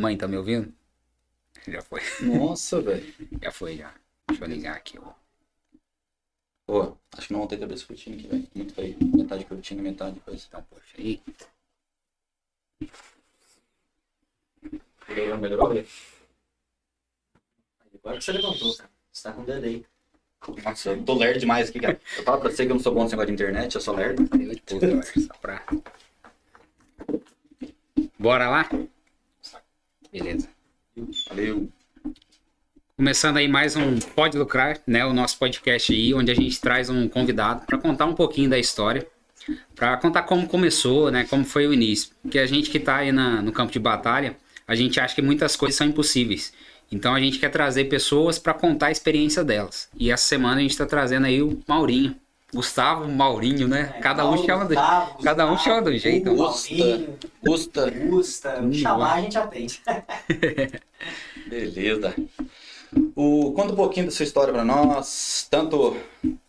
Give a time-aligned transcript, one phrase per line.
[0.00, 0.72] Mãe, tá me ouvindo?
[1.66, 2.00] Já foi.
[2.22, 3.14] Nossa, velho.
[3.42, 3.92] Já foi, já.
[4.28, 5.12] Deixa eu ligar aqui, ó.
[6.66, 8.48] Pô, acho que não ter cabeça curtinha aqui, velho.
[8.54, 8.96] Muito feio.
[9.02, 10.44] Metade curtinha, metade coisa.
[10.46, 11.20] Então, poxa, aí.
[15.08, 15.86] Melhorou, melhorou, velho?
[17.94, 18.90] Agora que você levantou, cara.
[19.10, 19.86] Você tá com o dedo aí.
[20.62, 22.00] Nossa, eu tô lerdo demais aqui, cara.
[22.16, 23.96] Eu falo pra você que eu não sou bom nesse negócio de internet, eu sou
[23.96, 24.22] lerdo.
[24.22, 25.66] Eu de pouco, agora, só pra...
[28.18, 28.68] Bora lá?
[30.12, 30.48] Beleza.
[31.28, 31.68] Valeu.
[32.96, 35.04] Começando aí mais um Pode Lucrar, né?
[35.04, 38.58] O nosso podcast aí, onde a gente traz um convidado para contar um pouquinho da
[38.58, 39.06] história,
[39.74, 41.24] para contar como começou, né?
[41.28, 42.10] Como foi o início.
[42.22, 44.36] Porque a gente que tá aí na, no campo de batalha,
[44.66, 46.52] a gente acha que muitas coisas são impossíveis.
[46.90, 49.90] Então a gente quer trazer pessoas para contar a experiência delas.
[49.96, 52.16] E essa semana a gente está trazendo aí o Maurinho.
[52.52, 53.92] Gustavo, Maurinho, né?
[53.96, 56.34] É, cada um Paulo, chama do, Gustavo, cada um chama do jeito.
[56.34, 56.74] Gusta.
[56.74, 57.90] Maurinho, Custa.
[57.90, 58.60] Gusta.
[58.60, 59.82] Hum, chamar a gente atende.
[61.46, 62.14] Beleza.
[63.14, 65.94] O, conta um pouquinho da sua história pra nós, tanto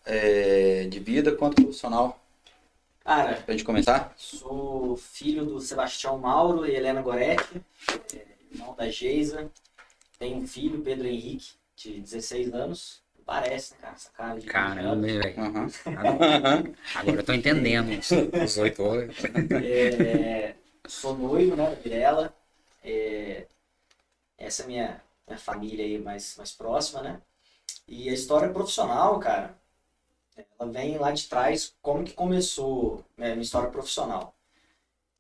[0.05, 2.17] é, de vida quanto profissional,
[3.03, 4.13] Cara, pra gente começar.
[4.15, 7.61] sou filho do Sebastião Mauro e Helena Goretti,
[8.15, 9.51] é, irmão da Geisa.
[10.17, 13.01] Tenho um filho, Pedro Henrique, de 16 anos.
[13.29, 13.93] Parece, né, cara?
[13.93, 15.39] Essa cara de Caramba, velho.
[15.39, 15.67] Aham.
[15.85, 16.63] Agora,
[16.95, 18.09] agora eu tô entendendo os,
[18.43, 19.15] os oito anos.
[19.61, 20.55] É,
[20.87, 22.33] sou noivo, né, da Virela.
[22.83, 23.45] É,
[24.37, 27.21] essa é a minha, minha família aí mais, mais próxima, né?
[27.87, 29.55] E a história profissional, cara,
[30.59, 34.35] ela vem lá de trás, como que começou né, minha história profissional.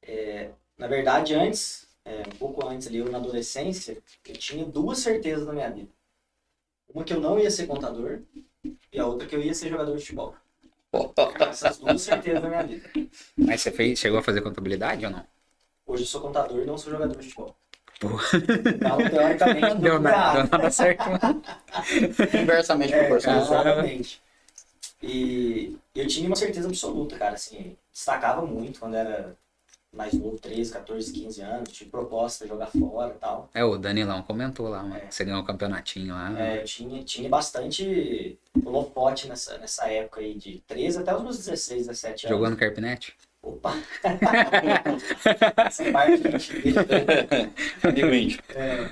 [0.01, 4.99] É, na verdade, antes, é, um pouco antes ali, eu na adolescência, eu tinha duas
[4.99, 5.98] certezas na minha vida.
[6.93, 8.19] Uma que eu não ia ser contador
[8.91, 10.35] e a outra que eu ia ser jogador de futebol.
[11.39, 12.89] Essas duas certezas na minha vida.
[13.37, 15.23] Mas você fez, chegou a fazer contabilidade ou não?
[15.85, 17.55] Hoje eu sou contador e não sou jogador de futebol.
[17.99, 18.23] Porra.
[18.75, 21.03] Então, teoricamente, Não deu nada, deu nada certo.
[21.21, 21.41] não.
[22.41, 23.41] Inversamente É, proporcional.
[23.41, 24.21] exatamente.
[25.03, 29.35] E eu tinha uma certeza absoluta, cara, assim, destacava muito quando era
[29.91, 33.49] mais novo, 13, 14, 15 anos, tive proposta de jogar fora e tal.
[33.53, 34.97] É, o Danilão comentou lá, mano.
[34.97, 35.09] É.
[35.09, 36.39] Você ganhou o campeonatinho lá.
[36.39, 41.37] É, eu tinha, tinha bastante holofote nessa, nessa época aí, de 13 até os meus
[41.37, 42.37] 16, 17 anos.
[42.37, 43.15] Jogou no Carpinete?
[43.41, 43.73] Opa!
[45.65, 46.73] Essa parte a gente vê.
[48.53, 48.89] É,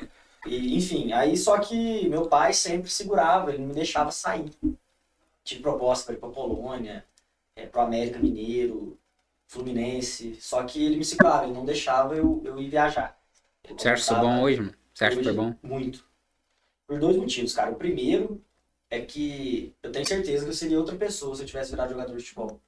[0.47, 4.51] e, enfim, aí só que meu pai sempre segurava, ele não me deixava sair.
[5.43, 7.05] Tive proposta para ir para Polônia,
[7.55, 8.97] é, para América Mineiro,
[9.47, 13.17] Fluminense, só que ele me segurava, ele não deixava eu, eu ir viajar.
[13.63, 14.73] Ele Você acha isso comentava, bom hoje, mano?
[14.93, 15.55] Você acha que foi bom?
[15.63, 16.05] Muito.
[16.85, 17.71] Por dois motivos, cara.
[17.71, 18.43] O primeiro
[18.89, 22.15] é que eu tenho certeza que eu seria outra pessoa se eu tivesse virado jogador
[22.15, 22.61] de futebol.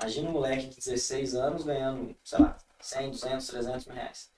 [0.00, 4.30] Imagina um moleque de 16 anos ganhando, sei lá, 100, 200, 300 mil reais.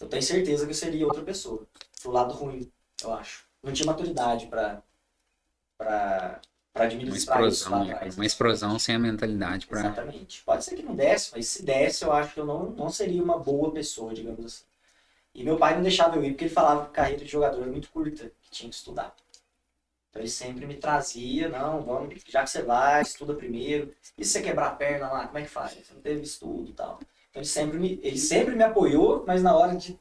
[0.00, 1.66] Eu tenho certeza que eu seria outra pessoa.
[2.00, 2.70] Pro lado ruim,
[3.02, 3.44] eu acho.
[3.62, 4.82] Não tinha maturidade pra,
[5.76, 6.40] pra,
[6.72, 8.10] pra Uma administrar isso lá explosão, né?
[8.16, 9.80] Uma explosão sem a mentalidade pra.
[9.80, 10.42] Exatamente.
[10.42, 13.22] Pode ser que não desse, mas se desse, eu acho que eu não, não seria
[13.22, 14.64] uma boa pessoa, digamos assim.
[15.34, 17.62] E meu pai não deixava eu ir porque ele falava que a carreira de jogador
[17.62, 19.14] era muito curta, que tinha que estudar.
[20.10, 23.90] Então ele sempre me trazia, não, vamos, já que você vai, estuda primeiro.
[24.18, 25.72] E se você quebrar a perna lá, como é que faz?
[25.72, 27.00] Você não teve estudo e tal.
[27.30, 29.98] Então ele sempre me, ele sempre me apoiou, mas na hora de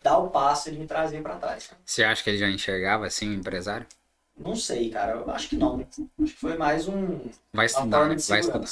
[0.00, 1.70] dar o passo, ele me trazia pra trás.
[1.84, 3.84] Você acha que ele já enxergava assim o empresário?
[4.38, 5.80] Não sei, cara, eu acho que não.
[5.80, 8.16] Acho que foi mais um, Vai estudar, né?
[8.16, 8.68] vai estudar.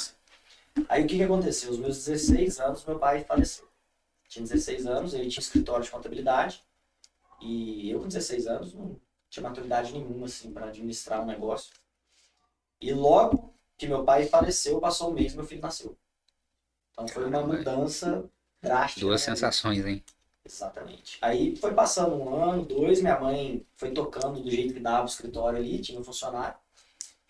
[0.87, 1.69] Aí o que, que aconteceu?
[1.69, 3.67] Aos meus 16 anos, meu pai faleceu.
[4.29, 6.63] Tinha 16 anos, ele tinha escritório de contabilidade.
[7.41, 11.73] E eu, com 16 anos, não tinha maturidade nenhuma, assim, para administrar um negócio.
[12.79, 15.97] E logo que meu pai faleceu, passou um mês meu filho nasceu.
[16.91, 18.25] Então foi uma mudança
[18.61, 19.01] drástica.
[19.01, 19.35] Duas vida.
[19.35, 20.03] sensações, hein?
[20.47, 21.17] Exatamente.
[21.21, 25.05] Aí foi passando um ano, dois, minha mãe foi tocando do jeito que dava o
[25.05, 26.57] escritório ali, tinha um funcionário.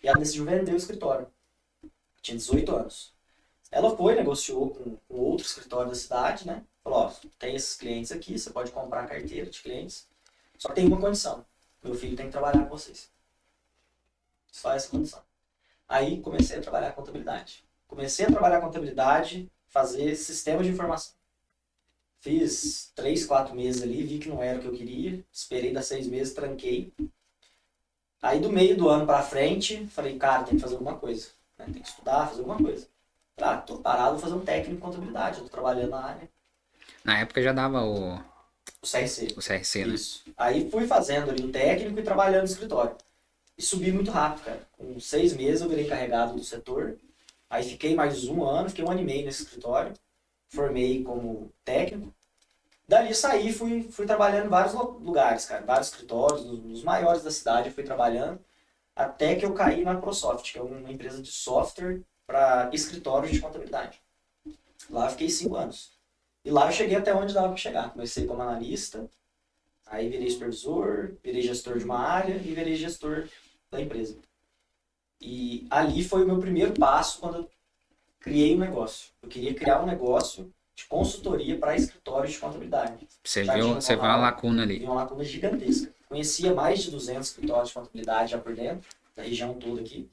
[0.03, 1.27] E ela decidiu vender o escritório.
[2.21, 3.13] Tinha 18 anos.
[3.71, 6.63] Ela foi, negociou com, com outro escritório da cidade, né?
[6.83, 10.07] Falou, ó, tem esses clientes aqui, você pode comprar a carteira de clientes.
[10.55, 11.43] Só tem uma condição.
[11.83, 13.09] Meu filho tem que trabalhar com vocês.
[14.51, 15.23] Só essa condição.
[15.89, 17.65] Aí comecei a trabalhar contabilidade.
[17.87, 21.16] Comecei a trabalhar contabilidade, fazer sistemas de informação.
[22.19, 25.23] Fiz três, quatro meses ali, vi que não era o que eu queria.
[25.31, 26.91] Esperei dar seis meses, tranquei.
[28.21, 31.27] Aí do meio do ano pra frente, falei, cara, tem que fazer alguma coisa.
[31.57, 31.65] né?
[31.65, 32.87] Tem que estudar, fazer alguma coisa.
[33.39, 35.37] Ah, tô parado, vou fazer um técnico em contabilidade.
[35.37, 36.29] Eu tô trabalhando na área.
[37.03, 38.21] Na época já dava o, O
[38.89, 39.27] CRC.
[39.37, 39.93] o CRC, né?
[39.93, 40.23] Isso.
[40.35, 42.95] Aí fui fazendo ali o técnico e trabalhando no escritório.
[43.55, 44.67] E subi muito rápido, cara.
[44.75, 46.97] Com seis meses eu virei encarregado do setor.
[47.49, 49.93] Aí fiquei mais um ano, fiquei um ano e meio nesse escritório.
[50.49, 52.13] Formei como técnico.
[52.87, 57.31] Dali saí, fui, fui trabalhando em vários lu- lugares, cara, vários escritórios, nos, maiores da
[57.31, 58.39] cidade fui trabalhando,
[58.95, 63.41] até que eu caí na Microsoft, que é uma empresa de software para escritórios de
[63.41, 64.01] contabilidade.
[64.89, 65.91] Lá eu fiquei cinco anos.
[66.45, 67.91] E lá eu cheguei até onde dava para chegar.
[67.91, 69.09] Comecei como analista,
[69.85, 73.27] aí virei supervisor, virei gestor de uma área e virei gestor
[73.69, 74.17] da empresa.
[75.19, 77.51] E ali foi o meu primeiro passo quando eu
[78.27, 79.09] criei um negócio.
[79.21, 83.07] Eu queria criar um negócio de consultoria para escritórios de contabilidade.
[83.23, 84.19] Você Já viu, você viu falado.
[84.19, 84.83] uma lacuna ali.
[84.83, 85.91] Uma lacuna gigantesca.
[86.07, 90.09] Conhecia mais de 200 escritórios de contabilidade já por dentro, da região toda aqui.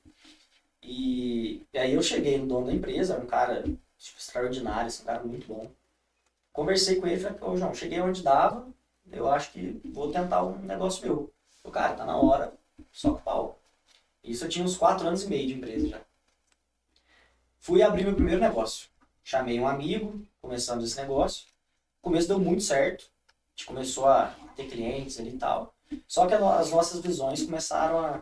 [0.83, 5.07] E, e aí eu cheguei no dono da empresa, um cara tipo, extraordinário, assim, um
[5.07, 5.71] cara muito bom.
[6.53, 8.67] Conversei com ele e falei, pô, João, cheguei onde dava,
[9.11, 11.33] eu acho que vou tentar um negócio meu.
[11.63, 12.53] O cara, tá na hora,
[12.93, 13.59] só com pau.
[14.23, 16.01] Isso eu tinha uns 4 anos e meio de empresa já.
[17.65, 18.89] Fui abrir meu primeiro negócio.
[19.23, 21.47] Chamei um amigo, começamos esse negócio.
[22.03, 23.07] O começo deu muito certo.
[23.27, 25.75] A gente começou a ter clientes ali e tal.
[26.07, 28.21] Só que as nossas visões começaram a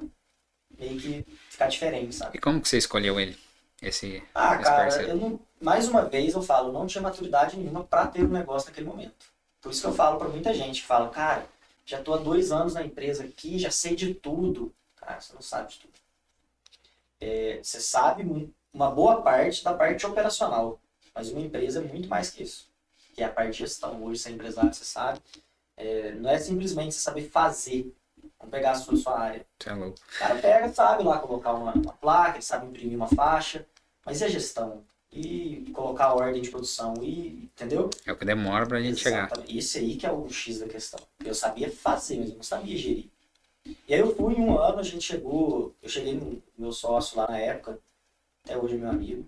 [0.79, 2.39] meio que ficar diferentes, sabe?
[2.39, 3.37] E como que você escolheu ele?
[3.83, 4.23] Esse.
[4.33, 5.09] Ah, Esse cara, parceiro.
[5.11, 8.69] eu não, mais uma vez eu falo, não tinha maturidade nenhuma pra ter um negócio
[8.69, 9.27] naquele momento.
[9.61, 11.49] Por isso que eu falo pra muita gente que fala, cara,
[11.85, 14.73] já tô há dois anos na empresa aqui, já sei de tudo.
[14.95, 15.93] Cara, você não sabe de tudo.
[17.21, 20.81] É, você sabe mu- uma boa parte da parte operacional,
[21.15, 22.69] mas uma empresa é muito mais que isso.
[23.15, 24.03] Que é a parte de gestão.
[24.03, 25.21] Hoje, você é empresário, você sabe.
[25.77, 27.95] É, não é simplesmente você saber fazer.
[28.39, 29.47] Vamos pegar a sua, sua área.
[29.65, 29.99] É louco.
[29.99, 33.67] O cara pega, sabe lá colocar uma, uma placa, ele sabe imprimir uma faixa,
[34.05, 34.83] mas e a gestão?
[35.13, 36.95] E colocar a ordem de produção?
[37.03, 37.91] E, entendeu?
[38.07, 39.31] É o que demora pra gente chegar.
[39.47, 40.99] Esse aí que é o X da questão.
[41.23, 43.11] Eu sabia fazer, mas eu não sabia gerir.
[43.87, 47.19] E aí eu fui em um ano, a gente chegou, eu cheguei no meu sócio
[47.19, 47.79] lá na época,
[48.45, 49.27] até hoje é meu amigo.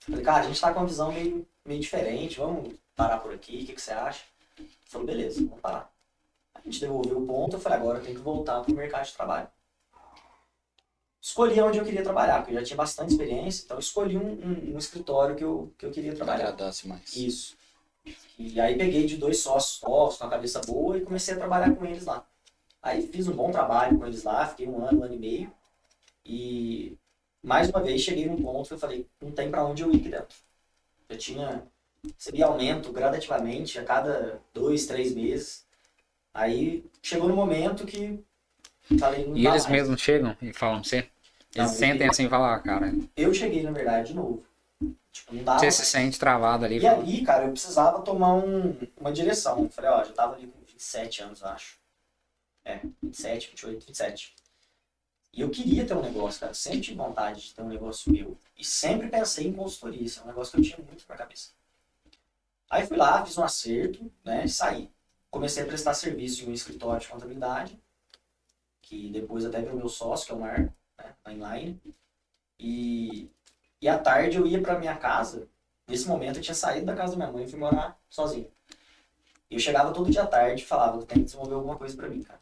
[0.00, 3.62] Falei, cara, a gente tá com uma visão meio, meio diferente, vamos parar por aqui,
[3.62, 4.24] o que, que você acha?
[4.58, 5.92] Ele falou, beleza, vamos parar.
[6.54, 9.12] A gente devolveu o ponto, eu falei, agora eu tenho que voltar pro mercado de
[9.14, 9.48] trabalho.
[11.22, 14.32] Escolhi onde eu queria trabalhar, porque eu já tinha bastante experiência, então eu escolhi um,
[14.32, 16.44] um- um escritório que eu, que eu queria trabalhar.
[16.48, 17.14] Agradasse mais.
[17.14, 17.56] Isso.
[18.38, 21.74] E aí peguei de dois sócios novos, com a cabeça boa, e comecei a trabalhar
[21.76, 22.26] com eles lá.
[22.82, 25.52] Aí fiz um bom trabalho com eles lá, fiquei um ano, um ano e meio.
[26.24, 26.96] E
[27.42, 29.96] mais uma vez cheguei num ponto que eu falei, não tem pra onde eu ir
[30.00, 30.36] aqui dentro.
[31.08, 31.62] Eu tinha,
[32.16, 35.66] recebia aumento gradativamente a cada dois, três meses.
[36.32, 38.22] Aí chegou no momento que
[38.98, 39.68] falei, não E eles mais.
[39.68, 41.08] mesmos chegam e falam pra você?
[41.56, 44.44] Não, Eles sentem eu- assim e falam, ah, cara, Eu cheguei, na verdade, de novo.
[45.12, 46.76] Tipo, não dá você se sente travado ali.
[46.76, 49.64] E fala, ali, cara, eu precisava tomar um, uma direção.
[49.64, 51.78] Eu falei, ó, já tava ali com 27 anos, eu acho.
[52.64, 54.34] É, 27, 28, 27.
[55.32, 56.54] E eu queria ter um negócio, cara.
[56.54, 58.36] Sempre tive vontade de ter um negócio meu.
[58.56, 60.02] E sempre pensei em consultoria.
[60.02, 61.50] Isso é um negócio que eu tinha muito na cabeça.
[62.68, 64.90] Aí fui lá, fiz um acerto, né, e saí.
[65.30, 67.80] Comecei a prestar serviço em um escritório de contabilidade,
[68.80, 71.80] que depois até virou meu sócio, que é o Mar, né, na Inline.
[72.58, 73.28] E,
[73.80, 75.48] e à tarde eu ia pra minha casa
[75.90, 78.48] Nesse momento eu tinha saído da casa da minha mãe e fui morar sozinho.
[79.50, 82.22] Eu chegava todo dia à tarde e falava, tem que desenvolver alguma coisa pra mim,
[82.22, 82.38] cara.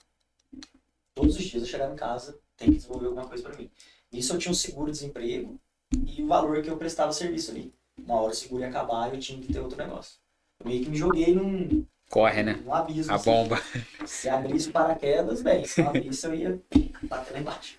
[1.14, 3.70] Todos os dias eu chegava em casa, tem que desenvolver alguma coisa pra mim.
[4.12, 5.58] Nisso eu tinha um seguro-desemprego
[6.06, 7.72] e o valor que eu prestava serviço ali.
[7.96, 10.16] Uma hora o seguro ia acabar e eu tinha que ter outro negócio.
[10.60, 12.60] Eu meio que me joguei num, Corre, né?
[12.64, 13.12] num abismo.
[13.12, 13.30] A assim.
[13.30, 13.62] bomba.
[14.06, 15.64] Se abrisse paraquedas, bem.
[15.64, 16.60] Se não abrisse, eu ia
[17.02, 17.78] bater lá embaixo.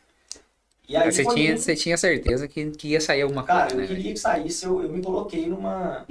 [0.87, 3.81] E aí Você tinha, você tinha certeza que, que ia sair alguma Cara, coisa, eu
[3.81, 3.87] né?
[3.87, 6.07] queria que saísse, eu, eu me coloquei numa,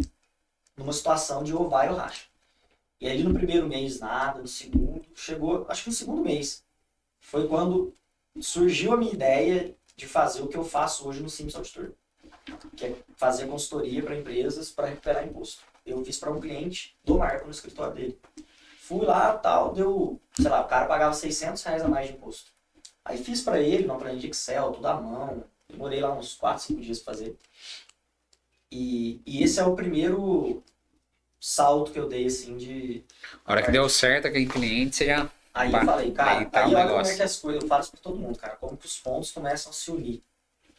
[0.77, 2.27] numa situação de ou vai ou racha.
[3.01, 6.63] E aí no primeiro mês nada, no segundo, chegou, acho que no segundo mês,
[7.21, 7.93] foi quando
[8.41, 11.93] surgiu a minha ideia de fazer o que eu faço hoje no Simples Auditor,
[12.77, 15.63] que é fazer consultoria para empresas para recuperar imposto.
[15.85, 18.19] Eu fiz para um cliente do Marco no escritório dele.
[18.81, 22.51] Fui lá, tal, deu, sei lá, o cara pagava 600 reais a mais de imposto.
[23.05, 25.45] Aí fiz para ele, planilha de Excel, tudo à mão.
[25.69, 27.37] Demorei lá uns 4, 5 dias pra fazer.
[28.71, 30.63] E, e esse é o primeiro
[31.41, 33.03] salto que eu dei, assim, de...
[33.45, 35.31] A hora que deu certo aquele cliente, você já.
[35.59, 37.17] Aí Pá, eu falei, cara, aí tá aí olha como é negócio.
[37.17, 39.71] que as coisas, eu falo isso pra todo mundo, cara, como que os pontos começam
[39.71, 40.23] a se unir.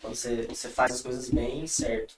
[0.02, 2.16] Quando você, você faz as coisas bem certo.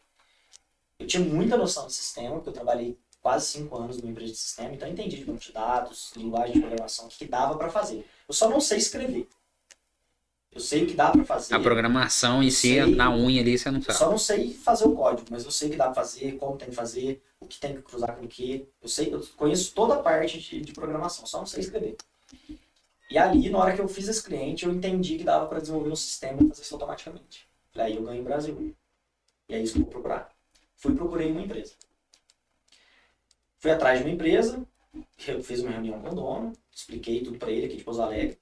[0.99, 4.37] Eu tinha muita noção de sistema, porque eu trabalhei quase 5 anos numa empresa de
[4.37, 7.69] sistema, então eu entendi de banco de dados, linguagem de programação, o que dava pra
[7.69, 8.05] fazer.
[8.27, 9.27] Eu só não sei escrever.
[10.51, 11.55] Eu sei o que dá pra fazer.
[11.55, 12.85] A programação em si, Sei.
[12.95, 13.97] na unha ali, você não Eu sabe.
[13.97, 16.57] só não sei fazer o código, mas eu sei o que dá pra fazer, como
[16.57, 18.67] tem que fazer, o que tem que cruzar com o que.
[18.81, 21.95] Eu sei, eu conheço toda a parte de, de programação, só não sei escrever.
[23.09, 25.91] E ali, na hora que eu fiz esse cliente, eu entendi que dava para desenvolver
[25.91, 27.47] um sistema e fazer isso automaticamente.
[27.73, 28.75] Falei, aí eu ganho o Brasil.
[29.49, 30.29] E é isso que eu vou procurar.
[30.77, 31.73] Fui procurei uma empresa.
[33.59, 34.65] Fui atrás de uma empresa,
[35.27, 38.37] Eu fiz uma reunião com o dono, expliquei tudo pra ele aqui de Pouso Alegre.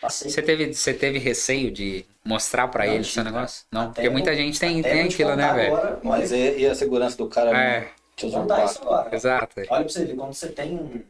[0.00, 0.30] Passei.
[0.30, 3.66] Você teve, você teve receio de mostrar pra Não ele tive, seu negócio?
[3.72, 5.72] Não, Até porque muita gente tem, tem aquilo, né, velho?
[5.74, 9.14] agora, Mas e, e a segurança do cara É, te contar isso agora.
[9.14, 9.60] exato.
[9.60, 11.02] Olha pra você ver, quando você tem um-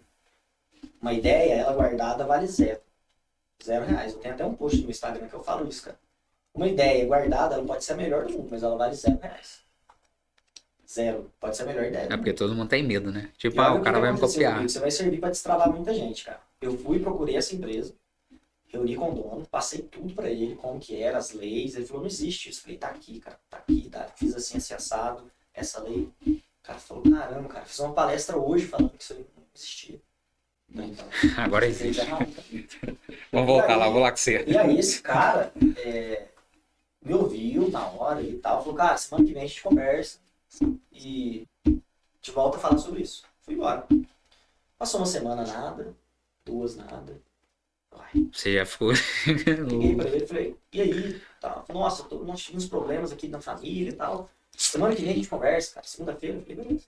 [1.00, 2.80] uma ideia, ela guardada vale zero.
[3.62, 4.12] Zero reais.
[4.12, 5.98] Eu tenho até um post no Instagram que eu falo isso, cara.
[6.54, 9.60] Uma ideia guardada, ela pode ser a melhor do mundo, mas ela vale zero reais.
[10.88, 11.30] Zero.
[11.38, 12.08] Pode ser a melhor ideia.
[12.10, 13.30] É porque todo mundo tem medo, né?
[13.38, 14.54] Tipo, ah, o cara vai me copiar.
[14.54, 16.40] comigo, Você vai servir pra destravar muita gente, cara.
[16.60, 17.94] Eu fui e procurei essa empresa,
[18.66, 21.76] reuni com o dono, passei tudo pra ele, como que era, as leis.
[21.76, 22.58] Ele falou, não existe isso.
[22.58, 24.08] Eu falei, tá aqui, cara, tá aqui, tá.
[24.16, 26.10] Fiz assim, assim, assado, essa lei.
[26.26, 30.00] O cara falou, caramba, cara, fiz uma palestra hoje falando que isso aí não existia.
[30.72, 32.06] Então, Agora existe.
[33.33, 34.44] Vamos voltar lá, vou lá com você.
[34.46, 36.28] E aí esse cara é,
[37.04, 40.18] me ouviu na hora e tal, falou, cara, semana que vem a gente conversa
[40.92, 41.46] e
[42.20, 43.24] te volta a falar sobre isso.
[43.42, 43.87] Fui embora.
[44.78, 45.94] Passou uma semana nada,
[46.44, 47.20] duas nada.
[47.92, 48.92] Ai, Você já ficou.
[49.26, 51.22] liguei pra ele e falei, e aí?
[51.40, 51.64] Tá.
[51.68, 54.30] Nossa, tô, nós tivemos problemas aqui na família e tal.
[54.56, 55.87] Semana que vem a gente conversa, cara.
[55.87, 56.85] Segunda-feira, eu falei, beleza.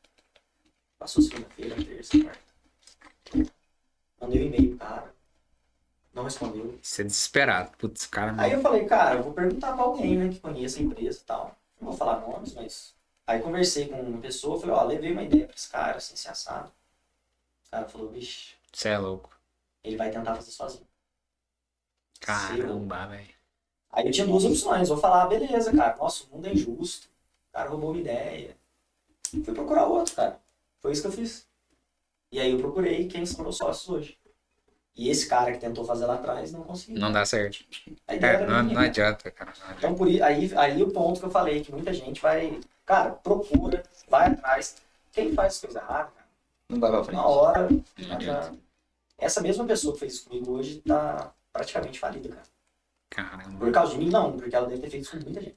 [0.99, 3.53] Passou segunda-feira, terça, quarta.
[4.23, 5.15] Mandei um e-mail pro cara.
[6.15, 6.79] Não respondeu.
[6.81, 7.77] Você é desesperado.
[7.77, 8.35] Putz, cara.
[8.41, 11.25] Aí eu falei, cara, eu vou perguntar pra alguém, né, que conheça a empresa e
[11.25, 11.57] tal.
[11.81, 12.95] Não vou falar nomes, mas.
[13.27, 16.29] Aí conversei com uma pessoa, falei, ó, levei uma ideia pra esse cara, assim, se
[16.29, 16.71] assado.
[17.67, 19.31] O cara falou, vixe, Você é louco.
[19.83, 20.87] ele vai tentar fazer sozinho.
[22.21, 23.35] Caramba, velho.
[23.91, 27.09] Aí eu tinha duas opções, vou falar, beleza, cara, nossa, o mundo é injusto.
[27.49, 28.57] O cara roubou uma ideia.
[29.31, 30.41] Fui procurar outro, cara.
[30.81, 31.47] Foi isso que eu fiz.
[32.33, 34.19] E aí eu procurei quem são meus sócios hoje.
[34.97, 36.99] E esse cara que tentou fazer lá atrás não conseguiu.
[37.01, 37.65] Não dá certo.
[38.07, 39.53] É, não, não adianta, cara.
[39.59, 39.79] Não adianta.
[39.79, 40.21] Então, por aí,
[40.57, 44.77] aí o ponto que eu falei, que muita gente vai, cara, procura, vai atrás.
[45.13, 46.27] Quem faz coisa errada, cara,
[46.69, 47.17] Não vai pra frente.
[47.17, 48.55] na hora, Não já- adianta.
[49.19, 52.43] essa mesma pessoa que fez isso comigo hoje tá praticamente falida, cara.
[53.11, 53.59] Caramba.
[53.59, 55.57] Por causa de mim, não, porque ela deve ter feito isso com muita gente.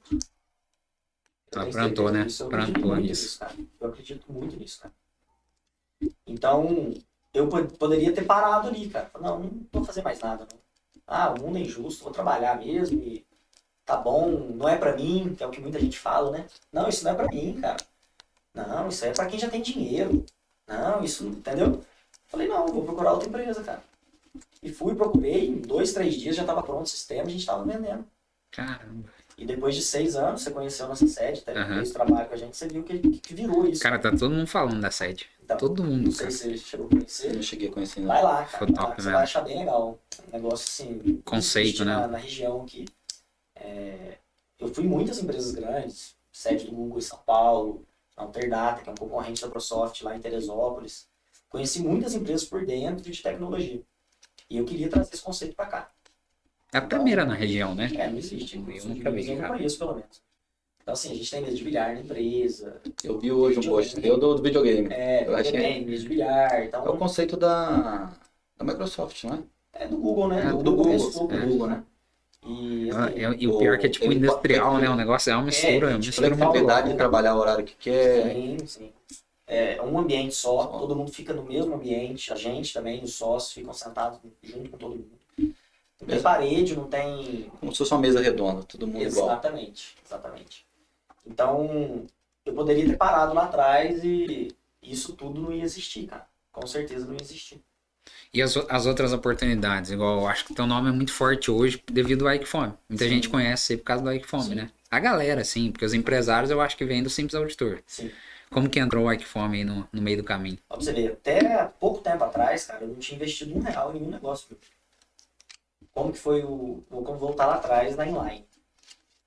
[1.54, 2.26] Ela plantou, né?
[2.50, 3.54] Plantou nisso, cara.
[3.80, 4.94] Eu acredito muito nisso, cara.
[6.26, 6.92] Então,
[7.32, 9.10] eu po- poderia ter parado ali, cara.
[9.20, 10.58] Não, não vou fazer mais nada, não.
[11.06, 13.24] Ah, o mundo é injusto, vou trabalhar mesmo e
[13.84, 16.46] tá bom, não é pra mim, que é o que muita gente fala, né?
[16.72, 17.76] Não, isso não é pra mim, cara.
[18.52, 20.24] Não, isso é pra quem já tem dinheiro.
[20.66, 21.84] Não, isso, entendeu?
[22.26, 23.82] Falei, não, vou procurar outra empresa, cara.
[24.62, 27.64] E fui, procurei, em dois, três dias já tava pronto o sistema, a gente tava
[27.64, 28.04] vendendo.
[28.50, 29.08] Caramba.
[29.38, 32.66] E depois de seis anos, você conheceu nossa sede, fez trabalho com a gente, você
[32.66, 33.82] viu que, que virou isso.
[33.82, 35.28] Cara, tá todo mundo falando da sede.
[35.46, 36.30] Então, Todo não mundo, sei cara.
[36.32, 37.36] se você chegou a conhecer.
[37.36, 38.08] Eu cheguei conhecendo.
[38.08, 38.58] Vai lá, cara.
[38.58, 39.96] Foi vai top você vai achar bem legal.
[40.26, 41.22] Um negócio assim.
[41.24, 41.94] Conceito, né?
[41.94, 42.84] Na, na região aqui.
[43.54, 44.18] É,
[44.58, 48.88] eu fui em muitas empresas grandes, sede do Google em São Paulo, a Alterdata, que
[48.88, 51.06] é um concorrente da Microsoft lá em Teresópolis.
[51.48, 53.80] Conheci muitas empresas por dentro de tecnologia.
[54.50, 55.90] E eu queria trazer esse conceito para cá.
[56.72, 57.88] É a primeira na região, né?
[57.94, 58.56] É, não existe.
[58.56, 60.25] Eu nunca vi, Eu não conheço, pelo menos.
[60.86, 64.00] Então, assim, a gente tem mesa de bilhar na empresa, Eu vi hoje um post
[64.00, 64.86] teu do, do videogame.
[64.92, 66.86] é, Eu achei- tem mesa de bilhar, então...
[66.86, 68.04] É o conceito da,
[68.56, 69.38] da Microsoft, não é?
[69.72, 70.42] É do Google, né?
[70.42, 71.40] É, do, do Google, Google, pouco é.
[71.40, 71.82] do Google, né?
[72.46, 74.90] E, Ah, assim, é- E o pior é que é tipo industrial, pode- né?
[74.90, 77.74] O negócio é uma mistura, é uma tipo, mistura Flexibilidade de trabalhar o horário que
[77.74, 78.32] quer.
[78.32, 78.92] sim, sim.
[79.48, 80.66] É um ambiente só, Só.
[80.78, 84.76] todo mundo fica no mesmo ambiente, a gente também, os sócios ficam sentados junto com
[84.78, 85.10] todo mundo.
[86.00, 87.50] Não tem parede, não tem.
[87.60, 89.28] Como se fosse uma mesa redonda, todo mundo igual.
[89.28, 90.65] Exatamente, exatamente.
[91.26, 92.06] Então,
[92.44, 94.48] eu poderia ter parado lá atrás e
[94.82, 96.26] isso tudo não ia existir, cara.
[96.52, 97.60] Com certeza não ia existir.
[98.32, 101.82] E as, as outras oportunidades, igual eu acho que teu nome é muito forte hoje
[101.90, 102.72] devido ao Ike Fome.
[102.88, 103.10] Muita Sim.
[103.10, 104.54] gente conhece você por causa do Ike Fome, Sim.
[104.54, 104.70] né?
[104.88, 107.82] A galera, sim, porque os empresários eu acho que vêm do Simples Auditor.
[107.86, 108.10] Sim.
[108.50, 110.58] Como que entrou o Ike Fome aí no, no meio do caminho?
[110.68, 113.98] Pra você ver, até pouco tempo atrás, cara, eu não tinha investido um real em
[113.98, 114.56] nenhum negócio.
[115.92, 116.84] Como que foi o.
[116.88, 118.45] Como voltar lá atrás na Inline.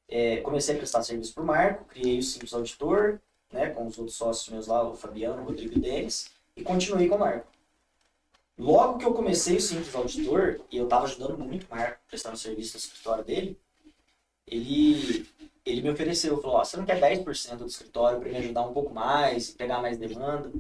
[0.10, 3.20] É, comecei a prestar serviço pro Marco, criei o Simples Auditor,
[3.52, 6.64] né, com os outros sócios meus lá, o Fabiano, o Rodrigo e o Denis, e
[6.64, 7.48] continuei com o Marco.
[8.58, 12.38] Logo que eu comecei o Simples Auditor, e eu tava ajudando muito o Marco, prestando
[12.38, 13.58] serviço no escritório dele,
[14.48, 15.30] ele,
[15.66, 18.74] ele me ofereceu, falou, ó, você não quer 10% do escritório para me ajudar um
[18.74, 20.52] pouco mais, pegar mais demanda?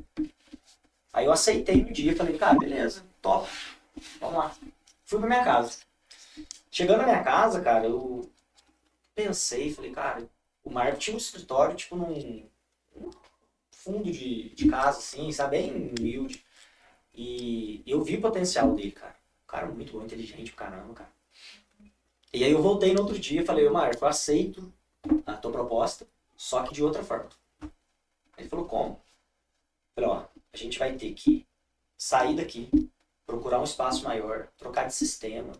[1.11, 3.49] Aí eu aceitei no dia, falei, cara, beleza, top,
[4.19, 4.55] vamos lá.
[5.05, 5.79] Fui pra minha casa.
[6.71, 8.29] Chegando na minha casa, cara, eu
[9.19, 10.29] pensei, falei, cara,
[10.63, 12.47] o Marco tinha um escritório, tipo, num,
[13.69, 16.45] fundo de, de casa, assim, sabe, bem humilde.
[17.13, 19.15] E eu vi o potencial dele, cara.
[19.43, 21.11] Um cara muito bom, inteligente, caramba, cara.
[22.31, 24.71] E aí eu voltei no outro dia e falei, Marco, eu aceito
[25.25, 27.29] a tua proposta, só que de outra forma.
[28.37, 28.93] Ele falou, como?
[28.93, 29.01] Eu
[29.95, 31.45] falei, ó, a gente vai ter que
[31.97, 32.69] sair daqui,
[33.25, 35.51] procurar um espaço maior, trocar de sistema,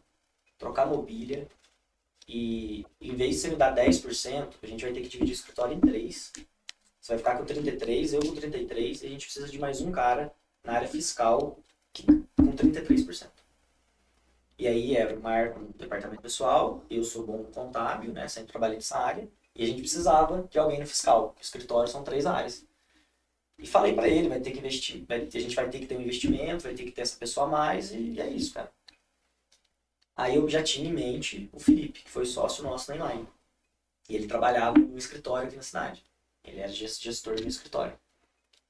[0.58, 1.50] trocar mobília
[2.32, 5.34] e em vez de você me dar 10%, a gente vai ter que dividir o
[5.34, 6.32] escritório em três.
[7.02, 9.92] Você vai ficar com 33, eu com 33 e a gente precisa de mais um
[9.92, 10.32] cara
[10.64, 11.58] na área fiscal
[11.92, 13.30] que, com 33%.
[14.60, 18.28] E aí é o Marco no departamento pessoal, eu sou bom contábil, né?
[18.28, 19.28] Sempre trabalhei nessa área.
[19.56, 21.36] E a gente precisava de alguém no fiscal.
[21.36, 22.64] O escritório são três áreas.
[23.58, 25.98] E falei para ele, vai ter que investir, vai, a gente vai ter que ter
[25.98, 28.72] um investimento, vai ter que ter essa pessoa a mais, e é isso, cara.
[30.20, 33.28] Aí eu já tinha em mente o Felipe, que foi sócio nosso na Inline.
[34.10, 36.04] E ele trabalhava no escritório aqui na cidade.
[36.44, 37.98] Ele era gestor do escritório.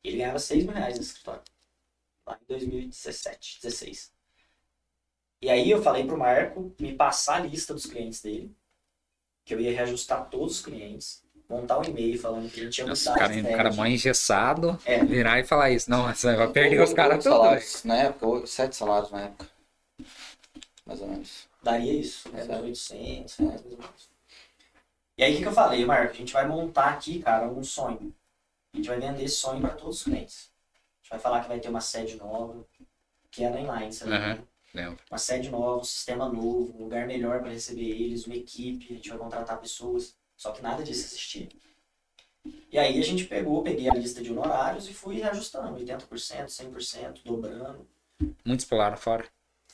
[0.03, 1.41] E ele ganhava 6 mil reais no escritório.
[2.27, 4.11] Lá em 2017, 16.
[5.41, 8.55] E aí eu falei pro Marco me passar a lista dos clientes dele,
[9.43, 13.09] que eu ia reajustar todos os clientes, montar um e-mail falando que ele tinha Nossa,
[13.09, 15.03] mudado cara, de um cara mó engessado, É.
[15.03, 15.89] virar e falar isso.
[15.89, 17.39] Não, você vai perder os caras todos.
[17.39, 19.49] salários Na época, oito- sete salários na época.
[20.89, 21.47] Mais ou menos.
[21.61, 22.43] Daria isso, né?
[22.43, 22.63] Certo.
[22.63, 24.09] 800 reais, mais ou menos.
[25.15, 26.13] E aí, o que, que eu falei, Marco?
[26.13, 28.11] A gente vai montar aqui, cara, um sonho.
[28.73, 30.49] A gente vai vender esse sonho para todos os clientes.
[30.49, 32.65] A gente vai falar que vai ter uma sede nova,
[33.29, 34.13] que é na Inline, sabe?
[34.13, 34.39] Aham.
[34.73, 34.99] Lembro.
[35.11, 38.95] Uma sede nova, um sistema novo, um lugar melhor para receber eles, uma equipe, a
[38.95, 40.15] gente vai contratar pessoas.
[40.35, 41.49] Só que nada disso existia.
[42.71, 47.21] E aí a gente pegou, peguei a lista de honorários e fui reajustando, 80%, 100%,
[47.23, 47.87] dobrando.
[48.43, 49.27] Muitos pularam fora.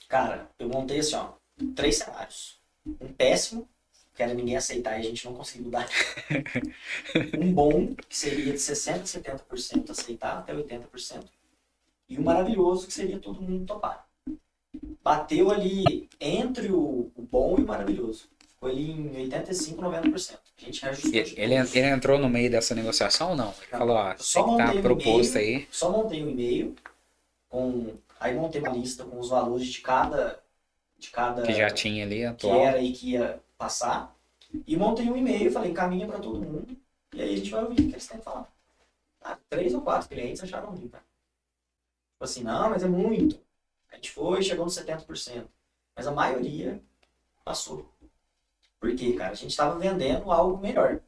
[0.08, 1.30] Cara, eu montei assim, ó,
[1.76, 2.60] três cenários.
[3.02, 3.68] Um péssimo,
[4.14, 5.88] que era ninguém aceitar e a gente não conseguiu mudar.
[7.40, 11.26] um bom, que seria de 60% a 70% aceitar até 80%.
[12.08, 14.06] E um maravilhoso, que seria todo mundo topar.
[15.04, 18.30] Bateu ali entre o, o bom e o maravilhoso.
[18.50, 20.38] Ficou ali em 85%, 90%.
[20.58, 21.12] A gente reajustou.
[21.14, 23.50] Ele, ele entrou no meio dessa negociação ou não?
[23.58, 23.80] Ele Não.
[23.80, 25.58] falou, ó, só estar montei um proposto e-mail.
[25.58, 25.68] aí.
[25.72, 26.76] Só montei um e-mail
[27.50, 27.96] com.
[28.20, 30.42] Aí montei uma lista com os valores de cada.
[30.98, 32.60] De cada Que já tinha ali, que atual.
[32.62, 34.16] era e que ia passar.
[34.66, 36.78] E montei um e-mail, falei, encaminha para todo mundo.
[37.14, 38.50] E aí a gente vai ouvir o que eles têm que falar.
[39.22, 41.04] Ah, três ou quatro clientes acharam ruim, cara.
[42.14, 43.40] Tipo assim, não, mas é muito.
[43.92, 45.46] A gente foi, chegou nos 70%.
[45.96, 46.82] Mas a maioria
[47.44, 47.90] passou.
[48.80, 49.32] Por quê, cara?
[49.32, 51.00] A gente estava vendendo algo melhor.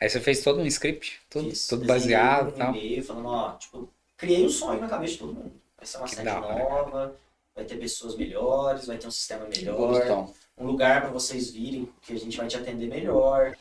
[0.00, 2.70] Aí você fez todo um script, tudo, Fiz, tudo baseado e um tal.
[2.74, 5.52] e-mail falando, ó, tipo, criei um sonho na cabeça de todo mundo.
[5.84, 7.16] Vai ser uma Que nova,
[7.54, 10.32] vai ter pessoas melhores, vai ter um sistema melhor Gostão.
[10.56, 13.54] um lugar para vocês virem, que a gente vai te atender melhor.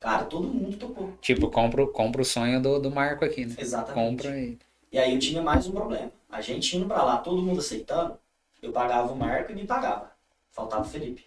[0.00, 1.12] Cara, todo mundo topou.
[1.20, 3.54] Tipo, compra, o- compra o sonho do, do Marco aqui, né?
[3.56, 3.94] Exatamente.
[3.94, 4.58] Compra e.
[4.90, 6.10] E aí eu tinha mais um problema.
[6.28, 8.18] A gente indo pra lá, todo mundo aceitando,
[8.60, 10.10] eu pagava o Marco e me pagava.
[10.50, 11.26] Faltava o Felipe.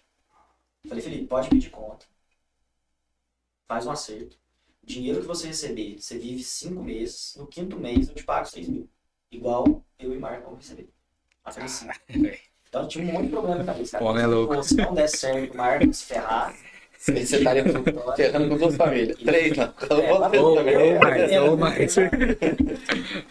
[0.86, 2.04] Falei, Felipe, pode pedir conta.
[3.66, 4.36] Faz um acerto.
[4.82, 7.34] O dinheiro que você receber, você vive cinco meses.
[7.38, 8.86] No quinto mês eu te pago seis mil.
[9.36, 10.88] Igual eu e o Marco vamos receber.
[11.44, 11.88] A falei, sim.
[12.68, 13.98] Então tinha um monte de problema na cabeça.
[13.98, 14.04] cara.
[14.12, 14.62] Pô, é louco.
[14.62, 16.54] Se não der certo, o Marco se ferrar.
[16.98, 17.64] Você estaria
[18.16, 19.18] ferrando com duas famílias.
[19.18, 19.64] Três, não.
[19.64, 20.76] É, Eu vou mas- ter Ou, também.
[20.76, 21.96] ou mais, ou mais.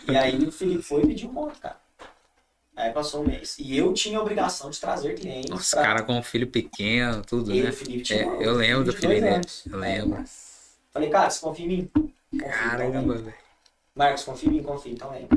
[0.07, 1.77] E aí o Felipe foi e pediu um monte, cara.
[2.75, 3.55] Aí passou um mês.
[3.59, 5.49] E eu tinha a obrigação de trazer clientes.
[5.49, 7.69] Nossa, pra- cara com um filho pequeno, tudo, Ele, né?
[7.69, 9.35] o Felipe tinha É, um- eu lembro do 22 filho dele.
[9.35, 9.63] anos.
[9.71, 10.23] Eu lembro.
[10.91, 11.91] Falei, cara, você confia em mim?
[11.93, 13.33] Confio, Caramba, então velho.
[13.95, 15.27] Marcos, confia em mim, confia, então vem.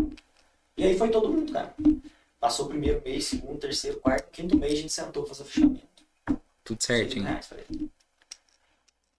[0.76, 1.74] E aí foi todo mundo, cara.
[2.38, 5.46] Passou o primeiro mês, segundo, terceiro, quarto, quinto mês a gente sentou pra fazer o
[5.46, 5.86] fechamento.
[6.62, 7.24] Tudo certinho.
[7.24, 7.64] reais, falei.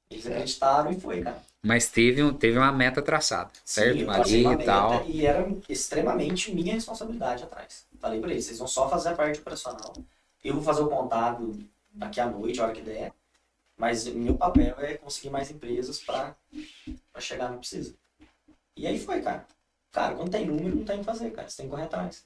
[0.10, 1.42] Eles acreditaram e foi, cara.
[1.62, 4.00] Mas teve, um, teve uma meta traçada, certo?
[4.00, 5.06] Sim, Ali e tal.
[5.06, 7.86] E era extremamente minha responsabilidade atrás.
[8.00, 9.94] Falei pra eles, vocês vão só fazer a parte operacional.
[10.44, 11.60] Eu vou fazer o contábil
[11.92, 13.12] daqui à noite, a hora que der.
[13.76, 16.36] Mas o meu papel é conseguir mais empresas pra
[17.20, 17.94] chegar no que precisa.
[18.76, 19.46] E aí foi, cara.
[19.98, 21.50] Cara, quando tem número, não tem o que fazer, cara.
[21.50, 22.24] Você tem que correr atrás.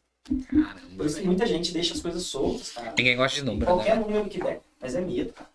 [0.50, 2.94] Caramba, Por isso que muita gente deixa as coisas soltas, cara.
[2.98, 4.02] Ninguém gosta de número, Qualquer né?
[4.02, 4.60] número que der.
[4.82, 5.50] Mas é medo, cara.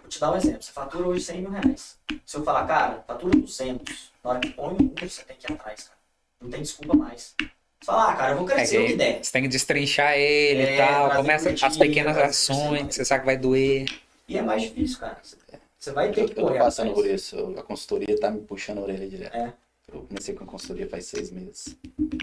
[0.00, 0.60] Vou te dar um exemplo.
[0.60, 1.96] Você fatura hoje 100 mil reais.
[2.26, 4.10] Se eu falar, cara, fatura 200.
[4.24, 5.98] Na hora que põe o número, você tem que ir atrás, cara.
[6.40, 7.34] Não tem desculpa mais.
[7.38, 9.24] Você fala, ah, cara, eu vou É crescer o que der.
[9.24, 11.10] você tem que destrinchar ele É, e tal.
[11.14, 13.86] Começa as curtida, pequenas ações que você sabe que vai doer.
[14.28, 15.16] E é mais difícil, cara.
[15.22, 15.36] Você-
[15.78, 17.20] Você vai ter Eu, que eu tô correr passando por atrás.
[17.22, 17.36] isso.
[17.36, 19.34] Eu- A consultoria tá me puxando a orelha direto.
[19.36, 19.52] É.
[19.92, 21.76] Eu comecei com a consultoria faz seis meses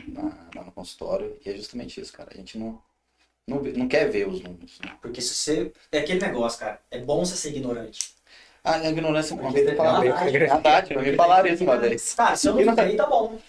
[0.07, 0.23] na,
[0.55, 1.37] lá no consultório.
[1.45, 2.29] E é justamente isso, cara.
[2.33, 2.81] A gente não,
[3.47, 4.79] não, não quer ver os números.
[4.83, 4.95] Né?
[5.01, 5.71] Porque se você...
[5.91, 6.81] É aquele negócio, cara.
[6.89, 8.13] É bom você ser ignorante.
[8.63, 10.31] Ah, a ignorância uma Porque vez falaram é isso.
[10.31, 10.93] verdade.
[10.93, 12.13] É me falaram isso uma vez.
[12.13, 13.39] Cara, se eu não sei, tá bom.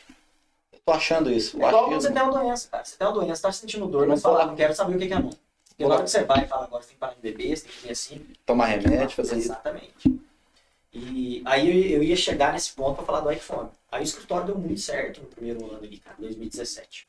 [0.73, 1.57] Eu tô achando isso.
[1.57, 2.85] É igual quando você tem uma doença, cara.
[2.85, 5.19] Você tem uma doença, tá sentindo dor, Não fala, não quero saber o que é
[5.19, 5.31] não.
[5.69, 7.57] Porque na hora que você vai e fala, agora você tem que parar de beber,
[7.57, 9.47] você tem que ir assim, tomar remédio, fazer isso.
[9.47, 10.21] Exatamente.
[10.93, 13.69] E aí eu, eu ia chegar nesse ponto pra falar do iPhone.
[13.91, 17.09] Aí o escritório deu muito certo no primeiro ano ali, cara, 2017.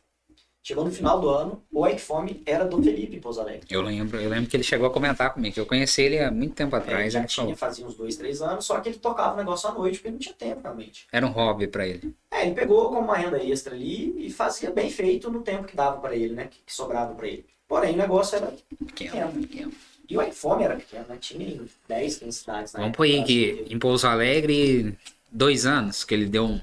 [0.63, 3.65] Chegou no final do ano, o Equifome era do Felipe em Pouso Alegre.
[3.67, 6.29] Eu lembro, eu lembro que ele chegou a comentar comigo, que eu conheci ele há
[6.29, 7.57] muito tempo É, atrás, já ele tinha, falou.
[7.57, 10.19] fazia uns dois, três anos, só que ele tocava o negócio à noite, porque não
[10.19, 11.07] tinha tempo, realmente.
[11.11, 12.13] Era um hobby pra ele.
[12.29, 15.75] É, ele pegou como uma renda extra ali e fazia bem feito no tempo que
[15.75, 16.47] dava pra ele, né?
[16.47, 17.43] Que, sobrava pra ele.
[17.67, 18.53] Porém, o negócio era
[18.85, 19.71] Pequeno, pequeno.
[20.07, 21.17] E o Equifome era pequeno, né?
[21.19, 22.73] Tinha em 10, 15 cidades.
[22.73, 24.95] Vamos pôr aí que em Pouso Alegre,
[25.31, 26.61] dois anos, que ele deu um.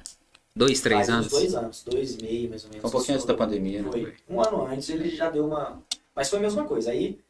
[0.54, 1.28] Dois, três Faz anos.
[1.28, 2.82] dois anos, dois e meio, mais ou menos.
[2.82, 3.90] Foi um pouquinho antes da pandemia, né?
[3.90, 4.16] Foi.
[4.28, 5.80] Um ano antes ele já deu uma.
[6.14, 6.90] Mas foi a mesma coisa.
[6.90, 7.20] Aí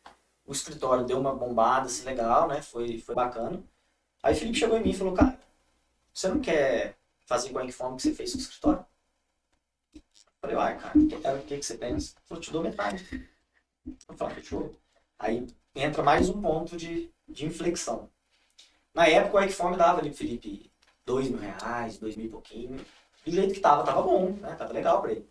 [0.46, 2.62] o escritório deu uma bombada assim legal, né?
[2.62, 3.62] Foi, foi bacana.
[4.22, 5.38] Aí o Felipe chegou em mim e falou, cara,
[6.12, 6.96] você não quer
[7.26, 8.86] fazer com a Equifome que você fez com o escritório?
[9.94, 10.00] Eu
[10.40, 12.14] falei, uai, cara, o que, o que que você pensa?
[12.16, 13.28] Ele falou, te dou metade.
[14.08, 14.74] Eu falei, fechou.
[15.18, 18.08] Aí entra mais um ponto de, de inflexão.
[18.94, 20.70] Na época o Equifome dava ali Felipe
[21.08, 22.76] dois mil reais, dois mil e pouquinho.
[23.24, 24.54] Do jeito que tava, tava bom, né?
[24.56, 25.26] Tava legal pra ele.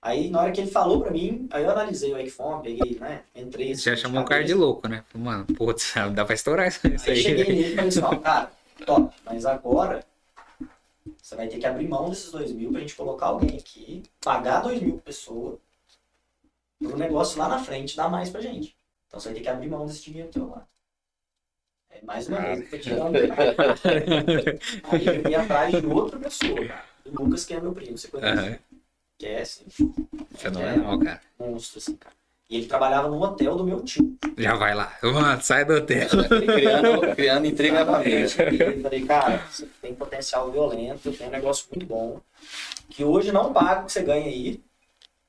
[0.00, 3.24] Aí, na hora que ele falou pra mim, aí eu analisei o Equifome, peguei, né?
[3.34, 3.72] Entrei.
[3.72, 4.64] assim, Já de chamou o cara de cabeça.
[4.64, 5.04] louco, né?
[5.12, 7.52] Mano, putz, dá pra estourar isso isso Aí cheguei aí.
[7.52, 8.52] nele e falei assim, ó, cara,
[8.86, 10.04] top, mas agora
[11.20, 14.60] você vai ter que abrir mão desses dois mil pra gente colocar alguém aqui, pagar
[14.60, 15.58] dois mil por pessoa,
[16.78, 18.76] pro negócio lá na frente dar mais pra gente.
[19.08, 20.64] Então você vai ter que abrir mão desse dinheiro teu lá.
[21.98, 23.16] É, mais uma vez, eu tô tirando.
[24.84, 26.84] Aí eu ia atrás de outra pessoa, cara.
[27.04, 28.38] O Lucas, que é meu primo, você conhece?
[28.40, 28.58] Aham.
[29.18, 29.64] Que é assim,
[30.36, 31.20] Fenomenal, cara.
[31.38, 32.14] monstro, assim, cara.
[32.48, 34.16] E ele trabalhava no hotel do meu tio.
[34.38, 34.96] Já vai lá.
[35.02, 36.08] Mano, sai do hotel.
[36.54, 38.36] criando, criando intriga na mente.
[38.40, 42.20] Eu falei, cara, você tem potencial violento, tem um negócio muito bom,
[42.88, 44.62] que hoje não paga o que você ganha aí,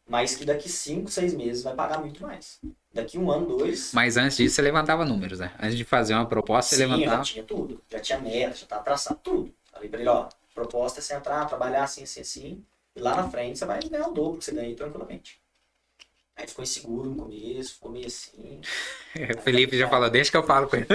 [0.10, 2.60] mas que daqui 5, 6 meses vai pagar muito mais.
[2.92, 3.92] Daqui um ano, dois.
[3.94, 5.54] Mas antes disso, você levantava números, né?
[5.62, 7.24] Antes de fazer uma proposta, você sim, eu já levantava.
[7.24, 7.82] tinha tudo.
[7.88, 9.54] Já tinha meta, já tava traçado tudo.
[9.72, 13.30] Falei pra ele, ó, proposta é você entrar, trabalhar assim, assim, assim, e lá na
[13.30, 15.40] frente você vai ganhar o dobro que você ganha tranquilamente.
[16.36, 18.62] Aí ficou inseguro no começo, ficou meio assim.
[19.38, 20.88] O Felipe já falou, deixa que eu falo com ele.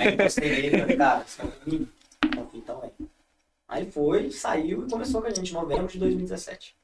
[0.00, 1.42] Aí encostei nele e falei, cara, você
[2.54, 2.90] então é.
[3.68, 6.76] Aí foi, saiu e começou com a gente em novembro de 2017.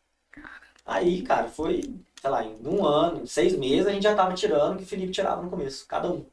[0.90, 1.82] Aí, cara, foi,
[2.20, 4.86] sei lá, em um ano, seis meses, a gente já tava tirando o que o
[4.86, 6.26] Felipe tirava no começo, cada um.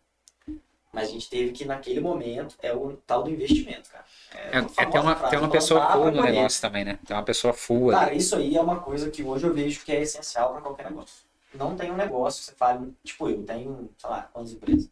[0.92, 4.04] Mas a gente teve que, naquele momento, é o tal do investimento, cara.
[4.34, 6.98] É, é ter famosa uma, frase, ter uma pessoa full no negócio também, né?
[7.06, 8.18] Tem uma pessoa full Cara, ali.
[8.18, 11.24] isso aí é uma coisa que hoje eu vejo que é essencial para qualquer negócio.
[11.54, 14.90] Não tem um negócio que você fale, tipo eu, tenho, sei lá, quantas empresas.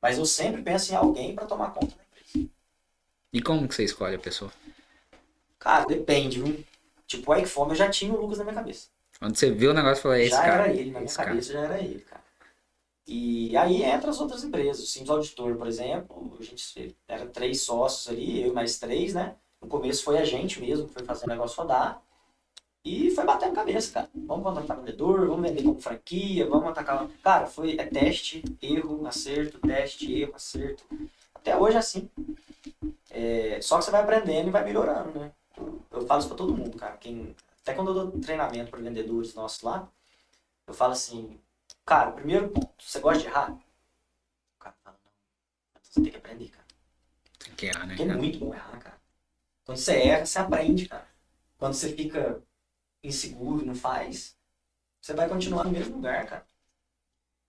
[0.00, 2.50] Mas eu sempre penso em alguém para tomar conta da empresa.
[3.34, 4.50] E como que você escolhe a pessoa?
[5.58, 6.64] Cara, depende, viu?
[7.08, 8.88] Tipo, o Equifome eu já tinha o Lucas na minha cabeça.
[9.18, 10.64] Quando você viu o negócio, falou, é esse já cara.
[10.64, 11.28] era ele, na minha cara.
[11.30, 12.22] cabeça já era ele, cara.
[13.06, 14.84] E aí entra as outras empresas.
[14.84, 19.14] O Sims Auditor, por exemplo, a gente era três sócios ali, eu e mais três,
[19.14, 19.34] né?
[19.60, 22.00] No começo foi a gente mesmo que foi fazer o negócio rodar.
[22.84, 24.10] E foi batendo cabeça, cara.
[24.14, 27.08] Vamos contratar vendedor, vamos vender como franquia, vamos atacar.
[27.24, 30.84] Cara, foi é teste, erro, acerto, teste, erro, acerto.
[31.34, 32.10] Até hoje é assim.
[33.10, 35.32] É, só que você vai aprendendo e vai melhorando, né?
[35.90, 36.96] Eu falo isso pra todo mundo, cara.
[36.96, 39.90] Quem, até quando eu dou treinamento para vendedores nossos lá,
[40.66, 41.40] eu falo assim,
[41.84, 43.52] cara, primeiro ponto, você gosta de errar?
[43.52, 45.12] O cara fala, não.
[45.82, 46.66] Você tem que aprender, cara.
[47.38, 49.00] Tem que errar, né, Porque é muito bom errar, cara.
[49.64, 51.08] Quando você erra, você aprende, cara.
[51.58, 52.42] Quando você fica
[53.02, 54.36] inseguro, não faz,
[55.00, 56.46] você vai continuar no mesmo lugar, cara.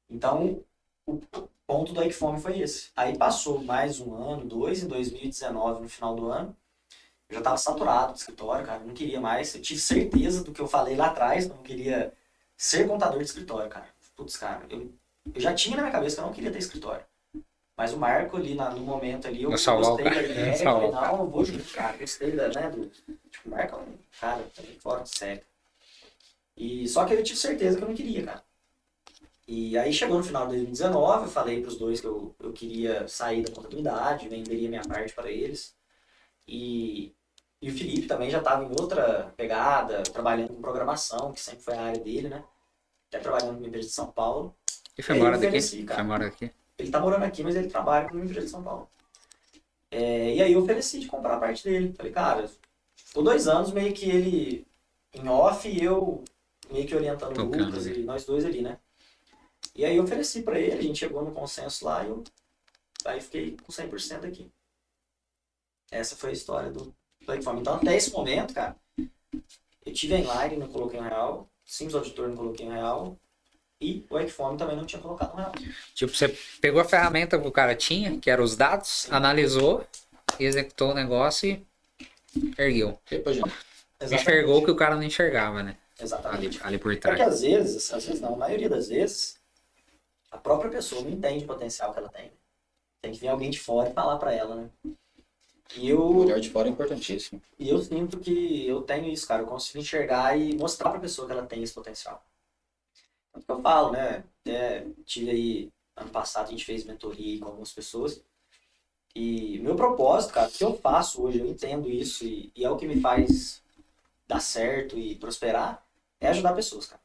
[0.09, 0.63] Então,
[1.05, 1.19] o
[1.67, 2.91] ponto do Equifome foi esse.
[2.95, 6.55] Aí passou mais um ano, dois, em 2019, no final do ano,
[7.29, 9.53] eu já tava saturado do escritório, cara, eu não queria mais.
[9.55, 12.11] Eu tive certeza do que eu falei lá atrás, eu não queria
[12.57, 13.87] ser contador de escritório, cara.
[14.15, 14.91] Putz, cara, eu,
[15.33, 17.05] eu já tinha na minha cabeça que eu não queria ter escritório.
[17.77, 20.91] Mas o Marco ali, na- no momento ali, eu o gostei da ideia, eu Salvar
[20.91, 22.87] falei, não, eu vou cara, gostei da, né, do...
[22.87, 25.43] Tipo, o Marco é um cara, também fora de série.
[26.57, 28.43] E, só que eu tive certeza que eu não queria, cara.
[29.47, 33.07] E aí chegou no final de 2019, eu falei pros dois que eu, eu queria
[33.07, 35.73] sair da contabilidade, venderia minha parte para eles.
[36.47, 37.15] E,
[37.61, 41.73] e o Felipe também já estava em outra pegada, trabalhando com programação, que sempre foi
[41.73, 42.43] a área dele, né?
[43.07, 44.55] Até trabalhando numa empresa de São Paulo.
[44.97, 45.47] E foi embora daqui?
[45.47, 45.85] ofereci.
[45.85, 46.51] Foi embora daqui?
[46.77, 48.89] Ele tá morando aqui, mas ele trabalha com uma empresa de São Paulo.
[49.91, 51.93] É, e aí eu ofereci de comprar a parte dele.
[51.93, 52.49] Falei, cara,
[52.95, 54.67] ficou dois anos meio que ele
[55.13, 56.23] em off e eu
[56.71, 58.01] meio que orientando o Lucas ali.
[58.01, 58.77] e nós dois ali, né?
[59.75, 62.23] E aí eu ofereci pra ele, a gente chegou no consenso lá e eu
[63.05, 64.51] aí fiquei com 100% aqui.
[65.91, 66.93] Essa foi a história do
[67.29, 67.59] Playform.
[67.59, 68.75] Então até esse momento, cara,
[69.85, 73.15] eu tive a Inline, não coloquei um real, Sims Auditor não coloquei um real
[73.79, 75.51] e o Equifome também não tinha colocado um real.
[75.93, 79.85] Tipo, você pegou a ferramenta que o cara tinha, que eram os dados, analisou,
[80.39, 81.65] executou o negócio e
[82.57, 82.99] ergueu.
[84.01, 85.77] Enxergou o que o cara não enxergava, né?
[86.01, 86.57] Exatamente.
[86.59, 87.19] ali, ali por trás.
[87.19, 89.37] às vezes, às vezes não, a maioria das vezes,
[90.31, 92.31] a própria pessoa não entende o potencial que ela tem.
[93.01, 94.69] Tem que vir alguém de fora e falar pra ela, né?
[95.77, 97.41] E O eu, olhar de fora é importantíssimo.
[97.59, 99.43] e eu sinto que eu tenho isso, cara.
[99.43, 102.23] Eu consigo enxergar e mostrar pra pessoa que ela tem esse potencial.
[103.33, 104.23] Tanto que eu falo, né?
[104.41, 108.21] Até tive aí, ano passado a gente fez mentoria com algumas pessoas.
[109.15, 112.69] E meu propósito, cara, o que eu faço hoje, eu entendo isso e, e é
[112.69, 113.61] o que me faz
[114.27, 115.85] dar certo e prosperar,
[116.19, 117.01] é ajudar pessoas, cara.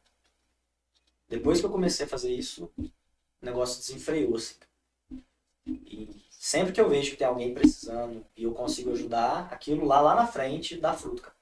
[1.28, 2.90] Depois que eu comecei a fazer isso, o
[3.42, 4.54] negócio desenfreou, assim.
[5.66, 6.08] E
[6.44, 10.14] sempre que eu vejo que tem alguém precisando e eu consigo ajudar, aquilo lá, lá
[10.14, 11.34] na frente dá fruto, cara.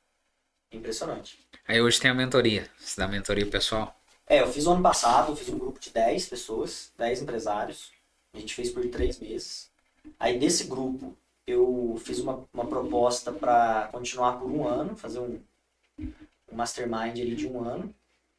[0.70, 1.40] Impressionante.
[1.66, 2.70] Aí hoje tem a mentoria.
[2.78, 4.00] Você dá mentoria pessoal?
[4.28, 7.90] É, eu fiz o ano passado, eu fiz um grupo de 10 pessoas, 10 empresários.
[8.32, 9.68] A gente fez por três meses.
[10.20, 11.16] Aí desse grupo,
[11.48, 15.40] eu fiz uma, uma proposta para continuar por um ano, fazer um,
[15.98, 17.92] um mastermind ali de um ano.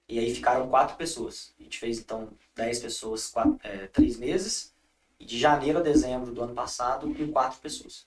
[0.08, 1.54] E aí ficaram quatro pessoas.
[1.60, 4.73] A gente fez então 10 pessoas, quatro, é, três meses.
[5.24, 8.06] E de janeiro a dezembro do ano passado, com quatro pessoas.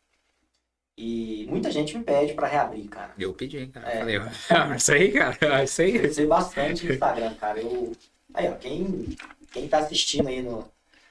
[0.99, 3.13] E muita gente me pede para reabrir, cara.
[3.19, 3.89] Eu pedi, cara.
[3.91, 3.99] É.
[3.99, 4.17] Falei,
[4.51, 5.39] ah, isso aí, cara.
[5.57, 5.99] ah, Isso aí.
[5.99, 7.59] Crescer bastante no Instagram, cara.
[7.61, 7.93] Eu...
[8.35, 9.17] Aí, ó, quem,
[9.51, 10.67] quem tá assistindo aí no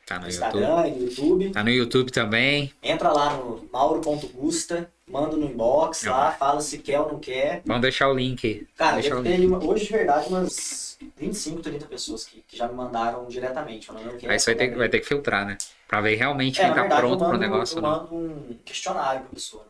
[0.06, 0.34] Tá no YouTube.
[0.46, 2.72] Instagram e no YouTube, Tá no YouTube também.
[2.84, 7.64] entra lá no mauro.gusta, manda no inbox lá, fala se quer ou não quer.
[7.66, 8.68] Vamos deixar o link aí.
[8.78, 10.85] Cara, Deixa deve eu ter uma- hoje de verdade umas
[11.18, 13.88] 25, 30 pessoas que, que já me mandaram diretamente.
[13.88, 15.58] Falando, Aí você vai ter, que- vai ter que filtrar, né?
[15.88, 17.90] Pra ver realmente É, quem na tá verdade, pronto eu pro mando, negócio eu não.
[17.92, 19.70] mando um questionário pra pessoa, né?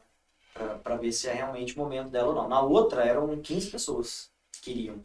[0.53, 2.47] Pra, pra ver se é realmente o momento dela ou não.
[2.47, 5.03] Na outra eram 15 pessoas que queriam.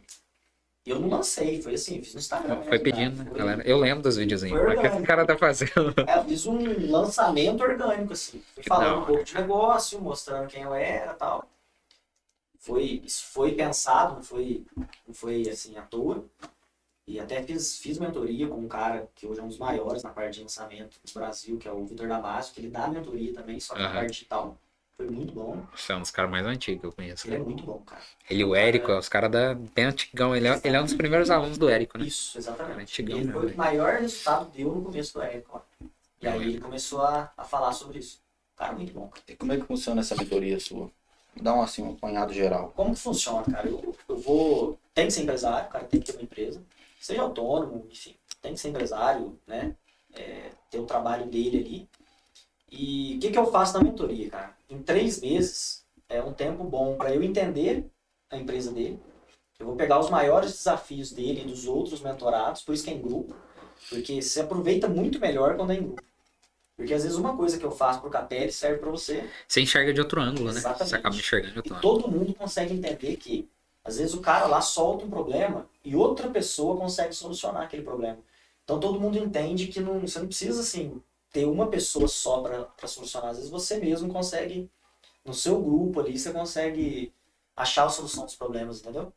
[0.83, 2.55] E eu não lancei, foi assim, fiz no Instagram.
[2.63, 3.61] Foi mesmo, pedindo, né, Foi- galera?
[3.67, 4.59] Eu lembro dos videozinhos.
[4.59, 5.07] Pra que o orgânico.
[5.07, 5.93] cara tá fazendo?
[6.07, 8.41] É, eu fiz um lançamento orgânico, assim.
[8.55, 11.47] Fui Que falando da um pouco de negócio, mostrando quem eu era e tal.
[12.61, 14.63] Foi, isso foi pensado, não foi,
[15.07, 16.23] não foi assim, à toa.
[17.07, 20.11] E até fiz, fiz mentoria com um cara que hoje é um dos maiores na
[20.11, 23.59] parte de lançamento do Brasil, que é o Vitor Damasio, que ele dá mentoria também,
[23.59, 23.95] só que na Aham.
[23.95, 24.57] parte digital.
[24.95, 25.65] Foi muito bom.
[25.75, 27.27] Você é um dos caras mais antigos que eu conheço.
[27.27, 28.03] Ele é muito bom, cara.
[28.29, 30.35] Ele e o Érico, os caras da bem antigão.
[30.35, 32.05] Ele é, ele é um dos primeiros alunos do Érico, né?
[32.05, 33.01] Isso, exatamente.
[33.01, 35.57] Antigão ele foi o maior resultado deu no começo do Érico.
[35.57, 35.85] ó.
[36.21, 36.53] E aí lembro.
[36.53, 38.21] ele começou a, a falar sobre isso.
[38.55, 39.07] Cara, muito bom.
[39.07, 39.23] cara.
[39.27, 40.91] E como é que funciona essa mentoria sua?
[41.39, 42.71] Dá um, assim, um apanhado geral.
[42.75, 43.67] Como que funciona, cara?
[43.67, 44.77] Eu, eu vou.
[44.93, 46.61] Tem que ser empresário, cara, tem que ter uma empresa.
[46.99, 49.75] Seja autônomo, enfim, tem que ser empresário, né?
[50.13, 51.89] É, ter o trabalho dele ali.
[52.71, 54.55] E o que, que eu faço na mentoria, cara?
[54.69, 57.85] Em três meses é um tempo bom para eu entender
[58.29, 58.99] a empresa dele.
[59.59, 62.93] Eu vou pegar os maiores desafios dele e dos outros mentorados, por isso que é
[62.93, 63.35] em grupo.
[63.89, 66.03] Porque se aproveita muito melhor quando é em grupo.
[66.81, 69.93] Porque às vezes uma coisa que eu faço pro Capelli serve para você, Você enxerga
[69.93, 70.57] de outro ângulo, né?
[70.57, 70.89] Exatamente.
[70.89, 71.99] Você acaba enxergando de outro e ângulo.
[71.99, 73.47] todo mundo consegue entender que
[73.83, 78.17] às vezes o cara lá solta um problema e outra pessoa consegue solucionar aquele problema.
[78.63, 80.99] Então todo mundo entende que não, você não precisa assim
[81.31, 83.29] ter uma pessoa só para solucionar.
[83.29, 84.67] Às vezes você mesmo consegue
[85.23, 87.13] no seu grupo ali você consegue
[87.55, 89.13] achar a solução dos problemas, entendeu?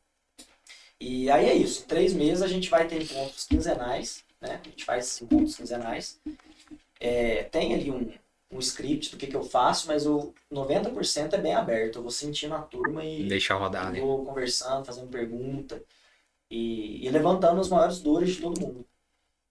[1.00, 1.84] E aí é isso.
[1.84, 4.60] Em três meses a gente vai ter encontros quinzenais, né?
[4.62, 6.20] A gente faz encontros quinzenais.
[7.00, 8.12] É, tem ali um,
[8.50, 11.96] um script do que, que eu faço, mas o 90% é bem aberto.
[11.96, 14.00] Eu vou sentindo a turma e Deixar rodar ali.
[14.00, 15.82] vou conversando, fazendo pergunta
[16.50, 18.86] e, e levantando as maiores dores de todo mundo.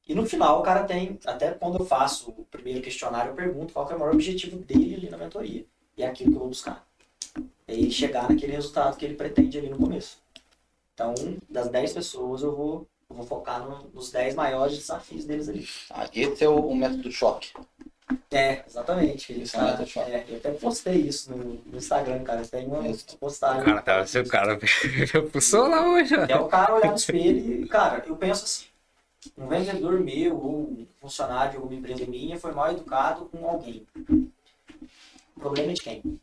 [0.08, 3.74] E no final o cara tem, até quando eu faço o primeiro questionário, eu pergunto
[3.74, 5.66] qual é o maior objetivo dele ali na mentoria.
[5.98, 6.86] E é aquilo que eu vou buscar.
[7.68, 10.22] É ele chegar naquele resultado que ele pretende ali no começo.
[10.94, 11.14] Então,
[11.50, 15.68] das 10 pessoas, eu vou, eu vou focar no- nos 10 maiores desafios deles ali.
[15.92, 17.52] Ah, esse é o, o método choque.
[18.32, 19.32] É, exatamente.
[19.32, 22.46] Ele Isso tá- é é, eu até postei isso no, no Instagram, cara.
[22.46, 23.18] Tem uma Isso.
[23.18, 23.62] postagem.
[23.62, 24.06] O cara tava.
[24.20, 24.60] O cara
[25.32, 26.16] pulsou lá hoje.
[26.16, 28.66] É o cara olhar no espelho e, cara, eu penso assim,
[29.38, 33.86] um vendedor meu ou um funcionário de alguma empresa minha foi mal educado com alguém.
[35.36, 36.20] O problema é de quem?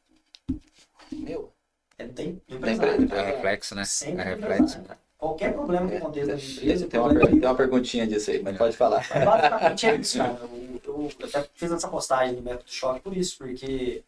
[1.12, 1.52] Meu.
[1.98, 3.84] É tem É reflexo, né?
[3.84, 4.54] Sempre É reflexo.
[4.78, 5.00] empresário, cara.
[5.20, 8.56] Qualquer problema que aconteça na empresa, Tem uma, é tem uma perguntinha disso aí, mas
[8.56, 9.06] pode falar.
[9.10, 10.38] Mas basicamente é isso, cara.
[10.42, 14.02] Eu, eu até fiz essa postagem do método choque por isso, porque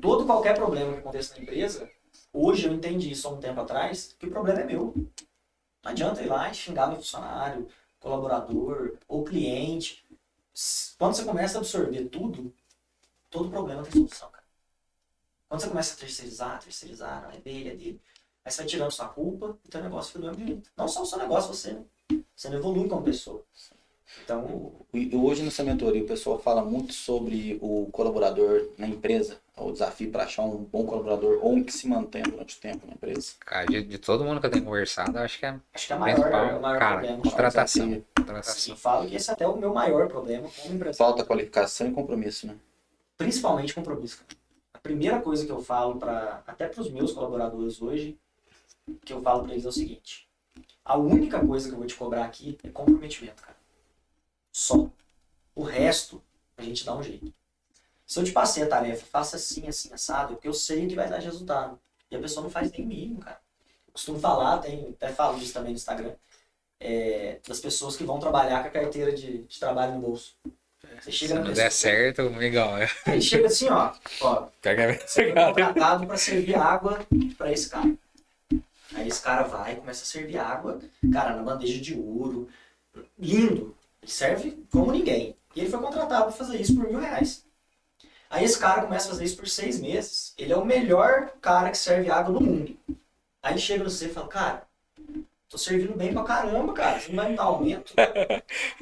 [0.00, 1.90] todo qualquer problema que aconteça na empresa,
[2.32, 4.94] hoje eu entendi isso há um tempo atrás, que o problema é meu.
[5.84, 7.68] Não adianta ir lá e xingar meu funcionário,
[8.00, 10.02] colaborador ou cliente.
[10.98, 12.50] Quando você começa a absorver tudo,
[13.28, 14.44] todo problema tem solução, cara.
[15.46, 18.00] Quando você começa a terceirizar, terceirizar, não é dele, é dele.
[18.44, 20.70] Aí você vai tirando sua culpa e teu negócio fica do mesmo jeito.
[20.76, 21.82] Não só o seu negócio, você, né?
[22.36, 23.42] Você não evolui como pessoa.
[24.22, 29.72] Então, E hoje nessa mentoria o pessoal fala muito sobre o colaborador na empresa, o
[29.72, 32.92] desafio para achar um bom colaborador ou um que se mantém durante o tempo na
[32.92, 33.32] empresa.
[33.40, 35.96] Cara, de, de todo mundo que eu tenho conversado, acho que é acho que é
[35.96, 37.22] a maior, principal, o maior cara, problema.
[37.22, 37.86] contratação.
[37.86, 38.06] Desafio.
[38.16, 38.74] Contratação.
[38.74, 40.96] Eu falo que esse é até o meu maior problema como empresário.
[40.96, 42.56] Falta qualificação e compromisso, né?
[43.16, 44.18] principalmente compromisso.
[44.18, 44.38] Cara.
[44.74, 48.18] A primeira coisa que eu falo para até para os meus colaboradores hoje,
[49.04, 50.28] que eu falo para eles é o seguinte:
[50.84, 53.56] a única coisa que eu vou te cobrar aqui é comprometimento, cara.
[54.52, 54.90] Só.
[55.54, 56.22] O resto
[56.56, 57.32] a gente dá um jeito.
[58.06, 60.94] Se eu te passei a tarefa, faça assim, assim, assado, é porque eu sei que
[60.94, 61.78] vai dar resultado.
[62.10, 63.40] E a pessoa não faz nem o mínimo, cara.
[63.86, 66.14] Eu costumo falar, tem, até falo disso também no Instagram,
[66.78, 70.36] é, das pessoas que vão trabalhar com a carteira de, de trabalho no bolso.
[71.00, 72.76] Você Se chega na não pessoa, der certo, legal.
[72.76, 72.88] é.
[73.06, 74.48] Ele chega assim, ó, ó,
[75.06, 77.04] você foi contratado para servir água
[77.38, 77.96] para esse cara.
[78.94, 80.80] Aí esse cara vai e começa a servir água,
[81.12, 82.48] cara, na bandeja de ouro.
[83.18, 83.76] Lindo.
[84.02, 85.36] Ele serve como ninguém.
[85.54, 87.44] E ele foi contratado para fazer isso por mil reais.
[88.30, 90.34] Aí esse cara começa a fazer isso por seis meses.
[90.36, 92.76] Ele é o melhor cara que serve água no mundo.
[93.42, 94.66] Aí chega você e fala, cara,
[95.48, 97.00] tô servindo bem pra caramba, cara.
[97.00, 97.94] Você não vai me dar aumento?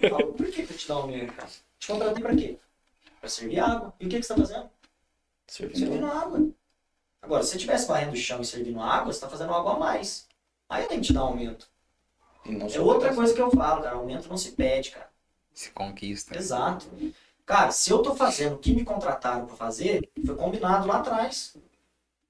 [0.00, 1.48] Eu falo, por que, que eu te dar aumento, cara?
[1.78, 2.58] Te contratei pra quê?
[3.20, 3.94] Pra servir água.
[4.00, 4.70] E o que, que você tá fazendo?
[5.46, 6.06] Servindo Servindo.
[6.06, 6.48] água.
[7.22, 9.78] Agora, se você estivesse varrendo o chão e servindo água, você tá fazendo água a
[9.78, 10.26] mais.
[10.68, 11.68] Aí eu tenho que te dar um aumento.
[12.44, 13.16] Não É outra isso.
[13.16, 13.94] coisa que eu falo, cara.
[13.96, 15.08] Aumento não se pede, cara.
[15.54, 16.36] Se conquista.
[16.36, 16.86] Exato.
[17.46, 21.56] Cara, se eu tô fazendo o que me contrataram pra fazer, foi combinado lá atrás.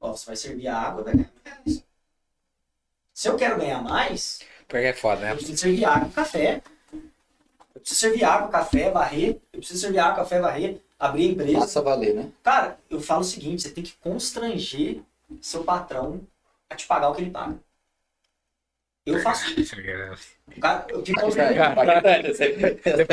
[0.00, 1.84] Ó, você vai servir a água, vai ganhar mil reais.
[3.14, 5.32] Se eu quero ganhar mais, Porque é foda, né?
[5.32, 6.62] eu preciso servir água e café.
[7.74, 9.40] Eu preciso servir água, café, varrer.
[9.52, 10.80] Eu preciso servir água, café, varrer.
[11.02, 11.58] Abrir a empresa.
[11.58, 12.30] Faça valer, né?
[12.44, 15.00] Cara, eu falo o seguinte, você tem que constranger
[15.40, 16.20] seu patrão
[16.70, 17.58] a te pagar o que ele paga.
[19.04, 19.52] Eu faço.
[20.60, 21.58] Cara, eu te constrango.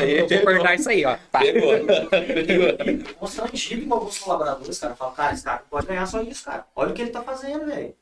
[0.08, 1.18] Eu vou cortar isso aí, ó.
[1.32, 1.74] Pegou.
[1.74, 4.94] Eu constrangido com alguns colaboradores, cara.
[4.94, 6.68] Eu falo, cara, esse cara pode ganhar só isso, cara.
[6.76, 7.96] Olha o que ele tá fazendo, velho.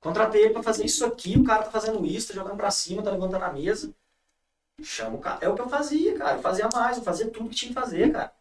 [0.00, 3.02] Contratei ele pra fazer isso aqui, o cara tá fazendo isso, tá jogando pra cima,
[3.02, 3.92] tá levantando a mesa.
[4.82, 5.40] Chama o cara.
[5.42, 6.38] É o que eu fazia, cara.
[6.38, 8.32] Eu fazia mais, eu fazia tudo que tinha que fazer, cara.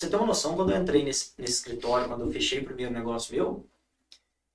[0.00, 2.90] Você ter uma noção, quando eu entrei nesse, nesse escritório, quando eu fechei o primeiro
[2.90, 3.68] negócio meu,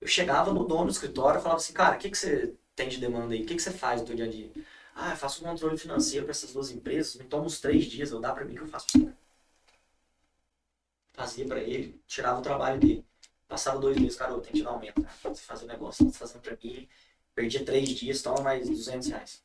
[0.01, 2.89] eu chegava no dono do escritório e falava assim, cara, o que, que você tem
[2.89, 3.43] de demanda aí?
[3.43, 4.49] O que, que você faz no teu dia a dia?
[4.95, 8.09] Ah, eu faço um controle financeiro para essas duas empresas, me toma uns três dias,
[8.09, 8.87] eu dá para mim que eu faço.
[11.13, 13.05] Fazia para ele, tirava o trabalho dele.
[13.47, 15.15] Passava dois meses, cara, eu tenho que dar um aumento, cara.
[15.25, 16.89] Você fazer o negócio, você fazendo pra mim.
[17.35, 19.43] Perdia três dias, toma mais 200 reais.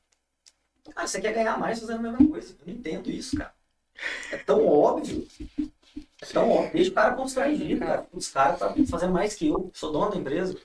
[0.95, 2.57] Cara, você quer ganhar mais fazendo a mesma coisa.
[2.59, 3.55] Eu não entendo isso, cara.
[4.33, 5.29] É tão óbvio.
[6.23, 6.73] É tão óbvio.
[6.75, 8.07] Deixa o cara constrangido, cara.
[8.13, 9.71] Os caras tá fazendo mais que eu.
[9.73, 10.57] Sou dono da empresa.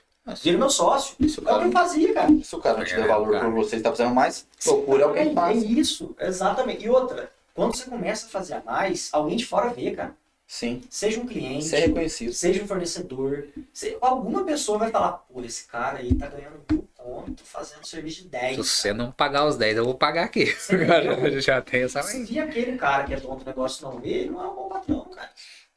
[0.42, 1.14] Vira meu sócio.
[1.20, 2.28] Isso, É o que eu fazia, cara.
[2.42, 5.38] Se o cara não te der valor por você, está fazendo mais, procura alguém que
[5.40, 6.84] É isso, exatamente.
[6.84, 10.14] E outra, quando você começa a fazer a mais, alguém de fora vê, cara.
[10.48, 10.82] Sim.
[10.90, 12.32] Seja um cliente, reconhecido.
[12.32, 16.60] seja um fornecedor, se- alguma pessoa vai falar, pô, esse cara aí tá ganhando
[17.06, 18.56] conto fazendo serviço de 10.
[18.56, 20.44] Se você não pagar os 10, eu vou pagar aqui.
[21.22, 24.30] Eu já tenho essa Se aquele cara que é dono do negócio não vê, ele
[24.30, 25.30] não é um bom patrão, cara.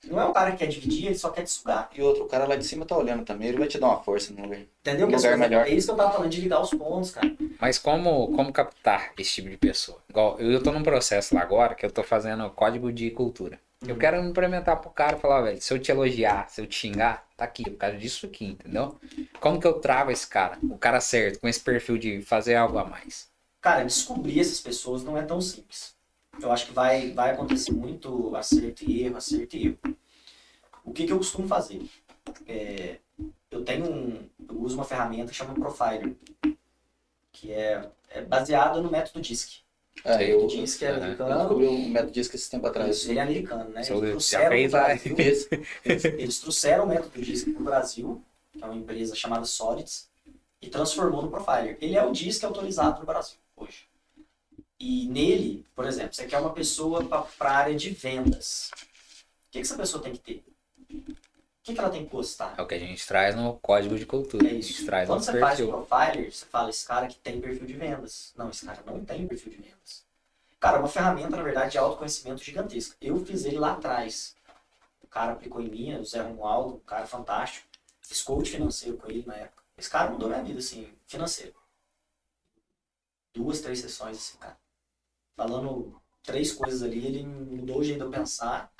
[0.07, 1.89] Não é um cara que quer dividir, ele só quer te sugar.
[1.93, 4.33] E outro cara lá de cima tá olhando também, ele vai te dar uma força
[4.33, 4.59] no lugar.
[4.79, 5.07] Entendeu?
[5.07, 5.67] Um lugar melhor.
[5.67, 7.31] É isso que eu tava falando, de ligar os pontos, cara.
[7.59, 9.99] Mas como, como captar esse tipo de pessoa?
[10.09, 13.59] Igual, eu, eu tô num processo lá agora que eu tô fazendo código de cultura.
[13.87, 16.75] Eu quero implementar pro cara e falar, velho, se eu te elogiar, se eu te
[16.75, 18.99] xingar, tá aqui, por causa disso aqui, entendeu?
[19.39, 20.57] Como que eu trago esse cara?
[20.63, 23.29] O cara certo, com esse perfil de fazer algo a mais.
[23.61, 25.95] Cara, descobrir essas pessoas não é tão simples.
[26.41, 29.97] Eu acho que vai, vai acontecer muito acerto e erro, acerto e erro.
[30.83, 31.89] O que, que eu costumo fazer?
[32.47, 32.97] É,
[33.49, 34.29] eu tenho um.
[34.47, 36.15] Eu uso uma ferramenta que chama Profiler,
[37.31, 39.61] que é, é baseada no método DISC.
[40.05, 40.97] É, eu, O DISC é Aham.
[40.97, 41.39] eu americano.
[41.39, 42.97] descobri um método disso esse tempo atrás.
[42.97, 43.83] Isso, ele é americano, né?
[43.83, 45.49] Seu Eles trouxeram fez a- Brasil, Esse-
[46.17, 48.23] eles trouxeram o método DISC para o Brasil,
[48.53, 50.09] que é uma empresa chamada Solids,
[50.61, 51.77] e transformou no Profiler.
[51.81, 53.87] Ele é o DISC autorizado no Brasil hoje.
[54.79, 58.71] E nele, por exemplo, você quer uma pessoa para a área de vendas.
[58.73, 60.43] O que, que essa pessoa tem que ter?
[61.69, 62.55] O que, que ela tem que gostar?
[62.57, 64.47] É o que a gente traz no código de cultura.
[64.47, 64.85] É A gente isso.
[64.87, 65.85] traz Quando você faz o perfil.
[65.85, 68.33] profiler, você fala, esse cara que tem perfil de vendas.
[68.35, 70.03] Não, esse cara não tem perfil de vendas.
[70.59, 72.95] Cara, é uma ferramenta, na verdade, de autoconhecimento gigantesca.
[72.99, 74.35] Eu fiz ele lá atrás.
[75.03, 77.67] O cara aplicou em mim, o Zé Romualdo, um cara fantástico.
[78.01, 79.61] Fiz coach financeiro com ele na época.
[79.77, 81.53] Esse cara mudou minha vida, assim, financeiro.
[83.33, 84.57] Duas, três sessões, assim, cara.
[85.37, 88.71] Falando três coisas ali, ele mudou o jeito de eu pensar.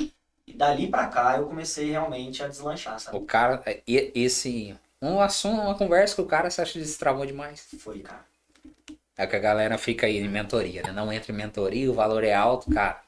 [0.49, 3.15] E dali pra cá eu comecei realmente a deslanchar, sabe?
[3.17, 4.75] O cara, é, e- esse.
[5.01, 7.67] Um assunto, uma conversa que o cara se acha que destravou demais.
[7.79, 8.25] Foi, cara.
[9.15, 10.91] É que a galera fica aí em mentoria, né?
[10.91, 12.99] Não entra em mentoria, o valor é alto, cara.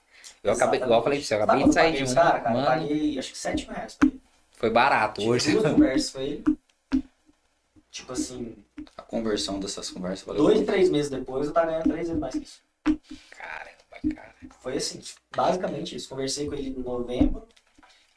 [0.44, 2.14] Eu acabei, igual eu falei pra você, eu acabei de sair de um.
[2.14, 4.22] Cara, cara, eu mano, paguei acho que 7 mil reais pra ele.
[4.52, 5.20] foi barato.
[5.22, 5.52] Tive Hoje.
[5.54, 6.44] duas conversas com ele.
[7.90, 8.56] Tipo assim,
[8.98, 12.34] A conversão dessas conversas valeu dois, três meses depois eu tava ganhando três vezes mais
[12.36, 12.62] que isso.
[13.32, 13.71] Caramba,
[14.10, 14.36] cara.
[14.60, 15.02] Foi assim,
[15.36, 16.10] basicamente isso.
[16.10, 17.48] Conversei com ele em novembro,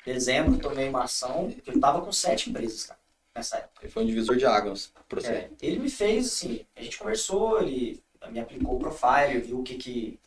[0.04, 1.54] dezembro, tomei uma ação.
[1.66, 3.00] Eu tava com sete empresas, cara,
[3.34, 3.84] nessa época.
[3.84, 5.28] Ele foi um divisor de águas pra você.
[5.28, 9.62] É, ele me fez assim, a gente conversou, ele me aplicou o profiler, viu o
[9.62, 10.20] que que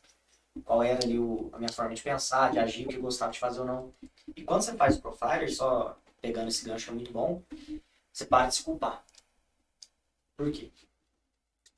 [0.64, 3.32] qual era ali o, a minha forma de pensar, de agir, o que eu gostava
[3.32, 3.94] de fazer ou não.
[4.36, 7.42] E quando você faz o profiler, só pegando esse gancho que é muito bom,
[8.12, 9.04] você para de se culpar.
[10.36, 10.72] Por quê?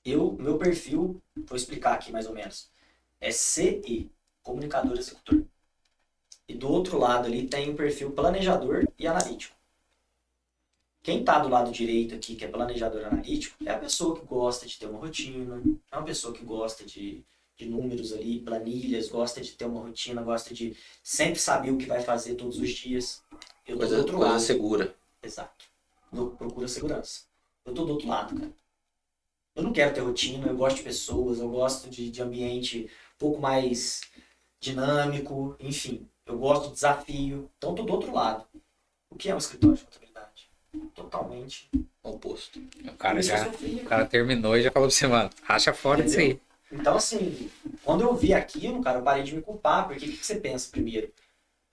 [0.05, 2.71] Eu, meu perfil, vou explicar aqui mais ou menos,
[3.19, 4.09] é CE,
[4.41, 5.43] comunicador executor.
[6.47, 9.55] E do outro lado ali tem o perfil planejador e analítico.
[11.01, 14.65] Quem está do lado direito aqui, que é planejador analítico, é a pessoa que gosta
[14.65, 15.61] de ter uma rotina,
[15.91, 17.23] é uma pessoa que gosta de,
[17.55, 21.85] de números ali, planilhas, gosta de ter uma rotina, gosta de sempre saber o que
[21.85, 23.23] vai fazer todos os dias.
[23.65, 24.41] Eu tô do outro coisa lado.
[24.41, 24.95] segura.
[25.23, 25.65] Exato.
[26.11, 27.21] Eu procura segurança.
[27.65, 28.51] Eu tô do outro lado, cara.
[29.55, 32.89] Eu não quero ter rotina, eu gosto de pessoas, eu gosto de, de ambiente
[33.19, 34.01] pouco mais
[34.59, 36.07] dinâmico, enfim.
[36.25, 37.49] Eu gosto de desafio.
[37.57, 38.45] Então, tô do outro lado.
[39.09, 40.49] O que é um escritório de contabilidade?
[40.95, 41.69] Totalmente.
[42.01, 42.59] Oposto.
[42.85, 43.47] O cara já.
[43.47, 46.39] O cara terminou e já falou pra você, mano, racha fora disso aí.
[46.71, 47.49] Então, assim,
[47.83, 50.35] quando eu vi aquilo, cara, eu parei de me culpar, porque o que, que você
[50.35, 51.07] pensa primeiro?
[51.07, 51.11] O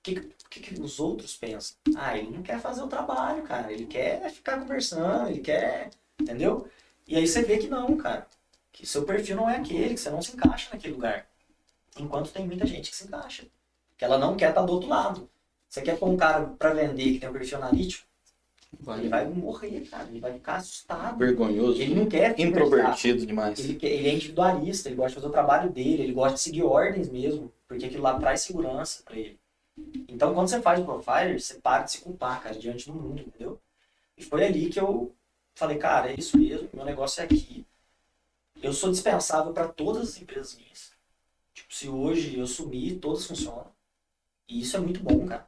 [0.03, 1.77] que, que, que os outros pensam?
[1.97, 3.71] Ah, ele não quer fazer o trabalho, cara.
[3.73, 5.91] Ele quer ficar conversando, ele quer.
[6.19, 6.67] Entendeu?
[7.07, 8.27] E aí você vê que não, cara.
[8.73, 11.27] Que seu perfil não é aquele, que você não se encaixa naquele lugar.
[11.99, 13.47] Enquanto tem muita gente que se encaixa.
[13.97, 15.29] Que ela não quer estar do outro lado.
[15.69, 18.07] Você quer pôr um cara pra vender que tem um perfil analítico,
[18.99, 20.07] ele vai morrer, cara.
[20.09, 21.19] Ele vai ficar assustado.
[21.19, 21.81] Vergonhoso.
[21.81, 22.39] Ele não quer.
[22.39, 23.59] Introvertido demais.
[23.59, 26.63] Ele, ele é individualista, ele gosta de fazer o trabalho dele, ele gosta de seguir
[26.63, 29.39] ordens mesmo, porque aquilo lá traz segurança pra ele.
[30.09, 33.21] Então, quando você faz o profiler, você para de se culpar, cara, diante do mundo,
[33.21, 33.61] entendeu?
[34.17, 35.13] E foi ali que eu
[35.55, 37.67] falei, cara, é isso mesmo, meu negócio é aqui.
[38.63, 40.96] Eu sou dispensável para todas as empresas minhas.
[41.77, 43.71] Se hoje eu sumir, todas funcionam.
[44.49, 45.47] E isso é muito bom, cara.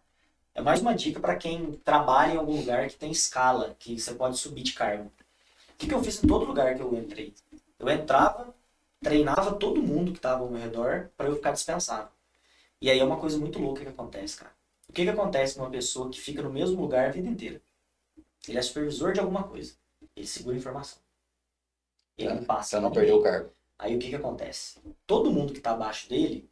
[0.54, 4.12] É mais uma dica para quem trabalha em algum lugar que tem escala, que você
[4.12, 5.10] pode subir de cargo.
[5.70, 7.34] O que, que eu fiz em todo lugar que eu entrei?
[7.78, 8.54] Eu entrava,
[9.00, 12.12] treinava todo mundo que estava ao meu redor para eu ficar dispensável.
[12.78, 14.52] E aí é uma coisa muito louca que acontece, cara.
[14.86, 17.62] O que, que acontece com uma pessoa que fica no mesmo lugar a vida inteira?
[18.46, 19.72] Ele é supervisor de alguma coisa.
[20.14, 20.98] Ele segura informação.
[22.18, 22.72] Ele não passa.
[22.72, 23.20] Pra não perder ninguém.
[23.20, 23.57] o cargo.
[23.78, 24.78] Aí o que, que acontece?
[25.06, 26.48] Todo mundo que está abaixo dele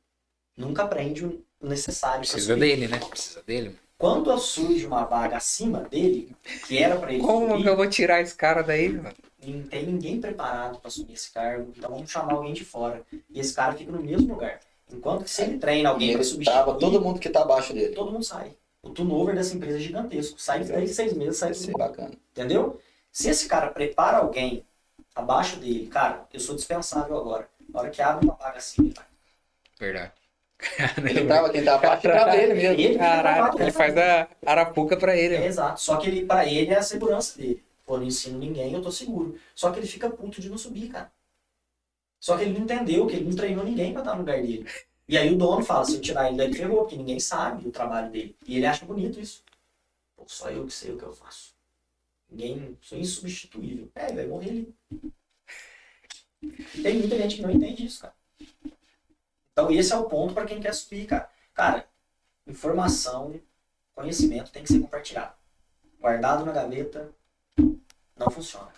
[0.56, 2.20] nunca aprende o necessário.
[2.26, 2.60] pra Precisa subir.
[2.60, 2.98] dele, né?
[2.98, 3.76] Precisa dele.
[3.98, 7.88] Quando surge uma vaga acima dele, que era para ele Como subir, que eu vou
[7.88, 9.14] tirar esse cara daí, mano?
[9.44, 13.02] não tem ninguém preparado para assumir esse cargo, então vamos chamar alguém de fora.
[13.30, 14.60] E esse cara fica no mesmo lugar.
[14.92, 17.94] Enquanto que se ele treina alguém para ele substituir, todo mundo que tá abaixo dele.
[17.94, 18.52] todo mundo sai.
[18.82, 20.40] O turnover dessa empresa é gigantesco.
[20.40, 21.72] Sai em três, seis meses, sai mundo.
[21.78, 22.12] bacana.
[22.32, 22.80] Entendeu?
[23.10, 24.64] Se esse cara prepara alguém
[25.16, 27.48] abaixo dele, cara, eu sou dispensável agora.
[27.68, 29.06] Na hora que abre uma vaga assim, ele vai.
[29.80, 30.12] Verdade.
[30.98, 32.06] Ele tava, quem tá abaixo
[32.36, 32.80] ele mesmo.
[32.80, 35.34] Ele travado ele faz a arapuca pra ele.
[35.34, 35.80] É, exato.
[35.80, 37.64] Só que ele, pra ele é a segurança dele.
[37.84, 39.38] Pô, eu não ensino ninguém, eu tô seguro.
[39.54, 41.10] Só que ele fica puto de não subir, cara.
[42.20, 44.66] Só que ele não entendeu que ele não treinou ninguém pra estar no lugar dele.
[45.08, 47.70] E aí o dono fala, se eu tirar ele daí, ferrou, porque ninguém sabe o
[47.70, 48.36] trabalho dele.
[48.46, 49.44] E ele acha bonito isso.
[50.16, 51.55] Pô, só eu que sei o que eu faço.
[52.28, 53.90] Ninguém, sou insubstituível.
[53.94, 54.74] É, vai morrer ali.
[56.82, 58.14] Tem muita gente que não entende isso, cara.
[59.52, 61.30] Então esse é o ponto pra quem quer subir, cara.
[61.54, 61.88] Cara,
[62.46, 63.40] informação,
[63.94, 65.34] conhecimento tem que ser compartilhado.
[65.98, 67.10] Guardado na gaveta
[68.16, 68.70] não funciona.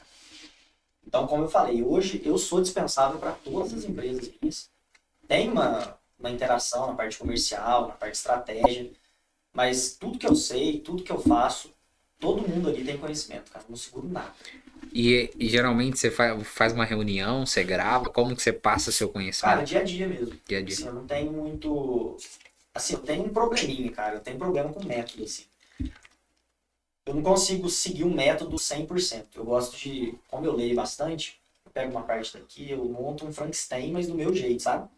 [1.07, 4.31] Então, como eu falei, hoje eu sou dispensável para todas as empresas.
[5.27, 8.93] Tem uma, uma interação na parte comercial, na parte de estratégia,
[9.53, 11.73] mas tudo que eu sei, tudo que eu faço,
[12.19, 13.65] todo mundo ali tem conhecimento, cara.
[13.65, 14.35] Eu não seguro nada.
[14.93, 19.09] E, e geralmente você fa- faz uma reunião, você grava, como que você passa seu
[19.09, 20.35] Cara, conhecimento dia a dia mesmo.
[20.49, 20.75] dia a dia?
[20.75, 22.17] Assim, eu não tenho muito.
[22.75, 24.17] Assim, eu tenho um probleminha, cara.
[24.17, 25.45] Eu tenho problema com método, assim.
[27.07, 29.29] Eu não consigo seguir um método 100%.
[29.37, 30.15] Eu gosto de.
[30.29, 34.15] Como eu leio bastante, eu pego uma parte daqui, eu monto um Frankenstein, mas do
[34.15, 34.89] meu jeito, sabe?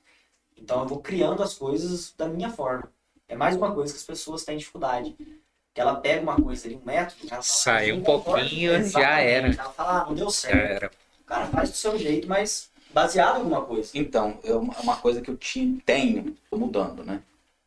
[0.56, 2.92] Então eu vou criando as coisas da minha forma.
[3.28, 5.16] É mais uma coisa que as pessoas têm dificuldade.
[5.74, 8.84] Que ela pega uma coisa ali, um método, ela fala, Sai "Não um concordo." pouquinho,
[8.88, 9.48] já era.
[9.48, 10.68] Ela fala, ah, não deu Já certo.
[10.68, 10.90] era.
[11.26, 13.90] Cara, faz do seu jeito, mas baseado em alguma coisa.
[13.94, 15.38] Então, eu, uma coisa que eu
[15.84, 17.22] tenho, tô mudando, né?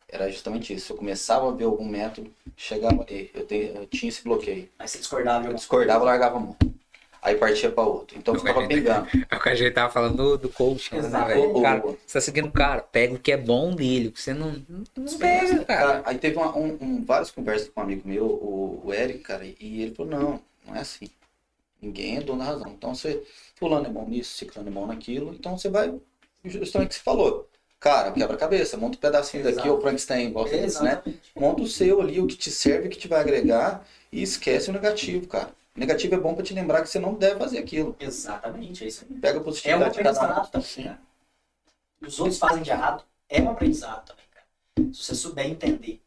[0.08, 0.94] Era justamente isso.
[0.94, 4.70] Eu começava a ver algum método, chegava ali, eu, te- eu tinha esse bloqueio.
[4.78, 6.58] Aí você discordava Eu discordava, largava a mão.
[7.24, 8.18] Aí partia pra outro.
[8.18, 8.68] Então ficava Vai.
[8.68, 9.08] pegando.
[9.32, 11.62] É o que a gente tava falando do, do coaching, né, velho?
[11.62, 14.62] Cara, você tá seguindo o cara, pega o que é bom dele, que você não,
[14.96, 15.88] não pega, cara.
[15.88, 19.20] Cara, aí teve uma, um, um- várias conversas com um amigo meu, o, o Eric,
[19.20, 21.08] cara, e ele falou, não, não é assim.
[21.82, 22.68] Ninguém é dono da razão.
[22.78, 23.24] Então você,
[23.56, 25.94] fulano é bom nisso, ciclano é bom naquilo, então você vai,
[26.44, 27.50] justamente o que você falou.
[27.80, 29.74] Cara, quebra-cabeça, monta um pedacinho daqui, Exato.
[29.74, 31.02] ou Frankenstein, igual você disse, né?
[31.36, 34.70] Monta o seu ali, o que te serve, o que te vai agregar, e esquece
[34.70, 35.50] o negativo, cara.
[35.76, 37.96] Negativo é bom pra te lembrar que você não deve fazer aquilo.
[38.00, 39.18] Exatamente, é isso aí.
[39.18, 40.24] Pega a É um positividade de cada um.
[40.24, 40.98] aprendizado também, né?
[42.02, 44.46] Os outros fazem de errado, é um aprendizado também, cara.
[44.94, 46.02] Se você souber entender.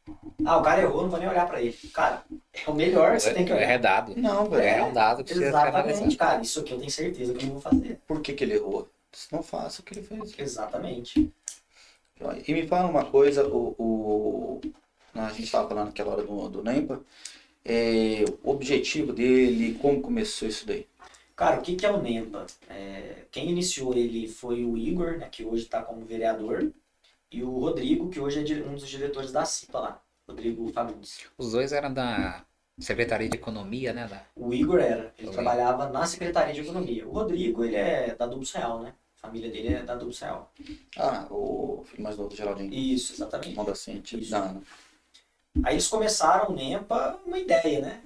[0.45, 1.73] Ah, o cara errou, não vou nem olhar pra ele.
[1.93, 3.79] Cara, é o melhor que você tem que É olhar.
[3.79, 4.15] dado.
[4.17, 4.63] Não, velho.
[4.63, 5.89] É um dado que você tem que analisar.
[5.91, 6.43] Exatamente, cara.
[6.43, 8.01] Isso aqui eu tenho certeza que eu não vou fazer.
[8.07, 8.89] Por que, que ele errou?
[9.33, 10.35] Não faça o que ele fez.
[10.39, 11.33] Exatamente.
[12.47, 14.61] E me fala uma coisa, o, o-
[15.15, 17.01] a gente estava falando aquela hora do, do NEMPA,
[17.67, 20.87] é, o objetivo dele, como começou isso daí?
[21.35, 22.47] Cara, o que, que é o NEMPA?
[22.71, 26.73] É, quem iniciou ele foi o Igor, né, que hoje está como vereador,
[27.31, 31.21] e o Rodrigo, que hoje é um dos diretores da CIPA lá, Rodrigo Fagundes.
[31.37, 32.45] Os dois eram da
[32.79, 34.07] Secretaria de Economia, né?
[34.07, 34.23] Da...
[34.35, 35.35] O Igor era, ele Oi.
[35.35, 37.07] trabalhava na Secretaria de Economia.
[37.07, 38.95] O Rodrigo, ele é da Dubs Real, né?
[39.19, 40.53] A família dele é da Dubs Real.
[40.97, 42.73] Ah, o filho mais novo do Geraldinho.
[42.73, 43.55] Isso, exatamente.
[43.55, 44.31] Manda assim, tipo, Isso.
[44.31, 44.63] da Ana.
[45.65, 48.03] Aí eles começaram o NEMPA, uma ideia, né?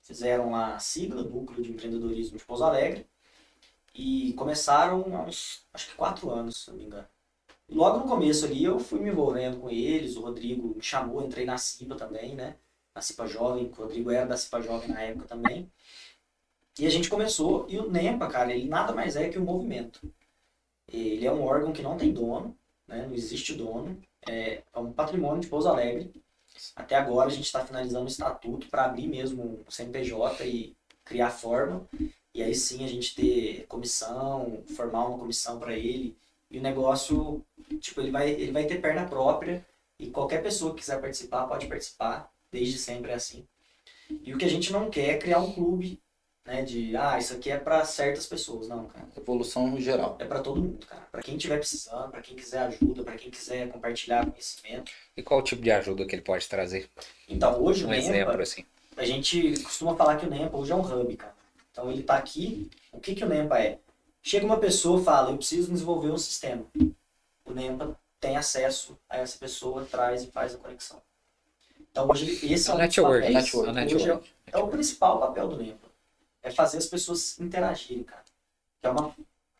[0.00, 3.06] Fizeram lá a sigla, Núcleo de Empreendedorismo de Pouso Alegre,
[3.94, 7.06] e começaram há uns, acho que quatro anos, se não me engano.
[7.68, 11.44] Logo no começo ali eu fui me envolvendo com eles, o Rodrigo me chamou, entrei
[11.44, 12.56] na CIPA também, né?
[12.94, 15.70] Na CIPA Jovem, o Rodrigo era da CIPA Jovem na época também.
[16.78, 20.00] E a gente começou, e o NEMPA, cara, ele nada mais é que um movimento.
[20.90, 23.06] Ele é um órgão que não tem dono, né?
[23.06, 26.10] Não existe dono, é, é um patrimônio de Pouso Alegre,
[26.74, 31.30] até agora a gente está finalizando o estatuto para abrir mesmo o CNPJ e criar
[31.30, 31.88] forma.
[32.34, 36.16] E aí sim a gente ter comissão, formar uma comissão para ele.
[36.50, 37.44] E o negócio,
[37.80, 39.64] tipo, ele vai, ele vai ter perna própria
[39.98, 42.30] e qualquer pessoa que quiser participar pode participar.
[42.50, 43.46] Desde sempre é assim.
[44.22, 46.00] E o que a gente não quer é criar um clube,
[46.48, 48.68] né, de, ah, isso aqui é para certas pessoas.
[48.68, 49.06] Não, cara.
[49.14, 50.16] Evolução no geral.
[50.18, 51.06] É para todo mundo, cara.
[51.12, 54.90] Para quem estiver precisando, para quem quiser ajuda, para quem quiser compartilhar conhecimento.
[55.14, 56.88] E qual o tipo de ajuda que ele pode trazer?
[57.28, 58.64] Então, hoje Um o NEMPA, exemplo, assim.
[58.96, 61.34] A gente costuma falar que o NEMPA hoje é um hub, cara.
[61.70, 62.70] Então ele está aqui.
[62.90, 63.78] O que, que o NEMPA é?
[64.22, 66.64] Chega uma pessoa fala, eu preciso desenvolver um sistema.
[67.44, 71.00] O NEMPA tem acesso a essa pessoa, traz e faz a conexão.
[71.90, 73.20] Então hoje esse É é, um network.
[73.20, 73.68] papéis, network.
[73.68, 74.30] É um hoje é, network.
[74.46, 75.87] é o principal papel do NEMPA.
[76.42, 78.22] É fazer as pessoas interagirem, cara.
[78.80, 79.14] Que é uma,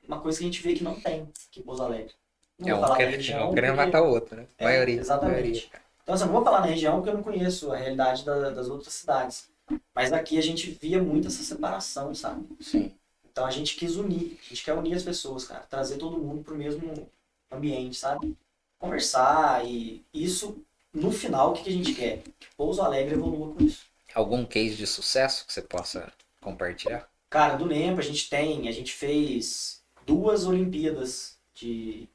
[0.06, 2.14] uma coisa que a gente vê que não tem aqui em Pouso Alegre.
[2.58, 4.46] Não É um querendo, região, é um matar o outro, né?
[4.58, 5.00] É, maioria.
[5.00, 5.32] exatamente.
[5.34, 5.62] maioria.
[6.02, 8.50] então, assim, eu não vou falar na região porque eu não conheço a realidade da-
[8.50, 9.48] das outras cidades.
[9.94, 12.46] Mas aqui a gente via muito essa separação, sabe?
[12.60, 12.92] Sim.
[13.30, 15.60] Então a gente quis unir, a gente quer unir as pessoas, cara.
[15.68, 17.08] Trazer todo mundo pro mesmo
[17.52, 18.36] ambiente, sabe?
[18.78, 20.56] Conversar e isso,
[20.92, 22.22] no final, o que, que a gente quer?
[22.38, 23.82] Que Pouso Alegre evolua com isso.
[24.14, 26.10] Algum case de sucesso que você possa
[26.41, 27.09] compartilhar?
[27.30, 32.09] Cara, do NEMPA a gente tem, a gente fez duas Olimpíadas de,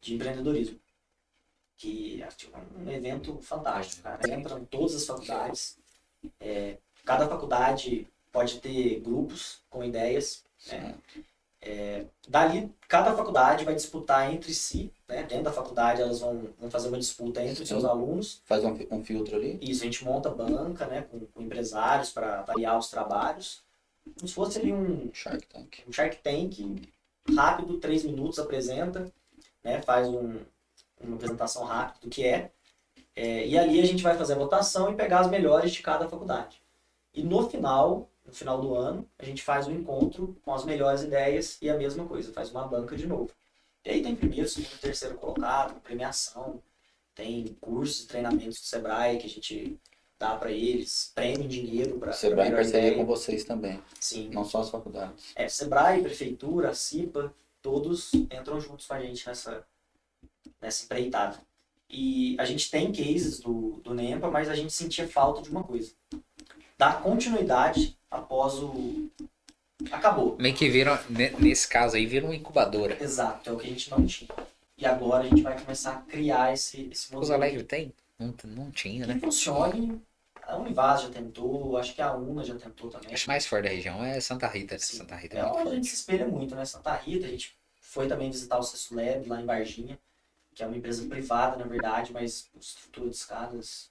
[0.00, 0.78] de empreendedorismo.
[1.76, 4.20] Que é tipo, um evento fantástico, cara.
[4.34, 5.78] Entram todas as faculdades.
[6.40, 10.42] É, cada faculdade pode ter grupos com ideias.
[10.66, 10.94] Né?
[11.60, 15.22] É, dali, cada faculdade vai disputar entre si, né?
[15.22, 18.40] dentro da faculdade elas vão, vão fazer uma disputa entre os seus alunos.
[18.44, 19.58] Faz um, um filtro ali.
[19.60, 21.02] Isso, a gente monta banca né?
[21.02, 23.65] com, com empresários para variar os trabalhos.
[24.14, 25.78] Como se fosse ali um, Shark Tank.
[25.86, 26.82] um Shark Tank
[27.34, 29.12] rápido, três minutos, apresenta,
[29.62, 30.40] né, faz um-
[31.00, 32.50] uma apresentação rápida do que é,
[33.14, 36.08] é, e ali a gente vai fazer a votação e pegar as melhores de cada
[36.08, 36.60] faculdade.
[37.14, 41.02] E no final, no final do ano, a gente faz um encontro com as melhores
[41.02, 43.30] ideias e a mesma coisa, faz uma banca de novo.
[43.84, 46.62] E aí tem primeiro, segundo, terceiro colocado, premiação,
[47.14, 49.80] tem cursos treinamentos do Sebrae que a gente
[50.18, 54.30] dá para eles, prêmio dinheiro para em parceria com vocês também, Sim.
[54.32, 55.32] não só as faculdades.
[55.34, 59.64] É, Sebrae, Prefeitura, CIPA, todos entram juntos com a gente nessa,
[60.60, 61.38] nessa empreitada.
[61.88, 65.62] E a gente tem cases do, do NEMPA, mas a gente sentia falta de uma
[65.62, 65.92] coisa.
[66.76, 69.08] Dar continuidade após o...
[69.92, 70.36] Acabou.
[70.38, 73.00] Meio que viram, ne- nesse caso aí, viram uma incubadora.
[73.00, 74.28] Exato, é o que a gente não tinha.
[74.78, 77.32] E agora a gente vai começar a criar esse, esse modelo.
[77.32, 77.92] Alegre tem?
[78.18, 79.20] Não, não tinha, Que né?
[79.20, 80.02] funcione.
[80.42, 83.12] A Univaz já tentou, acho que a UNA já tentou também.
[83.12, 84.74] Acho que mais forte da região é Santa Rita.
[84.74, 84.78] né?
[84.78, 84.98] Sim.
[84.98, 85.74] Santa Rita é É onde a forte.
[85.74, 86.64] gente se espelha muito, né?
[86.64, 89.98] Santa Rita, a gente foi também visitar o Cesso Lab lá em Varginha,
[90.54, 93.90] que é uma empresa privada, na verdade, mas estrutura de escadas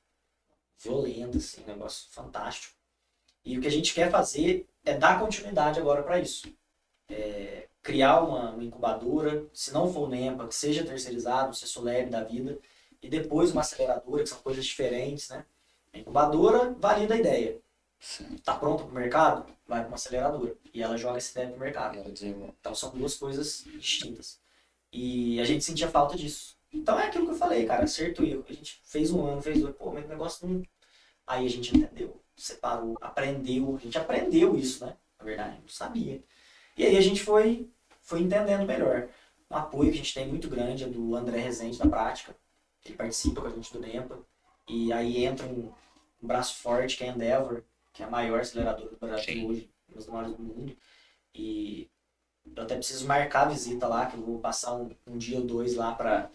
[0.79, 2.73] violenta, assim, um negócio fantástico.
[3.43, 6.51] E o que a gente quer fazer é dar continuidade agora para isso.
[7.09, 12.09] É, criar uma, uma, incubadora, se não for o NEMPA, que seja terceirizado, o CESOLEB
[12.09, 12.57] da vida,
[13.05, 15.45] e depois uma aceleradora, que são coisas diferentes, né?
[15.93, 17.61] A incubadora valida a ideia.
[17.99, 19.45] Está pronto para o mercado?
[19.67, 20.55] Vai para uma aceleradora.
[20.73, 21.99] E ela joga essa ideia para o mercado.
[22.59, 24.39] Então são duas coisas distintas.
[24.91, 26.57] E a gente sentia falta disso.
[26.73, 28.45] Então é aquilo que eu falei, cara, acerto e erro.
[28.49, 30.63] A gente fez um ano, fez dois, pô, mas o negócio não.
[31.27, 33.75] Aí a gente entendeu, separou, aprendeu.
[33.75, 34.95] A gente aprendeu isso, né?
[35.19, 36.23] Na verdade, não sabia.
[36.75, 37.69] E aí a gente foi
[38.01, 39.09] foi entendendo melhor.
[39.49, 42.35] Um apoio que a gente tem muito grande é do André Rezende da prática.
[42.85, 44.19] Ele participa com a gente do NEMPA.
[44.67, 45.71] E aí entra um,
[46.21, 47.63] um braço forte que é a Endeavor,
[47.93, 49.47] que é a maior aceleradora do Brasil Sim.
[49.47, 50.75] hoje, uma das maiores do mundo.
[51.33, 51.89] E
[52.55, 55.45] eu até preciso marcar a visita lá, que eu vou passar um, um dia ou
[55.45, 56.29] dois lá para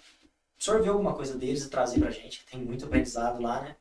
[0.57, 3.77] absorver alguma coisa deles e trazer pra gente, que tem muito aprendizado lá, né?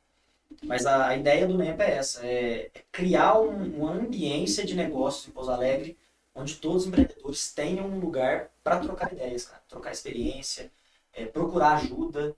[0.63, 4.75] Mas a, a ideia do NEMPA é essa, é, é criar um, uma ambiência de
[4.75, 5.97] negócios em Pouso Alegre
[6.39, 10.71] onde todos os empreendedores tenham um lugar para trocar ideias, cara, trocar experiência,
[11.13, 12.35] é, procurar ajuda,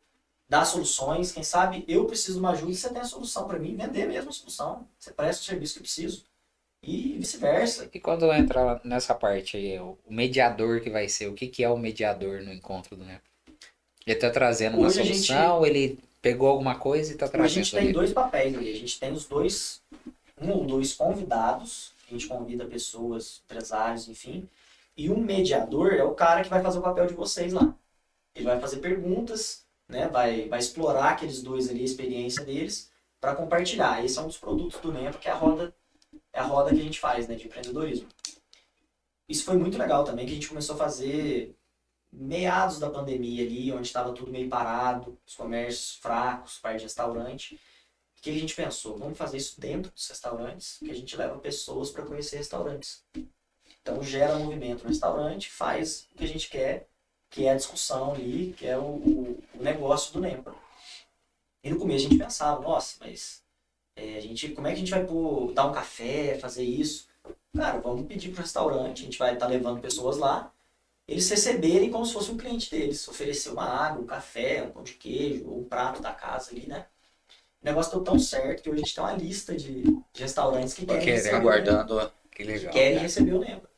[0.51, 1.31] dar soluções.
[1.31, 4.05] Quem sabe eu preciso de uma ajuda e você tem a solução para mim, vender
[4.05, 4.85] mesmo a solução.
[4.99, 6.25] Você presta o serviço que eu preciso.
[6.83, 7.89] E vice-versa.
[7.93, 11.69] E quando entra nessa parte aí, o mediador que vai ser, o que, que é
[11.69, 13.21] o mediador no encontro do NEP?
[14.05, 15.69] Ele está trazendo uma Hoje solução, gente...
[15.69, 17.45] ele pegou alguma coisa e está trazendo.
[17.45, 17.93] a gente tem ali.
[17.93, 18.73] dois papéis ali.
[18.73, 19.79] A gente tem os dois,
[20.41, 24.47] um ou dois convidados a gente convida pessoas, empresários, enfim.
[24.97, 27.73] E o mediador é o cara que vai fazer o papel de vocês lá.
[28.35, 29.60] Ele vai fazer perguntas,
[29.91, 30.07] né?
[30.07, 32.89] vai, vai explorar aqueles dois ali, a experiência deles,
[33.19, 34.03] para compartilhar.
[34.03, 35.75] Esse é um dos produtos do NEMPA, que é a roda,
[36.33, 38.07] é a roda que a gente faz né, de empreendedorismo.
[39.27, 41.55] Isso foi muito legal também, que a gente começou a fazer
[42.11, 47.55] meados da pandemia ali, onde estava tudo meio parado, os comércios fracos, parte de restaurante.
[48.17, 48.97] O que a gente pensou?
[48.97, 53.03] Vamos fazer isso dentro dos restaurantes, que a gente leva pessoas para conhecer restaurantes.
[53.81, 56.87] Então gera movimento no restaurante, faz o que a gente quer,
[57.31, 60.53] que é a discussão ali, que é o, o, o negócio do NEMPA.
[61.63, 63.41] E no começo a gente pensava, nossa, mas
[63.95, 67.07] é, a gente, como é que a gente vai pôr, dar um café, fazer isso?
[67.55, 70.51] Cara, vamos pedir para o restaurante, a gente vai estar tá levando pessoas lá,
[71.07, 74.83] eles receberem como se fosse um cliente deles, oferecer uma água, um café, um pão
[74.83, 76.85] de queijo, ou um prato da casa ali, né?
[77.61, 80.73] O negócio deu tão certo que hoje a gente tem uma lista de, de restaurantes
[80.73, 82.11] que querem receber aguardando.
[82.31, 82.73] Que legal.
[82.73, 83.01] Que querem né?
[83.01, 83.69] receber o Lembra.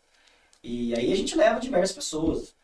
[0.64, 2.56] E aí a gente leva diversas pessoas.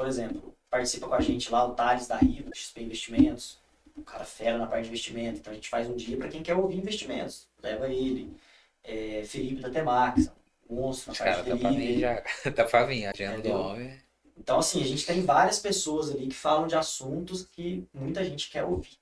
[0.00, 3.58] Por exemplo, participa com a gente lá o Thales da Riva, XP Investimentos.
[3.94, 5.40] O cara fera na parte de investimento.
[5.40, 7.46] Então a gente faz um dia para quem quer ouvir investimentos.
[7.62, 8.34] Leva ele.
[8.82, 10.32] É, Felipe da Temax,
[10.70, 12.00] monstro na parte de delivery.
[12.00, 12.24] Já,
[12.56, 14.00] dá pra vir, a agenda do homem.
[14.38, 18.48] Então assim, a gente tem várias pessoas ali que falam de assuntos que muita gente
[18.48, 18.96] quer ouvir.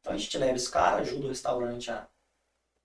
[0.00, 2.06] Então a gente leva esse cara, ajuda o restaurante a,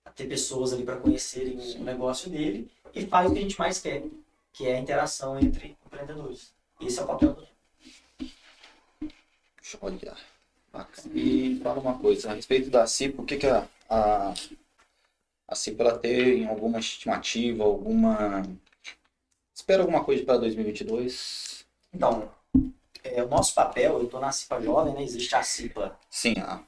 [0.04, 3.60] a ter pessoas ali para conhecerem o negócio dele e faz o que a gente
[3.60, 4.02] mais quer,
[4.52, 6.52] que é a interação entre empreendedores.
[6.80, 7.49] Esse é o papel do
[9.80, 10.16] Olha,
[10.72, 11.10] bacana.
[11.14, 14.34] E fala uma coisa, a respeito da CIP, o que, que a, a,
[15.48, 18.42] a CIP ela tem alguma estimativa, alguma.
[19.54, 21.64] Espera alguma coisa para 2022?
[21.92, 22.30] Então,
[23.02, 25.02] é, o nosso papel, eu estou na CIPA Jovem, né?
[25.02, 25.98] Existe a CIPA.
[26.08, 26.62] Sim, a,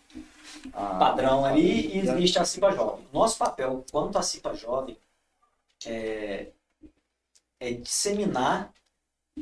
[0.72, 3.06] a padrão ali e existe a CIPA Jovem.
[3.12, 4.96] Nosso papel quanto à CIPA Jovem
[5.86, 6.48] é,
[7.60, 8.72] é disseminar,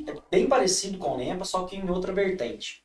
[0.07, 2.80] é bem parecido com o NEMPA, só que em outra vertente.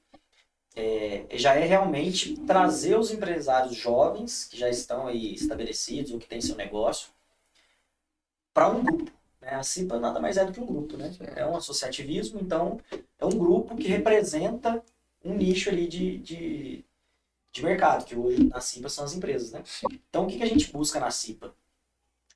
[0.79, 6.29] É, já é realmente trazer os empresários jovens que já estão aí estabelecidos ou que
[6.29, 7.09] têm seu negócio
[8.53, 9.11] para um grupo.
[9.41, 9.51] Né?
[9.55, 11.15] A CIPA nada mais é do que um grupo, né?
[11.35, 12.79] É um associativismo, então
[13.19, 14.83] é um grupo que representa
[15.25, 16.85] um nicho ali de, de,
[17.53, 19.63] de mercado, que hoje na CIPA são as empresas, né?
[20.11, 21.55] Então o que, que a gente busca na CIPA?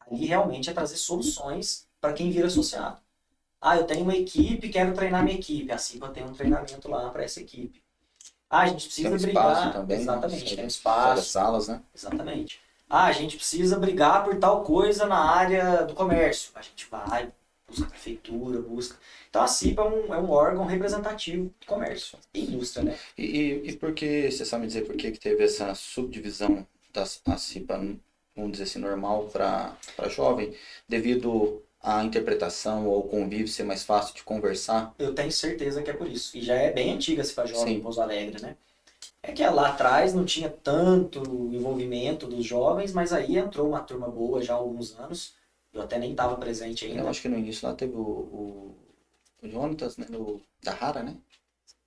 [0.01, 3.01] Ali realmente é trazer soluções para quem vira associado.
[3.61, 5.71] Ah, eu tenho uma equipe, quero treinar minha equipe.
[5.71, 7.80] A CIPA tem um treinamento lá para essa equipe.
[8.51, 9.73] Ah, a gente precisa tem um brigar.
[9.73, 10.03] Também, né?
[10.03, 11.31] Exatamente, tem um espaço.
[11.31, 11.81] salas, né?
[11.95, 12.61] Exatamente.
[12.89, 16.51] Ah, a gente precisa brigar por tal coisa na área do comércio.
[16.57, 17.33] A gente vai,
[17.69, 18.99] busca a prefeitura, busca.
[19.29, 22.99] Então a CIPA é um, é um órgão representativo de comércio e indústria, né?
[23.17, 27.07] E, e, e por que, você sabe dizer por que, que teve essa subdivisão da
[27.39, 27.79] CIPA,
[28.35, 29.77] vamos dizer assim, normal para
[30.09, 30.53] jovem,
[30.89, 34.95] devido à interpretação ou convívio ser mais fácil de conversar?
[34.99, 36.37] Eu tenho certeza que é por isso.
[36.37, 37.79] E já é bem antiga a Jovem Sim.
[37.79, 38.57] em Pouso Alegre, né?
[39.23, 41.21] É que lá atrás não tinha tanto
[41.53, 45.35] envolvimento dos jovens, mas aí entrou uma turma boa já há alguns anos.
[45.73, 47.01] Eu até nem estava presente ainda.
[47.01, 48.77] Eu acho que no início lá teve o, o,
[49.43, 50.07] o Jonatas, né?
[50.13, 51.17] O, da Rara, né?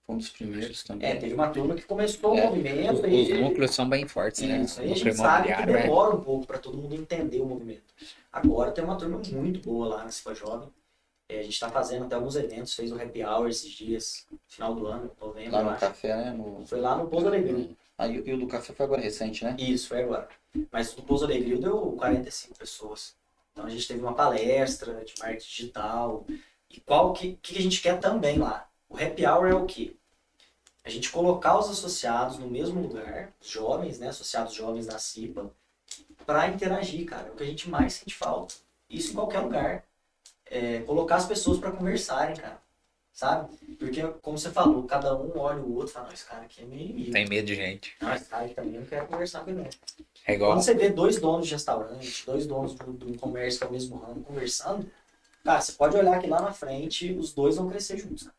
[0.05, 1.09] Foi um dos primeiros também.
[1.09, 4.41] É, teve uma turma que começou É, o movimento Os e núcleos são bem fortes,
[4.41, 4.61] né?
[4.61, 5.65] Isso, aí a gente sabe que é.
[5.65, 7.93] demora um pouco para todo mundo entender o movimento.
[8.33, 10.67] Agora tem uma turma muito boa lá na Cipa Jovem.
[11.29, 14.73] É, a gente está fazendo até alguns eventos, fez o Happy Hour esses dias, final
[14.73, 16.31] do ano, novembro, Lá no café, né?
[16.31, 16.65] No...
[16.65, 17.69] Foi lá no Pouso Alegria.
[17.95, 19.55] Aí, e o do café foi agora recente, né?
[19.59, 20.27] Isso, foi agora.
[20.71, 23.15] Mas o do Pouso Alegria deu 45 pessoas.
[23.51, 26.25] Então a gente teve uma palestra de marketing digital.
[26.69, 28.67] E qual que, que a gente quer também lá?
[28.89, 29.95] O Happy Hour é o quê?
[30.83, 34.09] A gente colocar os associados no mesmo lugar, os jovens, né?
[34.09, 35.51] Associados jovens da CIPA,
[36.25, 37.27] para interagir, cara.
[37.27, 38.55] É o que a gente mais sente falta.
[38.89, 39.83] Isso em qualquer lugar.
[40.45, 42.61] É, colocar as pessoas para conversarem, cara.
[43.11, 43.55] Sabe?
[43.77, 46.63] Porque, como você falou, cada um olha o outro e fala, não, esse cara aqui
[46.63, 47.11] é meu inimigo.
[47.11, 47.93] Tem medo de gente.
[48.01, 49.69] Não, esse cara aqui também não quero conversar com ele, não.
[50.25, 50.51] É igual.
[50.53, 53.65] Quando você vê dois donos de restaurante, dois donos de um- de um comércio que
[53.65, 54.89] é o mesmo ramo conversando,
[55.43, 58.23] cara, você pode olhar que lá na frente os dois vão crescer juntos.
[58.23, 58.35] cara.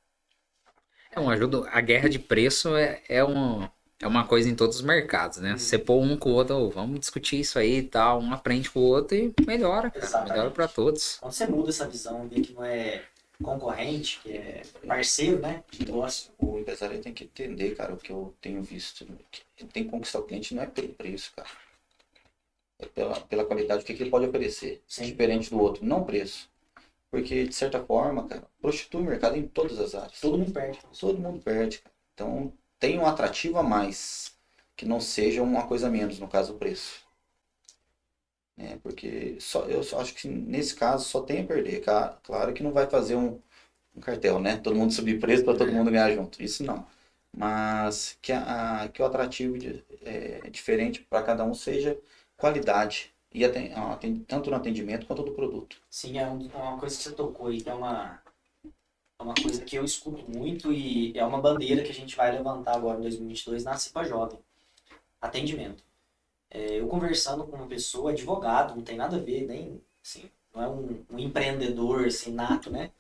[1.12, 1.68] É um ajuda.
[1.70, 3.68] A guerra de preço é, é, um,
[4.01, 5.57] é uma coisa em todos os mercados, né?
[5.57, 8.70] Você pôr um com o outro, "Ô, vamos discutir isso aí e tal, um aprende
[8.70, 10.05] com o outro e melhora, cara.
[10.05, 10.32] Exatamente.
[10.32, 11.16] Melhora pra todos.
[11.20, 13.03] Quando você muda essa visão, vê que não é
[13.42, 15.62] concorrente, que é parceiro, né?
[15.70, 16.32] De negócio.
[16.38, 19.05] O empresário tem que entender, cara, o que eu tenho visto.
[19.30, 21.49] que Ele tem que conquistar o cliente não é pelo preço, cara.
[22.78, 24.82] É pela, pela qualidade, o que, que ele pode oferecer.
[24.86, 25.07] Sim.
[25.07, 26.49] Diferente do outro, não preço.
[27.11, 30.20] Porque, de certa forma, cara, prostitui o mercado em todas as áreas.
[30.20, 30.80] Todo mundo perde.
[30.99, 31.95] Todo mundo perde, cara.
[32.14, 34.33] Então, tem um atrativo a mais.
[34.77, 37.05] Que não seja uma coisa a menos, no caso, o preço.
[38.57, 41.83] É, porque só, eu só acho que nesse caso só tem a perder.
[42.22, 43.41] Claro que não vai fazer um,
[43.97, 44.57] um cartel, né?
[44.59, 46.43] Todo mundo subir preço para todo mundo ganhar junto.
[46.43, 46.87] Isso não.
[47.37, 51.99] Mas que, a, que o atrativo de- é, diferente para cada um seja
[52.37, 53.12] qualidade.
[53.33, 55.79] E aten- aten- tanto no atendimento quanto no produto.
[55.91, 58.20] Sim, é um- uma coisa que você tocou aí, que é uma,
[59.19, 62.33] é uma coisa que eu escuto muito e é uma bandeira que a gente vai
[62.33, 64.39] levantar agora em 2022 na CIPA Jovem.
[65.21, 65.83] Atendimento.
[66.51, 70.62] É, eu conversando com uma pessoa, advogado, não tem nada a ver, nem, assim, não
[70.62, 72.93] é um, um empreendedor, assim, nato, né?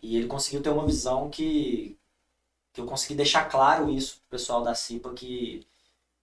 [0.00, 1.98] E ele conseguiu ter uma visão que,
[2.72, 5.66] que eu consegui deixar claro isso pro pessoal da CIPA, que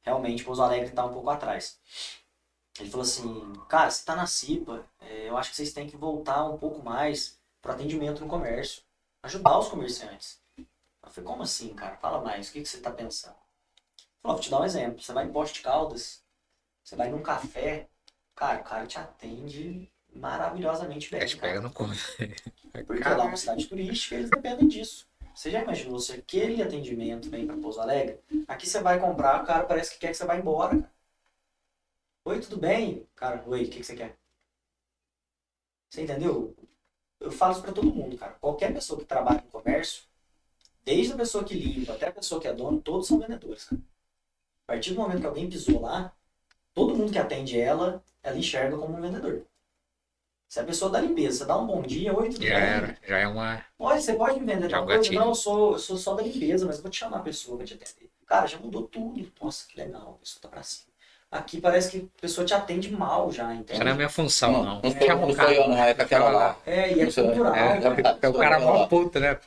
[0.02, 1.80] realmente Pouso Alegre está um pouco atrás.
[2.80, 5.98] Ele falou assim, cara, você tá na CIPA, é, eu acho que vocês têm que
[5.98, 8.84] voltar um pouco mais pro atendimento no comércio.
[9.24, 10.42] Ajudar os comerciantes.
[10.58, 11.98] Eu falei, como assim, cara?
[11.98, 13.36] Fala mais, o que, que você tá pensando?
[13.36, 15.02] Ele falou, vou te dar um exemplo.
[15.02, 16.24] Você vai em Poste de Caldas,
[16.84, 17.88] você vai num café,
[18.36, 21.20] cara, o cara te atende maravilhosamente bem.
[21.20, 21.38] Cara.
[21.38, 21.96] pega no conta.
[22.86, 25.08] Porque lá é uma cidade turística, eles dependem disso.
[25.34, 28.20] Você já imaginou se aquele atendimento vem para Pouso Alegre?
[28.48, 30.72] Aqui você vai comprar, o cara parece que quer que você vá embora.
[30.72, 30.92] Cara.
[32.26, 33.08] Oi, tudo bem?
[33.16, 34.18] Cara, oi, o que, que você quer?
[35.90, 36.56] Você entendeu?
[37.20, 38.34] Eu falo isso para todo mundo, cara.
[38.34, 40.04] Qualquer pessoa que trabalha no comércio,
[40.84, 43.82] desde a pessoa que limpa até a pessoa que é dono, todos são vendedores, cara.
[44.68, 46.14] A partir do momento que alguém pisou lá,
[46.74, 49.46] todo mundo que atende ela, ela enxerga como um vendedor.
[50.48, 52.64] Se a pessoa da limpeza dá um bom dia, oi, tudo Já bem?
[52.64, 52.98] era.
[53.08, 53.64] Já é uma.
[53.78, 55.12] Olha, você pode me vender Já é tal um coisa?
[55.14, 57.58] Não, eu sou, eu sou só da limpeza, mas eu vou te chamar a pessoa
[57.58, 58.10] pra te atender.
[58.26, 59.32] Cara, já mudou tudo.
[59.42, 60.89] Nossa, que legal, a pessoa tá pra cima.
[61.32, 63.74] Aqui parece que a pessoa te atende mal já, entende?
[63.74, 64.64] Isso não é minha função, não.
[64.64, 65.68] não, não o sou eu, cara.
[65.68, 65.78] não.
[65.78, 66.58] É com aquela lá.
[66.66, 67.56] É, e é Não cultural.
[67.56, 68.18] É, cara.
[68.20, 69.40] é o cara mó puto, né?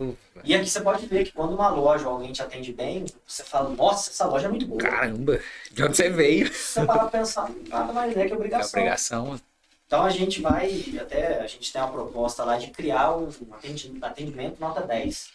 [0.44, 3.42] E aqui você pode ver que quando uma loja ou alguém te atende bem, você
[3.42, 4.80] fala, nossa, essa loja é muito boa.
[4.80, 5.40] Caramba,
[5.72, 6.52] de onde você veio?
[6.54, 8.80] Você parar pra pensar, nada mais é que É obrigação.
[8.80, 9.40] obrigação.
[9.84, 13.98] Então a gente vai, até a gente tem uma proposta lá de criar um atendi-
[14.00, 15.30] atendimento nota 10.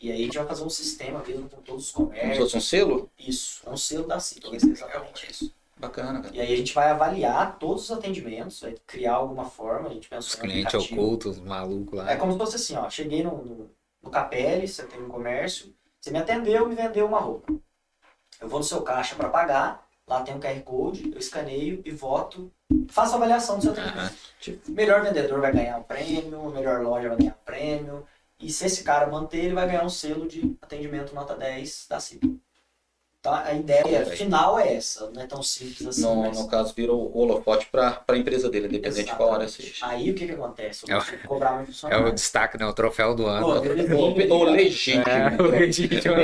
[0.00, 2.38] E aí a gente vai fazer um sistema mesmo com todos os Como se comércios.
[2.52, 3.10] fosse um selo?
[3.18, 5.52] Isso, é um selo da ser exatamente isso.
[5.76, 6.34] Bacana, cara.
[6.34, 10.08] E aí a gente vai avaliar todos os atendimentos, vai criar alguma forma, a gente
[10.08, 12.10] pensou Os clientes ocultos, malucos lá.
[12.10, 13.70] É como se fosse assim, ó, cheguei no, no,
[14.02, 17.52] no Capelli, você tem um comércio, você me atendeu, me vendeu uma roupa.
[18.40, 21.90] Eu vou no seu caixa para pagar, lá tem um QR Code, eu escaneio e
[21.90, 22.52] voto,
[22.88, 23.98] faço a avaliação do seu atendimento.
[23.98, 24.12] Aham.
[24.40, 28.06] Tipo, o melhor vendedor vai ganhar um prêmio, melhor loja vai ganhar prêmio,
[28.38, 31.98] e se esse cara manter, ele vai ganhar um selo de atendimento nota 10 da
[31.98, 32.28] CIPA.
[33.24, 36.02] Então a ideia final é essa, não é tão simples assim.
[36.02, 39.52] No, mas- no caso, vira o holofote para a empresa dele, independente de qual Exatamente.
[39.62, 39.86] seja.
[39.86, 40.84] Aí o que que acontece?
[40.86, 42.06] Eu É cobrar É funcionário.
[42.08, 42.66] o destaque, né?
[42.66, 43.46] O troféu do ano.
[43.46, 45.04] Pô, O, o legítimo.
[45.08, 46.14] É, o legítimo.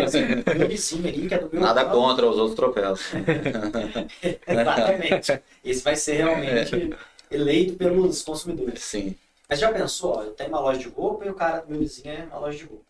[0.58, 3.00] meu vizinho ali, que é do meu Nada contra os outros troféus.
[4.46, 5.42] Exatamente.
[5.64, 6.94] Esse vai ser realmente
[7.30, 8.82] eleito pelos consumidores.
[8.82, 9.16] Sim.
[9.48, 11.80] Mas já pensou, ó, eu tenho uma loja de roupa e o cara do meu
[11.80, 12.84] vizinho é uma loja de roupa.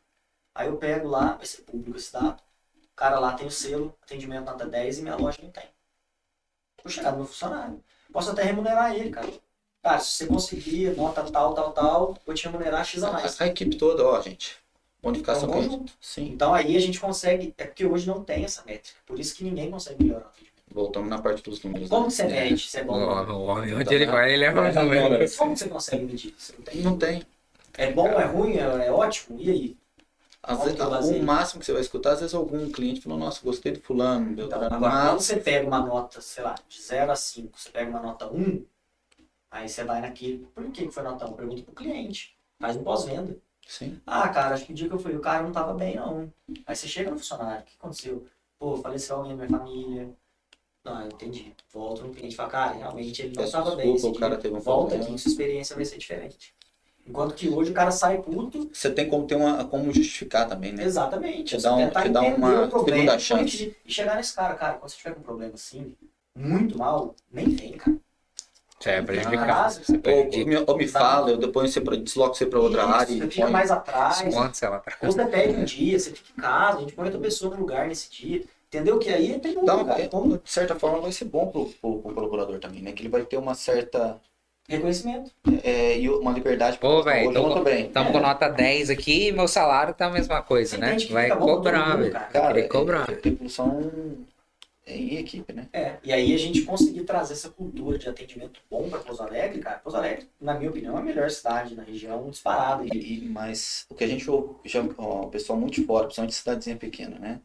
[0.53, 2.43] Aí eu pego lá, vai ser público esse dado,
[3.01, 5.65] cara lá tem o selo, atendimento nota 10 e minha loja não tem.
[6.85, 7.83] Vou chegar no meu funcionário.
[8.13, 9.29] Posso até remunerar ele, cara.
[9.83, 13.41] Cara, se você conseguir nota tal, tal, tal, vou te remunerar X a mais.
[13.41, 14.57] A, a equipe toda, ó, gente.
[15.03, 15.93] Bonificação É com- conjunto.
[15.99, 16.27] Sim.
[16.27, 17.55] Então aí a gente consegue.
[17.57, 18.99] É porque hoje não tem essa métrica.
[19.07, 20.51] Por isso que ninguém consegue melhorar o atendimento.
[20.71, 21.89] Voltamos na parte dos números.
[21.89, 22.09] Como né?
[22.09, 23.41] que você mede se é bom ou não?
[23.41, 24.13] o homem, onde Então, ele né?
[24.13, 25.29] vai, ele leva É.
[25.39, 26.35] Como você consegue medir?
[26.37, 26.83] Você não tem.
[26.83, 27.23] Não tem.
[27.79, 29.41] É bom, é ruim, é, é ótimo?
[29.41, 29.77] E aí?
[30.43, 31.23] Às vezes, baseio?
[31.23, 34.25] o máximo que você vai escutar, às vezes algum cliente falou, nossa, gostei do fulano,
[34.33, 37.59] Então, Beltrano, agora, quando mas você pega uma nota, sei lá, de 0 a 5,
[37.59, 38.65] você pega uma nota 1,
[39.51, 40.39] aí você vai naquele.
[40.55, 41.33] Por que foi nota 1?
[41.35, 42.37] Pergunta pro cliente.
[42.59, 43.37] Faz um pós-venda.
[43.67, 44.01] sim.
[44.07, 46.33] Ah, cara, acho que o dia que eu fui, o cara não tava bem, não.
[46.67, 48.27] Aí você chega no funcionário, o que aconteceu?
[48.59, 50.11] Pô, faleceu alguém da minha família.
[50.85, 51.55] Não, eu entendi.
[51.73, 53.93] Volta no cliente e fala, cara, realmente ele não Peço tava bem.
[53.93, 55.05] desculpa, o cara teve um Volta problema.
[55.15, 56.55] aqui, sua experiência vai ser diferente.
[57.07, 60.73] Enquanto que hoje o cara sai puto, Você tem como ter uma, como justificar também,
[60.73, 60.85] né?
[60.85, 61.45] exatamente.
[61.57, 63.77] Te Você dá um- te dá uma o problema segunda chance.
[63.85, 65.95] E chegar nesse cara, cara, quando você tiver com um problema assim,
[66.37, 67.97] muito mal, nem vem, cara.
[68.79, 69.75] Você é prejudicado.
[69.75, 73.29] Você Ou, ou me fala, eu depois você desloco você para outra Isso, área Você
[73.29, 73.53] fica põe.
[73.53, 74.35] mais atrás.
[75.03, 77.61] Ou você pede um dia, você fica em casa, a gente põe outra pessoa no
[77.61, 78.43] lugar nesse dia.
[78.69, 78.99] Entendeu?
[79.01, 79.99] Que aí tem um Dá lugar.
[79.99, 82.93] de certa forma vai ser bom pro, pro, pro colaborador também, né?
[82.93, 84.19] Que ele vai ter uma certa
[84.71, 85.31] Reconhecimento.
[85.63, 87.31] é, e uma liberdade pra Pô, velho.
[87.87, 90.97] Estamos com nota 10 aqui e meu salário tá a mesma coisa, Tem né?
[91.11, 92.13] Vai cobrar, velho.
[92.13, 92.25] cara.
[92.27, 93.07] Cara, Querer cobrar.
[93.11, 93.29] é,
[94.89, 95.67] é, é em equipe, né?
[95.73, 99.61] É, e aí a gente conseguir trazer essa cultura de atendimento bom pra Pouso Alegre,
[99.61, 99.79] cara.
[99.79, 102.85] Pouso Alegre, na minha opinião, é a melhor cidade na região, disparada.
[102.93, 106.35] E, mas o que a gente ouve, já, ó, o pessoal muito de fora, principalmente
[106.35, 107.41] cidadezinha pequena, né?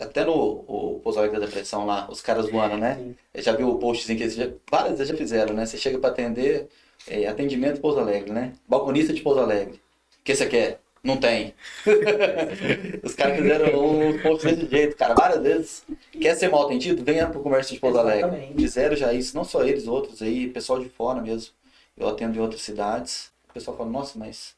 [0.00, 3.14] Até no o Pouso Alegre da Depressão lá, os caras voando, né?
[3.36, 5.66] Já viu o postzinho que eles já, várias vezes já fizeram, né?
[5.66, 6.68] Você chega para atender,
[7.06, 8.54] é, atendimento Pouso Alegre, né?
[8.68, 9.80] Balconista de Pouso Alegre.
[10.20, 10.80] O que você quer?
[11.04, 11.54] Não tem.
[13.04, 15.84] Os caras fizeram um post desse jeito, cara, várias vezes.
[16.10, 17.04] Quer ser mal atendido?
[17.04, 18.54] Venha pro comércio de Pouso Alegre.
[18.56, 21.52] Fizeram já isso, não só eles, outros aí, pessoal de fora mesmo.
[21.96, 23.30] Eu atendo de outras cidades.
[23.50, 24.56] O pessoal fala, nossa, mas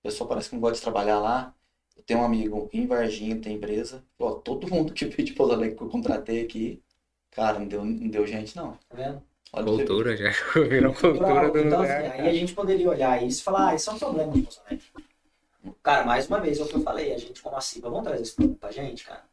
[0.00, 1.54] o pessoal parece que não gosta de trabalhar lá.
[2.10, 4.02] Eu tenho um amigo em Varginha, tem empresa.
[4.18, 6.82] Ó, todo mundo que veio de Pouso Alegre que eu contratei aqui,
[7.30, 8.72] cara, não deu, não deu gente, não.
[8.88, 9.22] Tá vendo?
[9.52, 9.72] Olha pra.
[9.76, 10.30] Cultura já
[10.68, 12.04] virou cultura do Então, lugar.
[12.04, 14.48] assim, aí a gente poderia olhar isso e falar, ah, isso é um problema de
[14.66, 14.84] Alegre.
[15.82, 18.04] Cara, mais uma vez, é o que eu falei, a gente como a CIBA, vamos
[18.04, 19.24] trazer esse problema pra gente, cara?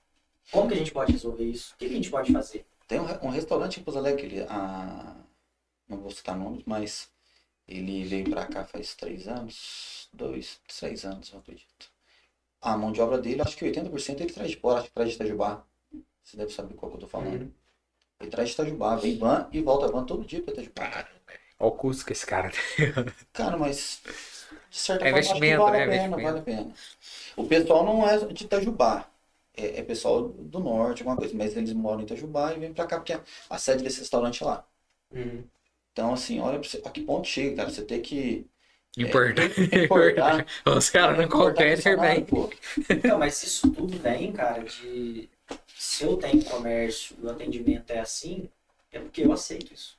[0.51, 1.73] Como que a gente pode resolver isso?
[1.73, 2.65] O que, que a gente pode fazer?
[2.88, 5.15] Tem um, um restaurante em Pouso Alegre, ele, ah,
[5.89, 7.09] não vou citar nomes, mas
[7.67, 11.97] ele veio pra cá faz três anos, dois, três anos, eu acredito.
[12.62, 15.10] A mão de obra dele, acho que 80% ele traz de fora, acho que traz
[15.10, 15.66] de Itajubá.
[16.24, 17.41] Você deve saber qual que eu tô falando.
[17.41, 17.53] Uhum.
[18.22, 20.91] Ele traz de Itajubá, vem van e volta van todo dia pra Itajubá.
[20.91, 21.08] cara.
[21.60, 22.93] Olha o custo que esse cara tem.
[23.34, 24.01] Cara, mas
[24.70, 25.84] de certa É forma acho que vale né?
[25.84, 26.20] a pena, Investimento.
[26.20, 26.74] vale a pena.
[27.38, 29.10] O pessoal não é de Itajubá.
[29.55, 32.88] É, é pessoal do norte, alguma coisa, mas eles moram em Itajubá e vêm pra
[32.88, 34.68] cá, porque a, a sede desse restaurante é lá.
[35.12, 35.49] Uhum.
[35.91, 37.70] Então, assim, olha pra você, a que ponto chega, cara.
[37.70, 38.49] Você tem que
[38.98, 39.62] Importante.
[39.86, 40.45] importar.
[40.66, 42.50] Os caras não competem, pô.
[42.89, 45.30] Então, mas isso tudo vem, cara, de
[45.76, 48.50] se eu tenho comércio e o atendimento é assim,
[48.91, 49.95] é porque eu aceito isso.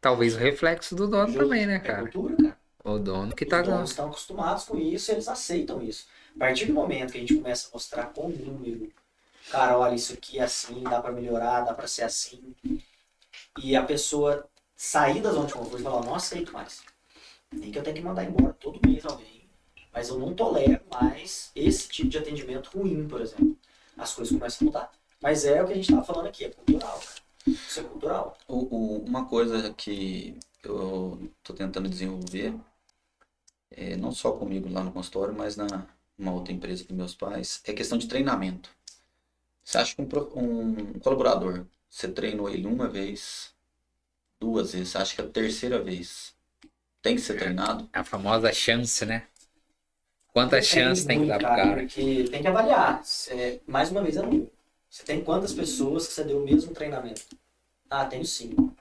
[0.00, 1.40] Talvez o reflexo do dono Justo.
[1.40, 2.02] também, né, É cara?
[2.02, 2.58] cultura, cara.
[2.84, 6.06] O dono que tá Os donos estão acostumados com isso, eles aceitam isso.
[6.36, 8.92] A partir do momento que a gente começa a mostrar com número,
[9.50, 12.54] cara, olha, isso aqui é assim, dá pra melhorar, dá pra ser assim,
[13.62, 14.46] e a pessoa
[14.76, 16.82] sair da zona de conforto e falar, não aceito mais.
[17.52, 19.48] Nem que eu tenho que mandar embora todo mês alguém,
[19.92, 23.56] mas eu não tolero mais esse tipo de atendimento ruim, por exemplo.
[23.96, 24.92] As coisas começam a mudar.
[25.20, 27.00] Mas é o que a gente tava falando aqui, é cultural.
[27.46, 28.36] Isso é cultural.
[28.48, 32.54] O- o- uma coisa que eu tô tentando desenvolver,
[33.70, 35.86] é, não só comigo lá no consultório, mas na
[36.18, 38.70] uma outra empresa dos meus pais, é questão de treinamento.
[39.64, 43.54] Você acha que um, um colaborador, você treinou ele uma vez,
[44.40, 46.35] duas vezes, você acha que a terceira vez
[47.06, 47.88] tem que ser treinado?
[47.92, 49.28] A famosa chance, né?
[50.32, 51.76] Quantas chances tem que dar pro cara?
[51.82, 53.04] Porque tem que avaliar.
[53.04, 54.50] Você- mais uma vez é número.
[54.90, 57.22] Você tem quantas pessoas que você deu o mesmo treinamento?
[57.88, 58.74] Ah, tenho cinco.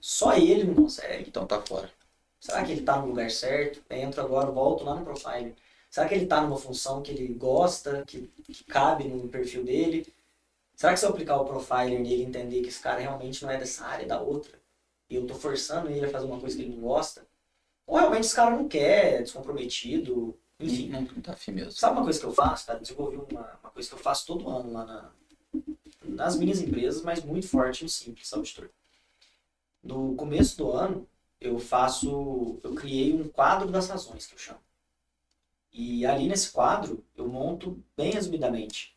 [0.00, 1.28] Só ele não consegue.
[1.28, 1.90] Então tá fora.
[2.40, 3.82] Será que ele tá no lugar certo?
[3.90, 5.54] Entro agora, volto lá no profile.
[5.90, 10.06] Será que ele tá numa função que ele gosta, que, que cabe no perfil dele?
[10.74, 13.50] Será que se eu aplicar o profiler nele e entender que esse cara realmente não
[13.50, 14.58] é dessa área, é da outra,
[15.10, 17.27] e eu tô forçando ele a fazer uma coisa que ele não gosta?
[17.88, 20.90] Ou realmente esse cara não quer, é descomprometido, enfim.
[20.90, 21.72] Não, não tá afim mesmo.
[21.72, 22.78] Sabe uma coisa que eu faço, cara?
[22.78, 25.10] Desenvolvi uma, uma coisa que eu faço todo ano lá na,
[26.04, 28.68] nas minhas empresas, mas muito forte no Simples, Auditor.
[29.82, 31.08] No começo do ano,
[31.40, 32.60] eu faço.
[32.62, 34.60] Eu criei um quadro das razões, que eu chamo.
[35.72, 38.94] E ali nesse quadro, eu monto bem resumidamente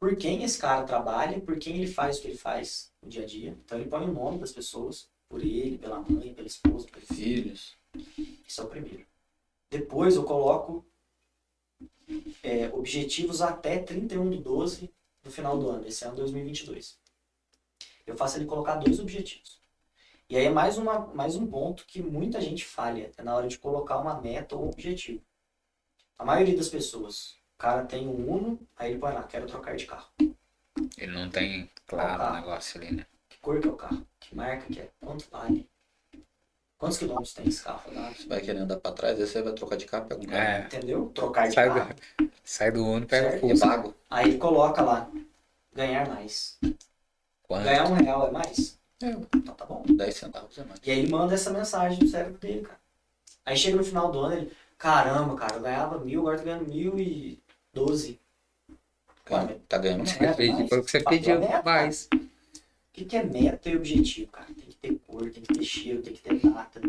[0.00, 3.24] por quem esse cara trabalha, por quem ele faz o que ele faz no dia
[3.24, 3.58] a dia.
[3.62, 7.42] Então ele põe o nome das pessoas, por ele, pela mãe, pela esposa, pelo filho.
[7.42, 7.75] Filhos.
[8.46, 9.06] Isso é o primeiro.
[9.70, 10.84] Depois eu coloco
[12.42, 14.92] é, objetivos até 31 de 12
[15.22, 16.98] do final do ano, esse ano 2022.
[18.06, 19.60] Eu faço ele colocar dois objetivos.
[20.28, 23.48] E aí é mais, uma, mais um ponto que muita gente falha, é na hora
[23.48, 25.22] de colocar uma meta ou objetivo.
[26.18, 29.76] A maioria das pessoas, o cara tem um Uno, aí ele põe lá, quero trocar
[29.76, 30.10] de carro.
[30.98, 33.06] Ele não tem claro o negócio ali, né?
[33.28, 34.06] Que cor que é o carro?
[34.18, 34.90] Que marca que é?
[35.00, 35.68] Quanto vale?
[36.78, 38.14] Quantos quilômetros tem esse carro rodado?
[38.14, 40.38] Você vai querendo andar pra trás, aí você vai trocar de carro, pega um carro.
[40.42, 40.60] É.
[40.66, 41.10] Entendeu?
[41.14, 41.94] Trocar de Sai carro.
[42.18, 43.46] do, sai do e pega Certo.
[43.46, 43.66] o Fusca.
[43.66, 43.94] pago.
[44.10, 45.10] Aí ele coloca lá,
[45.74, 46.58] ganhar mais.
[47.44, 47.64] Quanto?
[47.64, 48.78] Ganhar um real é mais?
[49.02, 49.84] É, Então tá bom.
[49.88, 50.80] 10 centavos é mais.
[50.84, 52.80] E aí ele manda essa mensagem no cérebro dele, cara.
[53.44, 56.68] Aí chega no final do ano, ele, caramba, cara, eu ganhava mil, agora tô ganhando
[56.68, 57.38] mil e
[57.72, 58.20] doze.
[59.24, 60.20] Cara, tá ganhando mais.
[60.20, 60.68] É.
[60.68, 61.62] Foi o que você pediu meta.
[61.62, 62.08] mais.
[62.12, 62.18] O
[62.92, 64.46] que, que é meta e objetivo, cara?
[64.46, 66.80] Tem que ter cor, tem que ter cheiro, tem que ter data.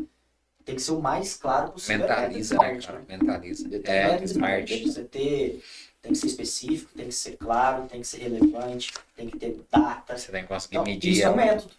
[0.66, 2.00] Tem que ser o mais claro possível.
[2.08, 3.00] Mentaliza, é né, cara?
[3.00, 3.06] né?
[3.18, 3.70] Mentaliza.
[3.86, 4.66] É, É, smart.
[4.68, 5.64] Tem que, você ter,
[6.02, 9.60] tem que ser específico, tem que ser claro, tem que ser relevante, tem que ter
[9.72, 10.18] data.
[10.18, 11.74] Você tem que conseguir Então, medir isso é um método.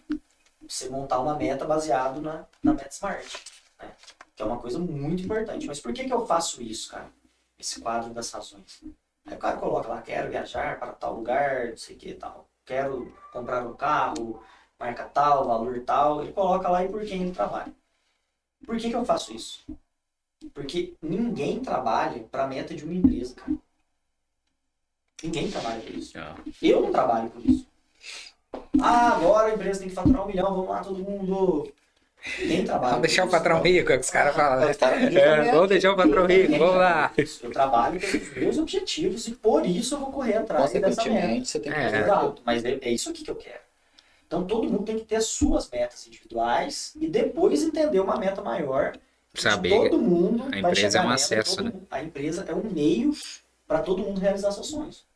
[0.66, 3.44] Você montar uma meta baseado na, na meta smart.
[3.78, 3.90] Né?
[4.34, 5.66] Que é uma coisa muito importante.
[5.66, 7.10] Mas por que, que eu faço isso, cara?
[7.58, 8.82] Esse quadro das razões.
[9.26, 12.48] Aí o cara coloca lá, quero viajar para tal lugar, não sei o que tal.
[12.64, 14.42] Quero comprar um carro,
[14.78, 16.22] marca tal, valor tal.
[16.22, 17.72] Ele coloca lá e por quem ele trabalha.
[18.64, 19.64] Por que, que eu faço isso?
[20.54, 23.52] Porque ninguém trabalha para a meta de uma empresa, cara.
[25.22, 26.16] Ninguém trabalha por isso.
[26.16, 27.66] Ó, Eu não trabalho por isso.
[28.80, 31.72] Ah, agora a empresa tem que faturar um milhão, vamos lá todo mundo.
[32.38, 32.94] Ninguém trabalha.
[32.94, 34.72] Vamos deixar o patrão rico, é o que os caras falam, né?
[35.16, 37.12] É, vamos deixar o patrão rico, vamos lá.
[37.16, 41.44] Eu trabalho pelos meus objetivos e por isso eu vou correr atrás dessa meta.
[41.44, 42.00] Você tem que É.
[42.00, 43.67] Exato, mas é, é isso aqui que eu quero.
[44.28, 48.42] Então todo mundo tem que ter as suas metas individuais e depois entender uma meta
[48.42, 48.96] maior.
[49.34, 51.70] Saber todo mundo a empresa é um acesso, né?
[51.72, 53.12] mundo- A empresa é um meio
[53.66, 55.06] para todo mundo realizar seus sonhos.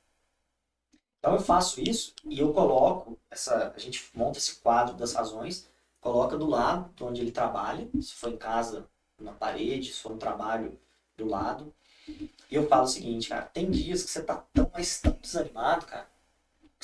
[1.21, 5.69] Então eu faço isso e eu coloco essa, a gente monta esse quadro das razões,
[6.01, 8.89] coloca do lado de onde ele trabalha, se for em casa,
[9.21, 10.77] na parede, se for um trabalho
[11.17, 11.73] do lado.
[12.09, 15.87] E eu falo o seguinte, cara, tem dias que você tá tão, mas tão desanimado,
[15.87, 16.09] cara,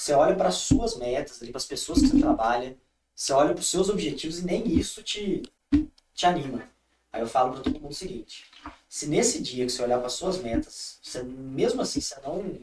[0.01, 2.77] você olha para suas metas, para as pessoas que você trabalha,
[3.15, 5.43] você olha para os seus objetivos e nem isso te,
[6.15, 6.69] te anima.
[7.13, 8.45] Aí eu falo para todo mundo o seguinte:
[8.89, 12.61] se nesse dia que você olhar para suas metas, você, mesmo assim você não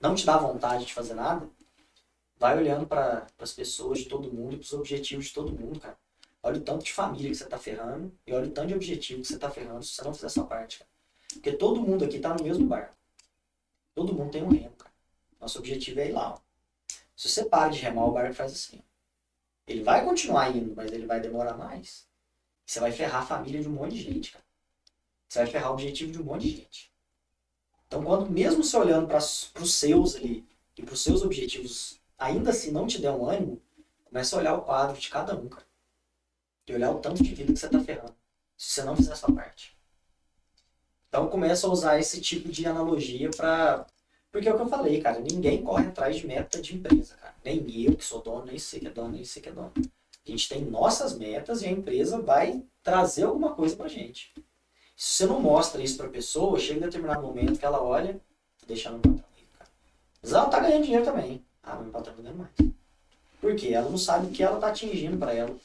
[0.00, 1.48] não te dá vontade de fazer nada,
[2.38, 5.80] vai olhando para as pessoas de todo mundo e para os objetivos de todo mundo,
[5.80, 5.96] cara.
[6.42, 9.22] Olha o tanto de família que você tá ferrando e olha o tanto de objetivo
[9.22, 10.90] que você tá ferrando se você não fizer essa parte, cara.
[11.32, 12.94] Porque todo mundo aqui tá no mesmo barco.
[13.94, 14.92] Todo mundo tem um remo, cara.
[15.40, 16.38] Nosso objetivo é ir lá, ó.
[17.16, 18.82] Se você para de remar, o barco faz assim.
[19.66, 22.06] Ele vai continuar indo, mas ele vai demorar mais.
[22.66, 24.44] Você vai ferrar a família de um monte de gente, cara.
[25.28, 26.92] Você vai ferrar o objetivo de um monte de gente.
[27.86, 30.46] Então, quando mesmo você olhando para os seus ali
[30.76, 33.62] e para os seus objetivos, ainda assim não te der um ânimo,
[34.04, 35.66] começa a olhar o quadro de cada um, cara.
[36.66, 38.14] E olhar o tanto de vida que você tá ferrando.
[38.56, 39.76] Se você não fizer a sua parte.
[41.08, 43.86] Então, começa a usar esse tipo de analogia para
[44.34, 47.32] porque é o que eu falei, cara, ninguém corre atrás de meta de empresa, cara.
[47.44, 49.70] Nem eu que sou dono, nem sei que é dono, nem sei que é dono.
[49.76, 54.34] A gente tem nossas metas e a empresa vai trazer alguma coisa pra gente.
[54.96, 58.20] Se você não mostra isso pra pessoa, chega em determinado momento que ela olha,
[58.66, 59.70] deixa no patrão aí, cara.
[60.20, 61.40] Mas ela tá ganhando dinheiro também.
[61.62, 62.74] Ah, mas meu patrão tá ganhando mais.
[63.40, 63.68] Por quê?
[63.68, 65.56] Ela não sabe o que ela tá atingindo pra ela.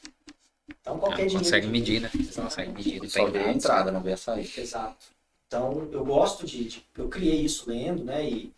[0.79, 1.43] Então qualquer Não dinheiro.
[1.43, 2.11] consegue medir, né?
[2.13, 4.61] Você não consegue medir, não Só vê a entrada, não vê a saída.
[4.61, 5.18] Exato.
[5.49, 8.23] Então, eu gosto de, de- Eu criei isso lendo, né?
[8.23, 8.53] E,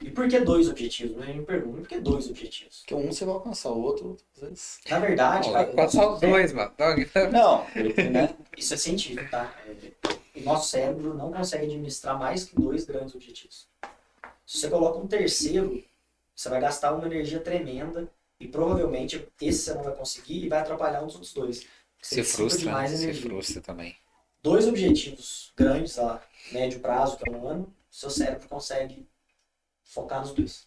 [0.00, 1.14] e por que dois objetivos?
[1.18, 1.34] Né?
[1.34, 2.78] Me pergunta, por que dois objetivos?
[2.78, 4.80] Porque um você vai alcançar, o outro, às vezes.
[4.88, 6.72] Na verdade, Vai passar os dois, mano.
[7.30, 7.66] Não,
[8.10, 8.34] né?
[8.56, 9.54] isso é científico, tá?
[9.66, 9.92] É,
[10.40, 13.66] o nosso cérebro não consegue administrar mais que dois grandes objetivos.
[14.46, 15.84] Se você coloca um terceiro,
[16.34, 18.08] você vai gastar uma energia tremenda
[18.40, 21.66] e provavelmente esse você não vai conseguir e vai atrapalhar um dos outros dois.
[22.00, 22.64] Você Se frustra, né?
[22.64, 23.22] demais Se energia.
[23.30, 23.96] frustra também.
[24.42, 26.20] Dois objetivos grandes a
[26.50, 29.06] médio prazo, que é um ano, seu cérebro consegue
[29.84, 30.66] focar nos dois.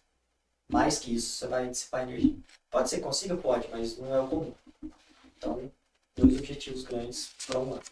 [0.68, 2.36] Mais que isso, você vai dissipar energia.
[2.70, 3.36] Pode ser consiga?
[3.36, 4.54] Pode, mas não é o comum.
[5.36, 5.70] Então,
[6.16, 7.82] dois objetivos grandes para um ano.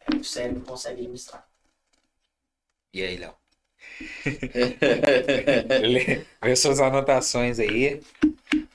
[0.00, 1.46] É, o cérebro consegue administrar.
[2.94, 3.34] E aí, Léo?
[6.42, 8.02] Vê suas anotações aí.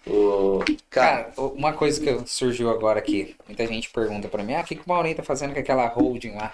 [0.09, 0.59] O...
[0.89, 3.35] Cara, uma coisa que surgiu agora aqui.
[3.47, 5.87] Muita gente pergunta pra mim, ah, o que, que o Maurinho tá fazendo com aquela
[5.87, 6.53] holding lá?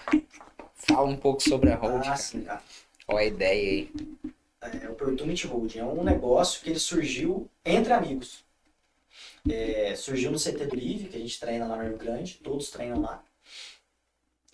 [0.76, 2.62] Fala um pouco sobre a holding, Ah, sim, cara.
[3.06, 3.92] Qual a ideia aí?
[4.62, 8.44] É, Opportunity Holding é um negócio que ele surgiu entre amigos.
[9.50, 12.70] É, surgiu no CT do Live, que a gente treina lá no Rio Grande, todos
[12.70, 13.22] treinam lá.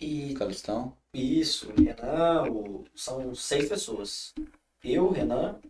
[0.00, 0.96] E Calistão.
[1.14, 4.34] isso, o Renan, o- são seis pessoas.
[4.82, 5.60] Eu, o Renan,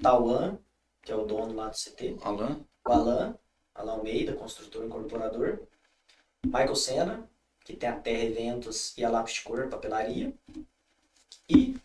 [0.00, 0.58] Tauan,
[1.06, 2.60] que é o dono lá do CT, Alan.
[2.84, 3.38] o Alan,
[3.72, 5.60] Alan Almeida, construtor e incorporador,
[6.44, 7.30] Michael Senna,
[7.64, 10.34] que tem a Terra Eventos e a Lápis de Cor, papelaria,
[11.48, 11.78] e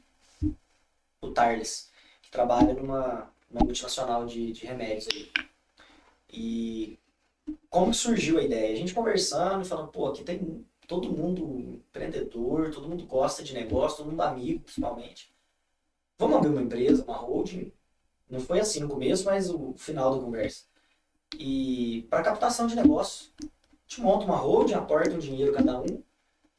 [1.21, 1.91] o Tarles,
[2.23, 5.31] que trabalha numa, numa multinacional de, de remédios aí.
[6.27, 6.99] E
[7.69, 8.73] como surgiu a ideia?
[8.73, 11.43] A gente conversando, falando, pô, aqui tem todo mundo
[11.75, 15.31] empreendedor, todo mundo gosta de negócio, todo mundo amigo, principalmente.
[16.17, 17.71] Vamos abrir uma empresa, uma holding?
[18.31, 20.63] Não foi assim no começo, mas o final da conversa.
[21.37, 23.31] E para captação de negócio,
[23.91, 26.01] gente monta uma holding, aporta um dinheiro cada um,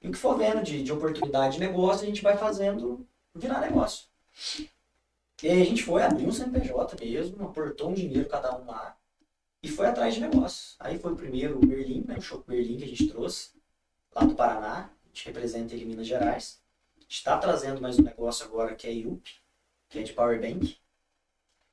[0.03, 3.61] e o que for vendo de, de oportunidade de negócio, a gente vai fazendo virar
[3.61, 4.07] negócio.
[5.43, 8.99] E aí a gente foi abrir um CNPJ mesmo, aportou um dinheiro cada um lá,
[9.63, 10.77] e foi atrás de negócio.
[10.79, 13.53] Aí foi o primeiro o Berlim, né, o Show Berlim que a gente trouxe,
[14.15, 16.61] lá do Paraná, a gente representa ele em Minas Gerais.
[16.99, 19.41] A gente está trazendo mais um negócio agora que é a IUP,
[19.89, 20.77] que é de Power Bank.
[20.77, 20.82] A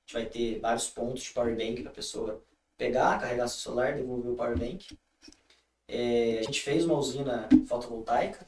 [0.10, 2.44] gente vai ter vários pontos de Power Bank para a pessoa
[2.78, 4.98] pegar, carregar seu celular, devolver o Power Bank.
[5.88, 8.48] É, a gente fez uma usina fotovoltaica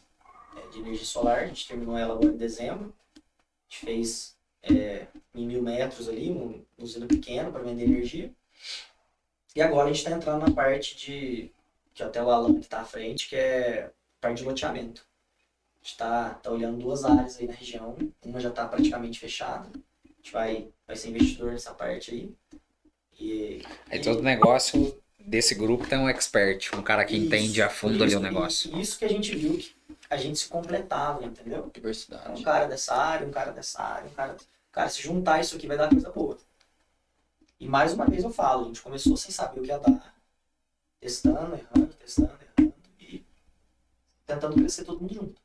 [0.58, 2.94] é, de energia solar, a gente terminou ela agora em dezembro.
[3.16, 3.20] A
[3.70, 8.32] gente fez é, em mil metros ali, um- uma usina pequena para vender energia.
[9.56, 11.52] E agora a gente está entrando na parte de,
[11.94, 15.06] que até o Alan que está à frente, que é parte de loteamento.
[15.42, 19.70] A gente está tá olhando duas áreas aí na região, uma já está praticamente fechada.
[20.06, 22.36] A gente vai, vai ser investidor nessa parte aí.
[23.18, 27.70] E, Aí todo negócio desse grupo tem um expert, um cara que Isso, entende a
[27.70, 28.78] fundo ali isso, o negócio.
[28.78, 29.74] Isso que a gente viu que
[30.10, 31.64] a gente se completava, entendeu?
[31.64, 32.44] Um Diversidade.
[32.44, 34.36] cara dessa área, um cara dessa área, um cara.
[34.70, 36.38] Cara, se juntar isso aqui vai dar coisa boa.
[37.58, 40.14] E mais uma vez eu falo, a gente começou sem saber o que ia dar.
[41.00, 43.24] Testando, errando, testando, errando e
[44.26, 45.42] tentando crescer todo mundo junto.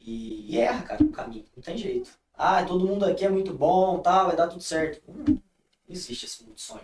[0.00, 2.21] E, e erra, cara, no caminho, não tem jeito.
[2.34, 5.02] Ah, todo mundo aqui é muito bom, tal, vai dar tudo certo.
[5.08, 5.38] Hum, não
[5.88, 6.80] existe esse mundo de sonho.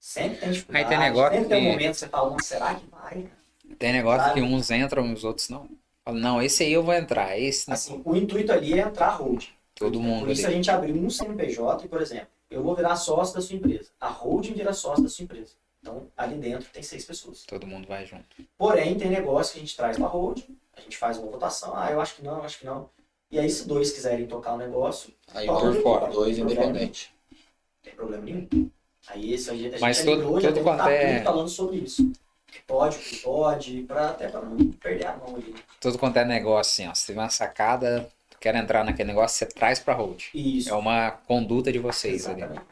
[0.00, 2.38] Sempre tem dificuldade, Aí tem negócio sempre tem um que- momento que você fala, "Não,
[2.38, 3.30] será que vai?
[3.78, 4.40] Tem negócio Sabe?
[4.40, 5.68] que uns entram e os outros não.
[6.04, 7.74] Fala, não, esse aí eu vou entrar, esse não.
[7.74, 9.44] Assim, o intuito ali é entrar hold.
[9.74, 10.56] Todo mundo Por isso a ali.
[10.56, 13.90] gente abriu um CNPJ e, por exemplo, eu vou virar sócio da sua empresa.
[14.00, 15.52] A holding vira sócio da sua empresa.
[15.80, 17.44] Então, ali dentro tem seis pessoas.
[17.44, 18.24] Todo mundo vai junto.
[18.56, 21.76] Porém, tem negócio que a gente traz para a holding, a gente faz uma votação,
[21.76, 22.88] ah, eu acho que não, eu acho que não.
[23.30, 25.82] E aí, se dois quiserem tocar o negócio, Aí Por fora.
[25.82, 26.12] fora.
[26.12, 27.10] Dois independentes.
[27.30, 27.38] não
[27.82, 28.70] tem problema nenhum.
[29.08, 31.76] Aí, esse, a gente, a Mas gente todo- já todo um quanto é- falando sobre
[31.76, 32.10] isso.
[32.46, 35.54] Que pode, o que pode, pra, até para não perder a mão ali.
[35.78, 36.94] Tudo quanto é negócio, assim, ó.
[36.94, 38.10] Se tiver uma sacada,
[38.40, 40.24] quer entrar naquele negócio, você traz pra hold.
[40.34, 40.70] Isso.
[40.70, 42.40] É uma conduta de vocês ali.
[42.42, 42.66] Exatamente.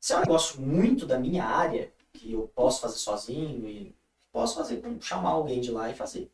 [0.00, 3.94] Se é um negócio muito da minha área, que eu posso fazer sozinho e
[4.32, 6.30] posso fazer com chamar alguém de lá e fazer.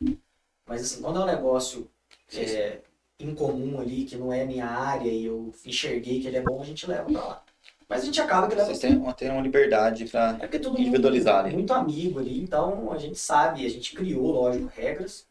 [0.65, 1.90] Mas assim, quando é um negócio
[2.32, 2.78] é,
[3.19, 6.65] incomum ali, que não é minha área e eu enxerguei que ele é bom, a
[6.65, 7.45] gente leva pra lá.
[7.89, 10.32] Mas a gente acaba que leva Vocês têm, uma- têm uma liberdade pra.
[10.40, 11.51] é porque todo mundo Individualizar, né?
[11.51, 15.27] é muito amigo ali, então a gente sabe, a gente criou, lógico, regras,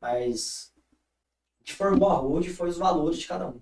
[0.00, 0.72] mas
[1.60, 3.60] o que formou a road foi os valores de cada um.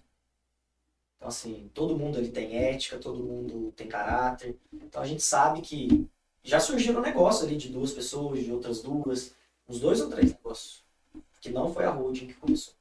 [1.16, 4.57] Então, assim, todo mundo ali tem ética, todo mundo tem caráter.
[4.73, 6.07] Então a gente sabe que
[6.43, 9.35] já surgiram negócios ali de duas pessoas, de outras duas,
[9.69, 10.85] uns dois ou três negócios.
[11.41, 12.74] Que não foi a holding que começou.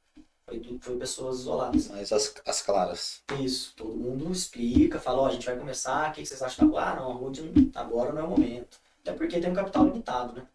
[0.46, 1.88] Foi, foi pessoas isoladas.
[1.88, 3.22] Mas as, as claras.
[3.40, 6.70] Isso, todo mundo explica, fala, ó, a gente vai começar, o que que vocês acham
[6.70, 8.78] da Ah, não, a holding agora não é o momento.
[9.00, 10.46] Até porque tem um capital limitado, né?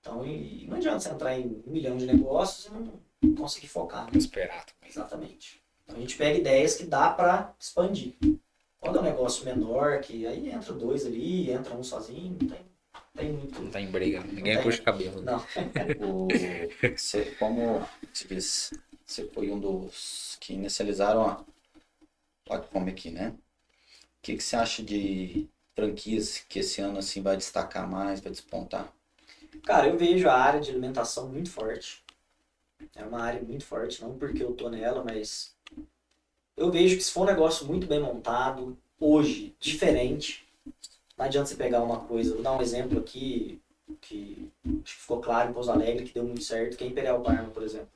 [0.00, 4.06] Então, e não adianta você entrar em um milhão de negócios e não conseguir focar.
[4.06, 4.18] Né?
[4.18, 4.90] Esperar também.
[4.90, 5.62] Exatamente.
[5.84, 8.14] Então a gente pega ideias que dá para expandir.
[8.80, 12.66] Quando é um negócio menor, que aí entra dois ali, entra um sozinho, não tem,
[13.14, 13.62] tem muito.
[13.62, 14.20] Não tem briga.
[14.24, 15.22] Ninguém puxa cabelo.
[15.22, 15.38] Não.
[16.02, 16.26] O,
[16.96, 18.72] você, como se diz,
[19.12, 21.44] você foi um dos que inicializaram a
[22.44, 23.28] Platform aqui, né?
[23.28, 28.32] O que, que você acha de franquias que esse ano assim vai destacar mais, vai
[28.32, 28.92] despontar?
[29.64, 32.02] Cara, eu vejo a área de alimentação muito forte.
[32.94, 35.54] É uma área muito forte, não porque eu tô nela, mas
[36.56, 40.46] eu vejo que se for um negócio muito bem montado, hoje, diferente,
[41.16, 43.60] não adianta você pegar uma coisa, vou dar um exemplo aqui
[44.00, 47.20] que acho que ficou claro em Pouso Alegre, que deu muito certo, que é Imperial
[47.20, 47.88] Parma, por exemplo.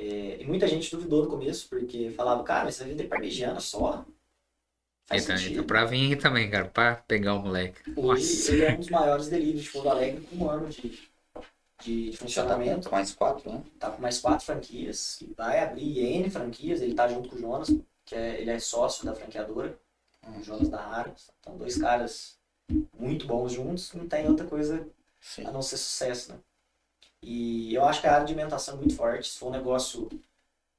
[0.00, 3.58] É, e muita gente duvidou no começo, porque falava, cara, mas você vai vender parmegiana
[3.58, 4.04] só?
[5.06, 5.52] Faz Então, sentido.
[5.52, 7.80] então, pra vir também, cara, pra pegar o moleque.
[7.96, 10.80] Hoje ele é um dos maiores delírios de Pouso Alegre com um ano de,
[11.82, 12.90] de, de funcionamento.
[12.90, 13.62] Mais quatro, né?
[13.78, 16.80] Tá com mais quatro franquias e vai abrir N franquias.
[16.80, 17.68] Ele tá junto com o Jonas,
[18.04, 19.78] que é, ele é sócio da franqueadora,
[20.38, 21.14] o Jonas da Ara.
[21.40, 22.38] Então, dois caras
[22.98, 24.86] muito bons juntos, não tem outra coisa
[25.20, 25.44] Sim.
[25.44, 26.38] a não ser sucesso, né?
[27.22, 29.28] E eu acho que a área de alimentação é muito forte.
[29.28, 30.08] Se for um negócio,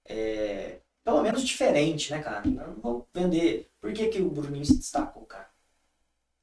[0.06, 2.44] é, pelo menos diferente, né, cara?
[2.46, 3.70] Eu não vou vender.
[3.82, 5.50] Por que, que o Bruninho se destacou, cara?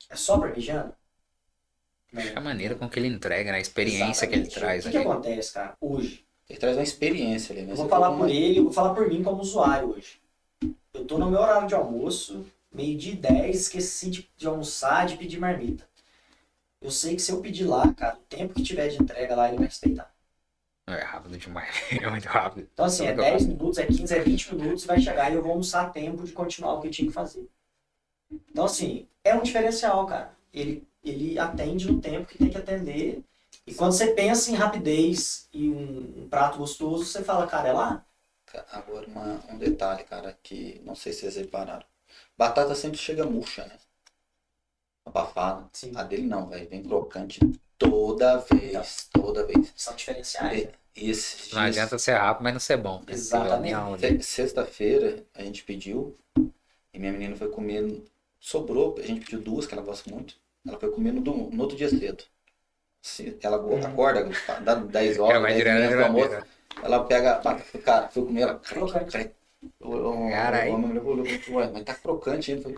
[0.08, 0.96] É só parmegiana?
[2.14, 3.58] Acho que a maneira com que ele entrega, né?
[3.58, 4.60] a experiência que ele Exatamente.
[4.60, 5.76] traz O que, que acontece, cara?
[5.80, 7.72] Hoje, Ele traz uma experiência ali, né?
[7.72, 10.20] eu vou falar por ele, eu vou falar por mim como usuário hoje.
[10.94, 15.16] Eu tô no meu horário de almoço, meio de 10, esqueci de, de almoçar, de
[15.16, 15.85] pedir marmita.
[16.86, 19.48] Eu sei que se eu pedir lá, cara, o tempo que tiver de entrega lá,
[19.48, 20.08] ele vai respeitar.
[20.86, 21.74] É rápido demais.
[22.00, 22.68] É muito rápido.
[22.72, 23.32] Então, assim, é Legal.
[23.32, 26.22] 10 minutos, é 15, é 20 minutos, vai chegar e eu vou almoçar a tempo
[26.24, 27.48] de continuar o que eu tinha que fazer.
[28.50, 30.32] Então, assim, é um diferencial, cara.
[30.52, 33.22] Ele, ele atende no tempo que tem que atender.
[33.66, 37.72] E quando você pensa em rapidez e um, um prato gostoso, você fala, cara, é
[37.72, 38.04] lá?
[38.72, 41.84] Agora, uma- um detalhe, cara, que não sei se vocês repararam.
[42.36, 43.78] Batata sempre chega murcha, né?
[45.06, 45.64] Abafada.
[45.72, 45.92] Sim.
[45.94, 46.68] A dele não, velho.
[46.68, 47.40] Vem crocante
[47.78, 49.08] toda vez.
[49.12, 49.72] Toda vez.
[49.76, 50.64] São diferenciais.
[50.66, 50.72] né?
[50.96, 53.02] E esses Não dias- adianta ser rápido, mas não ser bom.
[53.06, 54.22] Exatamente.
[54.24, 56.16] Sexta-feira a gente pediu
[56.92, 58.02] e minha menina foi comer.
[58.40, 60.36] Sobrou, a gente pediu duas, que ela gosta muito.
[60.66, 62.24] Ela foi comer no, do- no outro dia cedo.
[63.02, 63.78] Se ela Uhum.
[63.86, 64.28] acorda,
[64.62, 66.46] dá 10 horas, Ela vai 10 direto na minutos do almoço,
[66.82, 67.40] ela pega,
[67.84, 68.58] cara, foi comer, ela.
[68.58, 69.30] Crocante.
[70.30, 70.72] Caralho.
[70.72, 72.74] o homem olhou falou, "Ué, mas tá crocante ainda.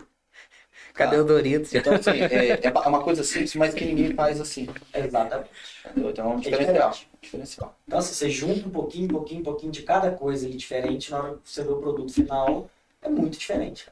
[0.93, 1.73] Cadê o Doritos?
[1.73, 4.67] Então, assim, é, é uma coisa simples, mas que ninguém faz assim.
[4.93, 5.49] Exatamente.
[5.85, 6.09] entendeu?
[6.11, 6.97] Então é um É diferencial.
[7.21, 7.75] diferencial.
[7.87, 11.11] Então, assim, você junta um pouquinho, um pouquinho, um pouquinho de cada coisa ali diferente,
[11.11, 12.69] na hora que você vê o produto final,
[13.01, 13.87] é muito diferente.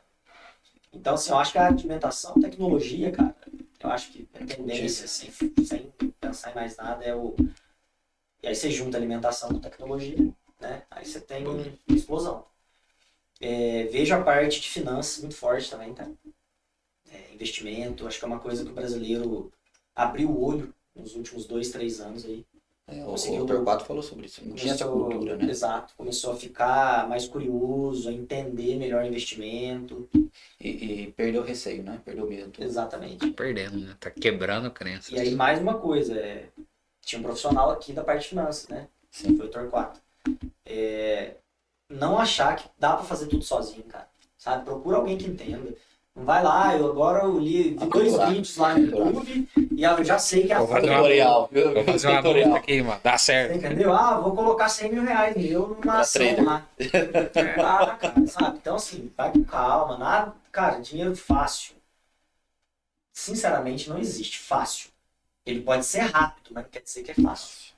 [0.94, 3.36] Então, assim, eu acho que a alimentação, tecnologia, cara,
[3.84, 5.30] eu acho que a tendência, assim,
[5.64, 7.36] sem pensar em mais nada, é o.
[8.42, 10.18] E aí você junta alimentação com tecnologia,
[10.60, 10.84] né?
[10.90, 12.46] Aí você tem uma explosão.
[13.40, 16.08] É, vejo a parte de finanças muito forte também, tá?
[17.12, 19.52] É, investimento, acho que é uma coisa que o brasileiro
[19.96, 22.46] abriu o olho nos últimos dois, três anos aí.
[22.90, 24.42] É, o Conseguiu- o Torquato falou sobre isso.
[24.48, 25.50] Não tinha essa cultura, né?
[25.50, 25.94] Exato.
[25.98, 30.08] Começou a ficar mais curioso, a entender melhor o investimento.
[30.60, 30.70] E,
[31.04, 32.02] e perdeu o receio, né?
[32.06, 32.52] Perdeu o medo.
[32.64, 33.30] Exatamente.
[33.32, 33.96] Perdendo, né?
[34.00, 35.12] Tá quebrando crenças.
[35.12, 36.48] E aí, mais uma coisa, é,
[37.02, 38.88] tinha um profissional aqui da parte de finanças, né?
[39.12, 39.36] Sim.
[39.36, 40.00] Foi o Torquato.
[40.66, 41.36] É,
[41.90, 44.08] não achar que dá pra fazer tudo sozinho, cara.
[44.38, 44.64] Sabe?
[44.64, 45.76] Procura alguém que entenda.
[46.20, 50.18] Vai lá, eu agora eu li vi dois vídeos lá no YouTube e eu já
[50.18, 51.50] sei que é a Vou fazer Tutorial.
[51.54, 52.56] Vou fazer uma Tutorial.
[52.56, 53.00] aqui, mano.
[53.04, 53.56] Dá certo.
[53.56, 53.94] Entendeu?
[53.94, 56.44] Ah, vou colocar 100 mil reais meu numa ação trader.
[56.44, 56.68] lá.
[57.64, 58.58] Ah, cara, sabe?
[58.58, 59.96] Então, assim, vai com calma.
[60.00, 61.76] Nada, cara, dinheiro fácil.
[63.14, 64.90] Sinceramente, não existe fácil.
[65.46, 67.74] Ele pode ser rápido, mas não quer dizer que é fácil.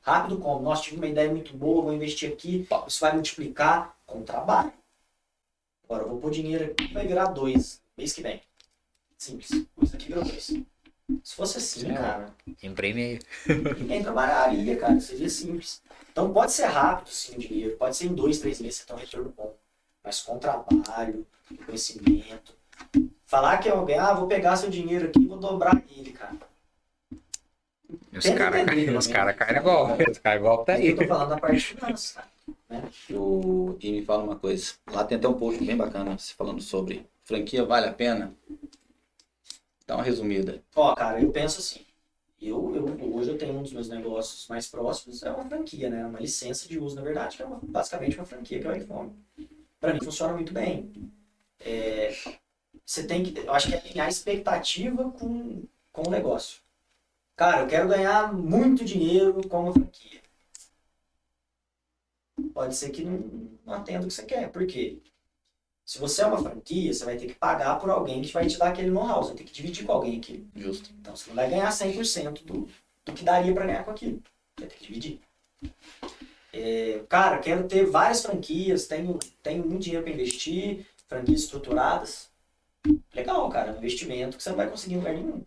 [0.00, 0.62] Rápido como?
[0.62, 4.72] Nossa, tive uma ideia muito boa, vou investir aqui, isso vai multiplicar com trabalho.
[5.84, 8.40] Agora, eu vou pôr dinheiro aqui, vai virar dois mês que vem.
[9.18, 9.50] Simples.
[9.82, 10.46] Isso aqui virou dois.
[11.22, 11.94] Se fosse assim, Sim.
[11.94, 13.20] cara, Imprime aí.
[13.78, 14.98] ninguém trabalharia, cara.
[15.00, 15.82] Seria simples.
[16.10, 17.76] Então pode ser rápido, sim, o dinheiro.
[17.76, 19.54] Pode ser em dois, três meses você tem um retorno bom.
[20.04, 21.26] Mas com trabalho,
[21.66, 22.54] conhecimento.
[23.26, 26.36] Falar que alguém, ah, vou pegar seu dinheiro aqui e vou dobrar ele, cara.
[28.12, 29.12] Os caras caem, os né?
[29.14, 29.96] cara caem igual.
[30.10, 30.88] Os caras igual tá aí.
[30.88, 32.28] eu tô falando da parte de finanças, cara.
[33.10, 34.74] O- E me fala uma coisa.
[34.90, 38.34] Lá tem até um post bem bacana, você falando sobre franquia vale a pena.
[39.86, 40.62] Dá uma resumida.
[40.74, 41.84] Ó, cara, eu penso assim.
[42.40, 46.04] Eu, eu, hoje eu tenho um dos meus negócios mais próximos, é uma franquia, né?
[46.04, 48.76] Uma licença de uso, na verdade, que é uma- basicamente uma franquia que é o
[48.76, 49.12] iPhone.
[49.80, 50.92] Pra mim funciona muito bem.
[51.60, 52.12] É,
[52.86, 56.60] você tem que, eu acho que é alinhar expectativa com, com o negócio.
[57.36, 60.20] Cara, eu quero ganhar muito dinheiro com uma franquia.
[62.54, 63.18] Pode ser que não,
[63.64, 64.50] não atenda o que você quer.
[64.50, 65.02] Por quê?
[65.92, 68.56] Se você é uma franquia, você vai ter que pagar por alguém que vai te
[68.56, 69.22] dar aquele know-how.
[69.22, 70.46] Você vai ter que dividir com alguém aquilo.
[70.56, 70.88] Justo.
[70.98, 72.66] Então você não vai ganhar 100% do,
[73.04, 74.22] do que daria para ganhar com aquilo.
[74.58, 75.20] Vai ter que dividir.
[76.50, 82.30] É, cara, quero ter várias franquias, tenho, tenho muito dinheiro para investir, franquias estruturadas.
[83.14, 85.42] Legal, cara, é um investimento que você não vai conseguir em lugar nenhum.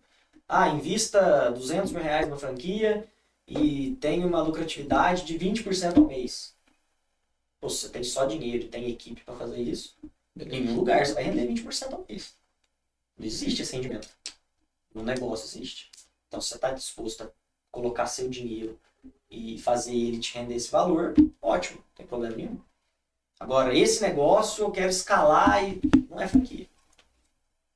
[0.48, 3.08] Ah, invista 200 mil reais numa franquia
[3.48, 6.54] e tem uma lucratividade de 20% ao mês.
[7.60, 9.96] Pô, você tem só dinheiro e tem equipe para fazer isso,
[10.38, 12.34] em nenhum lugar você vai render 20% ao mês.
[13.18, 14.10] Não existe esse rendimento.
[14.94, 15.90] No negócio existe.
[16.28, 17.30] Então, se você está disposto a
[17.72, 18.78] colocar seu dinheiro
[19.30, 22.57] e fazer ele te render esse valor, ótimo, não tem problema nenhum.
[23.40, 26.68] Agora, esse negócio eu quero escalar e não é franquia.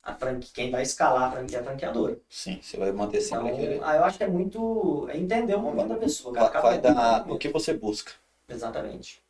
[0.02, 2.18] A franquia quem vai escalar a franquia é a franqueadora.
[2.28, 3.80] Sim, você vai manter Então, sempre aquele.
[3.84, 5.06] ah, eu acho que é muito.
[5.10, 6.34] É entender o momento da pessoa.
[6.34, 6.48] cara.
[6.60, 8.12] Vai, vai dar o que você busca.
[8.48, 9.22] Exatamente.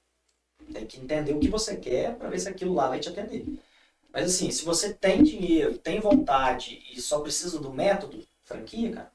[0.72, 3.44] Tem que entender o que você quer para ver se aquilo lá vai te atender.
[4.12, 9.12] Mas assim, se você tem dinheiro, tem vontade e só precisa do método, franquia, cara,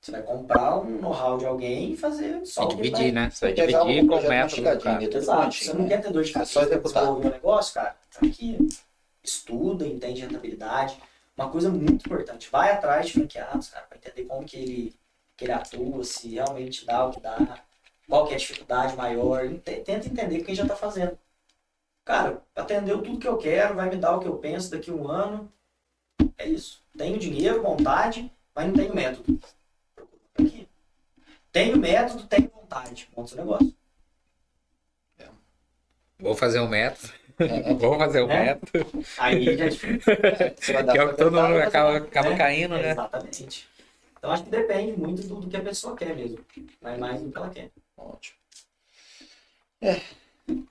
[0.00, 3.30] Você vai comprar um know-how de alguém e fazer só o dividir, vai- né?
[3.30, 5.02] Você vai dividir com o método cara.
[5.02, 5.54] é Exato.
[5.56, 7.02] Você não quer ter dor de É cabeça só pra executar.
[7.02, 7.96] desenvolver um negócio, cara?
[8.22, 8.68] Aqui.
[9.24, 10.96] Estuda, entende rentabilidade.
[11.36, 14.94] Uma coisa muito importante, vai atrás de franqueados, cara, para entender como que ele,
[15.36, 17.58] que ele atua, se realmente dá o que dá,
[18.08, 19.48] qual que é a dificuldade maior.
[19.64, 21.18] Tenta entender quem já tá fazendo.
[22.04, 24.94] Cara, atendeu tudo que eu quero, vai me dar o que eu penso daqui a
[24.94, 25.52] um ano.
[26.38, 26.82] É isso.
[26.96, 29.32] Tenho dinheiro, vontade, mas não tenho método.
[29.32, 29.40] Um
[30.36, 30.66] franquia.
[31.52, 33.08] Tenho método, tenho vontade.
[33.16, 33.74] Monta seu negócio.
[36.18, 37.12] Vou fazer o método.
[37.78, 38.44] Vou fazer o É.
[38.44, 38.86] método.
[39.18, 40.00] Aí já é difícil.
[40.56, 42.90] Que é o que todo mundo acaba, acaba É, caindo, é, né?
[42.92, 43.68] Exatamente.
[44.18, 46.38] Então acho que depende muito do, do que a pessoa quer mesmo.
[46.80, 47.70] Vai mais do que ela quer.
[47.96, 48.36] Ótimo.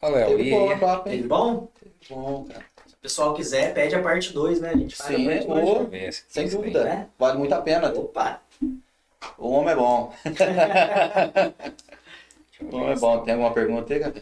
[0.01, 1.03] Ô, Léo, Teve e bom?
[1.03, 1.67] Teve bom?
[2.09, 2.65] Bom, cara.
[2.87, 4.69] Se o pessoal quiser, pede a parte 2, né?
[4.69, 6.11] A gente faz Sim, a parte dois, né?
[6.11, 6.61] se- Sem se tem.
[6.71, 6.83] dúvida.
[6.83, 7.09] né?
[7.17, 7.91] Vale muito a pena.
[7.93, 8.41] Opa!
[9.37, 10.13] O homem é bom.
[12.61, 13.19] O homem é bom.
[13.23, 14.13] Tem alguma pergunta aí, cara?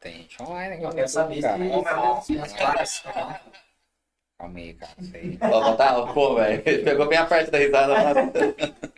[0.00, 0.84] Tem gente online aqui.
[0.84, 1.58] Eu quero saber cara.
[1.58, 3.02] se fazer umas claras.
[4.38, 4.92] Calma aí, cara.
[5.00, 5.38] Isso aí.
[5.42, 6.62] Ó, tá, pô, velho.
[6.64, 7.94] Ele Pegou bem a parte da risada.
[7.94, 8.16] mas-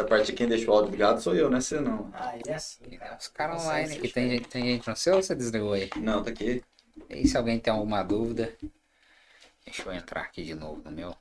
[0.00, 1.60] Essa parte quem deixou o áudio ligado sou eu, né?
[1.60, 2.10] Você não.
[2.14, 2.80] Ah, é assim.
[3.18, 4.08] Os caras Não online aqui.
[4.08, 5.90] se Tem, gente- tem gente no seu ou você desligou aí?
[5.96, 6.62] Não, tá aqui.
[7.10, 8.50] E se alguém tem alguma dúvida?
[9.64, 11.14] Deixa eu entrar aqui de novo no meu.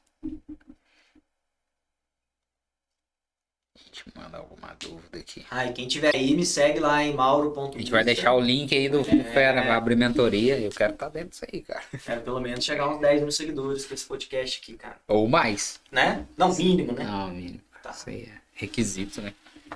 [3.75, 5.45] A gente manda alguma dúvida aqui.
[5.51, 7.75] Ah, e quem tiver aí, me segue lá em mauro.com.
[7.75, 9.23] A gente vai deixar o link aí do É.
[9.33, 10.57] Fera, vai abrir mentoria.
[10.57, 11.83] Eu quero estar dentro disso aí, cara.
[12.05, 14.97] Quero pelo menos chegar a uns 10 mil seguidores com esse podcast aqui, cara.
[15.05, 15.81] Ou mais.
[15.91, 16.25] Né?
[16.37, 17.03] Não, mínimo, né?
[17.03, 17.61] Não, mínimo.
[17.83, 17.91] Tá.
[17.91, 19.33] Isso aí é requisito, né?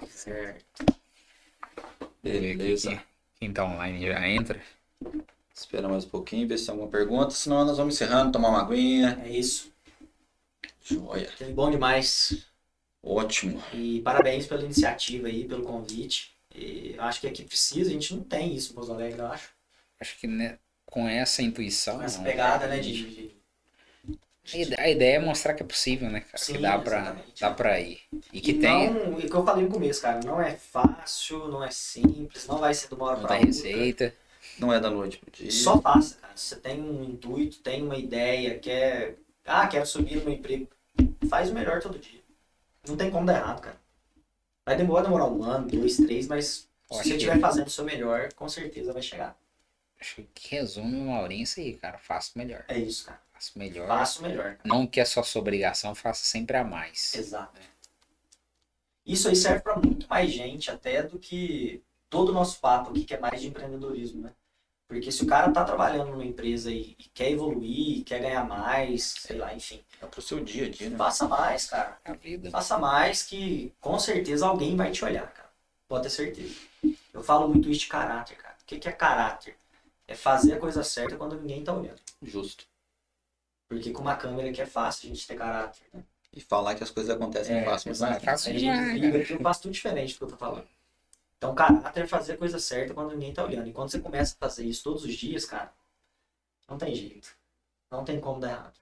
[0.10, 0.86] Certo.
[2.22, 2.90] Beleza.
[2.90, 3.02] quem-
[3.40, 4.62] Quem tá online já entra.
[5.54, 7.32] Espera mais um pouquinho, ver se tem alguma pergunta.
[7.32, 9.22] Senão nós vamos encerrando, tomar uma aguinha.
[9.24, 9.72] É isso.
[10.84, 11.30] Joia.
[11.38, 12.46] Teve bom demais.
[13.02, 13.62] Ótimo.
[13.74, 16.34] E parabéns pela iniciativa aí, pelo convite.
[16.56, 19.50] E acho que aqui precisa, a gente não tem isso em Pouso Alegre, eu acho.
[20.00, 21.98] Acho que né, com essa intuição.
[21.98, 22.92] Com essa não, pegada, né, de...
[22.94, 23.43] de-
[24.52, 26.38] A ide- A ideia é mostrar que é possível, né, cara?
[26.38, 28.00] Sim, que dá pra, dá pra ir.
[28.32, 28.92] E que e tem.
[28.94, 32.46] Não, e o que eu falei no começo, cara, não é fácil, não é simples,
[32.48, 33.64] não vai ser de uma hora Não pra tem outra.
[33.68, 34.16] receita.
[34.60, 35.50] Não é da noite pro dia.
[35.52, 36.34] Só faça, cara.
[36.36, 39.16] Se você tem um intuito, tem uma ideia, quer.
[39.46, 40.68] Ah, quero subir no meu emprego.
[41.30, 42.20] Faz o melhor todo dia.
[42.88, 43.78] Não tem como dar errado, cara.
[44.66, 47.86] Vai demorar, demorar um ano, dois, três, mas se você que- estiver fazendo o seu
[47.86, 49.38] melhor, com certeza vai chegar.
[50.00, 51.98] Acho que resume o Maurinho isso aí, cara.
[51.98, 52.66] Faça o melhor.
[52.68, 53.22] É isso, cara.
[53.88, 54.44] Faça o melhor.
[54.44, 54.58] Melhor.
[54.64, 57.14] Não que é só sua obrigação, faça sempre a mais.
[57.16, 57.60] Exato.
[59.06, 63.04] Isso aí serve para muito mais gente até do que todo o nosso papo aqui,
[63.04, 64.32] que é mais de empreendedorismo, né?
[64.88, 69.16] Porque se o cara tá trabalhando numa empresa e, e quer evoluir, quer ganhar mais,
[69.20, 70.98] sei lá, enfim, É pro seu dia a dia, né?
[70.98, 71.98] faça mais, cara.
[72.06, 72.52] A vida.
[72.52, 75.50] Faça mais que com certeza alguém vai te olhar, cara.
[75.88, 76.56] Pode ter certeza.
[77.14, 78.56] Eu falo muito isso de caráter, cara.
[78.62, 79.58] O que, que é caráter?
[80.08, 82.00] É fazer a coisa certa quando ninguém tá olhando.
[82.22, 82.66] Justo.
[83.74, 86.04] Porque com uma câmera que é fácil a gente ter caráter, né?
[86.32, 88.20] E falar que as coisas acontecem É, fácil, mas não é.
[88.20, 90.68] Fácil a gente eu faço tudo diferente do que eu tô falando.
[91.38, 93.68] Então, caráter é fazer a coisa certa quando ninguém tá olhando.
[93.68, 95.72] E quando você começa a fazer isso todos os dias, cara,
[96.70, 97.36] não tem jeito.
[97.92, 98.74] Não tem como dar errado.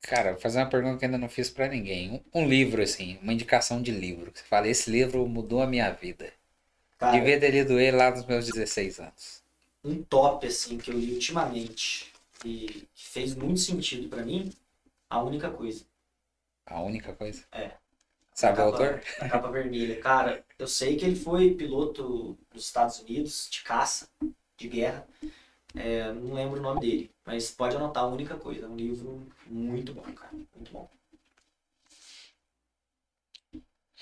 [0.00, 2.24] Cara, vou fazer uma pergunta que ainda não fiz pra ninguém.
[2.34, 4.32] Um, um livro, assim, uma indicação de livro.
[4.34, 6.32] Você fala, esse livro mudou a minha vida.
[6.98, 9.42] Cara, Devia ter lido ele lá nos meus 16 anos.
[9.84, 12.12] um top, assim, que eu li ultimamente
[12.44, 14.50] e que fez muito sentido pra mim,
[15.10, 15.84] a única coisa.
[16.66, 17.44] A única coisa.
[17.52, 17.72] É.
[18.34, 19.02] Sabe o autor?
[19.20, 20.00] A capa vermelha.
[20.00, 24.08] Cara, eu sei que ele foi piloto dos Estados Unidos de caça,
[24.56, 25.06] de guerra.
[25.74, 28.66] É, não lembro o nome dele, mas pode anotar a única coisa.
[28.66, 30.32] É um livro muito bom, cara.
[30.54, 30.88] Muito bom.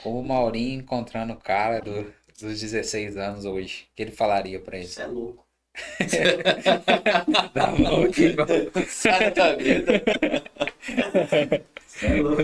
[0.05, 2.05] O Maurinho encontrando o cara do-
[2.39, 3.89] dos 16 anos hoje.
[3.90, 4.86] O que ele falaria pra ele?
[4.86, 5.44] Isso é louco.
[7.53, 8.35] Dá a mão aqui,
[8.89, 10.03] Sai da vida.
[11.87, 12.43] Isso é louco.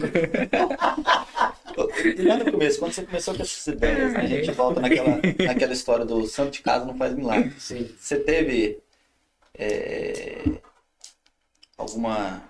[2.16, 5.20] E lá no começo, quando você começou com essas ideias, né, a gente volta naquela,
[5.47, 7.52] naquela história do santo de casa não faz milagre.
[7.59, 7.89] Sim.
[7.98, 8.78] Você teve
[9.55, 10.43] é,
[11.77, 12.43] alguma.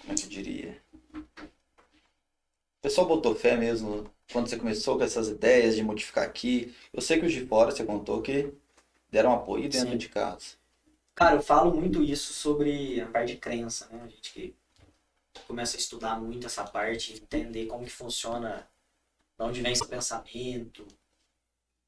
[0.00, 0.76] Como é que eu diria?
[1.14, 6.74] O pessoal botou fé mesmo quando você começou com essas ideias de modificar aqui.
[6.92, 8.52] Eu sei que os de fora você contou que
[9.10, 9.96] deram apoio dentro Sim.
[9.96, 10.56] de casa.
[11.14, 14.00] Cara, eu falo muito isso sobre a parte de crença, né?
[14.04, 14.54] A gente que
[15.46, 18.68] começa a estudar muito essa parte, entender como que funciona,
[19.36, 20.86] de onde vem esse pensamento,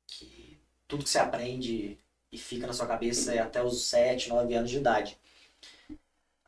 [0.06, 1.98] que tudo que você aprende
[2.32, 5.18] e fica na sua cabeça é até os 7, 9 anos de idade.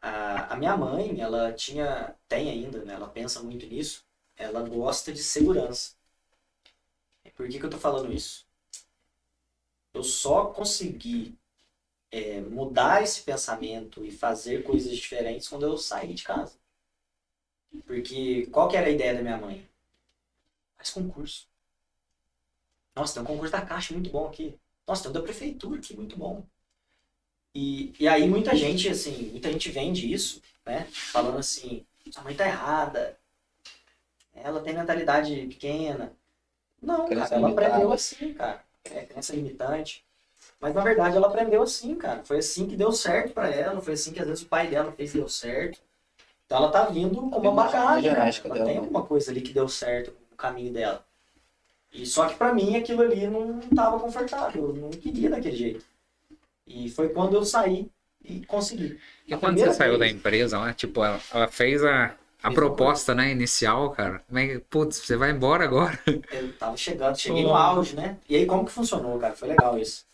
[0.00, 2.94] A, a minha mãe, ela tinha, tem ainda, né?
[2.94, 4.04] Ela pensa muito nisso,
[4.36, 5.94] ela gosta de segurança.
[7.36, 8.46] Por que, que eu tô falando isso?
[9.94, 11.38] Eu só consegui
[12.10, 16.54] é, mudar esse pensamento e fazer coisas diferentes quando eu saí de casa.
[17.86, 19.66] Porque qual que era a ideia da minha mãe?
[20.76, 21.48] Faz concurso.
[22.94, 24.58] Nossa, tem um concurso da Caixa muito bom aqui.
[24.86, 26.44] Nossa, tem um da Prefeitura aqui muito bom.
[27.54, 30.84] E, e aí muita gente, assim, muita gente vende isso, né?
[30.90, 33.18] Falando assim, sua mãe tá errada.
[34.34, 36.14] Ela tem mentalidade pequena.
[36.80, 38.64] Não, cara, ela aprendeu assim, cara.
[38.84, 40.04] É crença limitante.
[40.60, 42.22] Mas na verdade ela aprendeu assim, cara.
[42.24, 43.80] Foi assim que deu certo pra ela.
[43.80, 45.78] Foi assim que às vezes o pai dela fez deu certo.
[46.46, 48.10] Então ela tá vindo com uma bagagem.
[48.10, 48.20] cara.
[48.20, 48.80] genética Ela dela, tem né?
[48.80, 51.04] alguma coisa ali que deu certo no caminho dela.
[51.92, 54.68] E só que pra mim aquilo ali não tava confortável.
[54.68, 55.84] Eu não queria daquele jeito.
[56.66, 57.90] E foi quando eu saí
[58.24, 58.98] e consegui.
[59.26, 62.50] E A quando você saiu da vez- empresa lá, tipo, ela, ela fez a, a
[62.50, 64.20] proposta, né, inicial, cara.
[64.26, 65.98] Como é que, putz, você vai embora agora?
[66.32, 67.48] Eu tava chegando, cheguei Oh.
[67.48, 68.18] no auge, né?
[68.28, 69.34] E aí como que funcionou, cara?
[69.34, 70.04] Foi legal isso.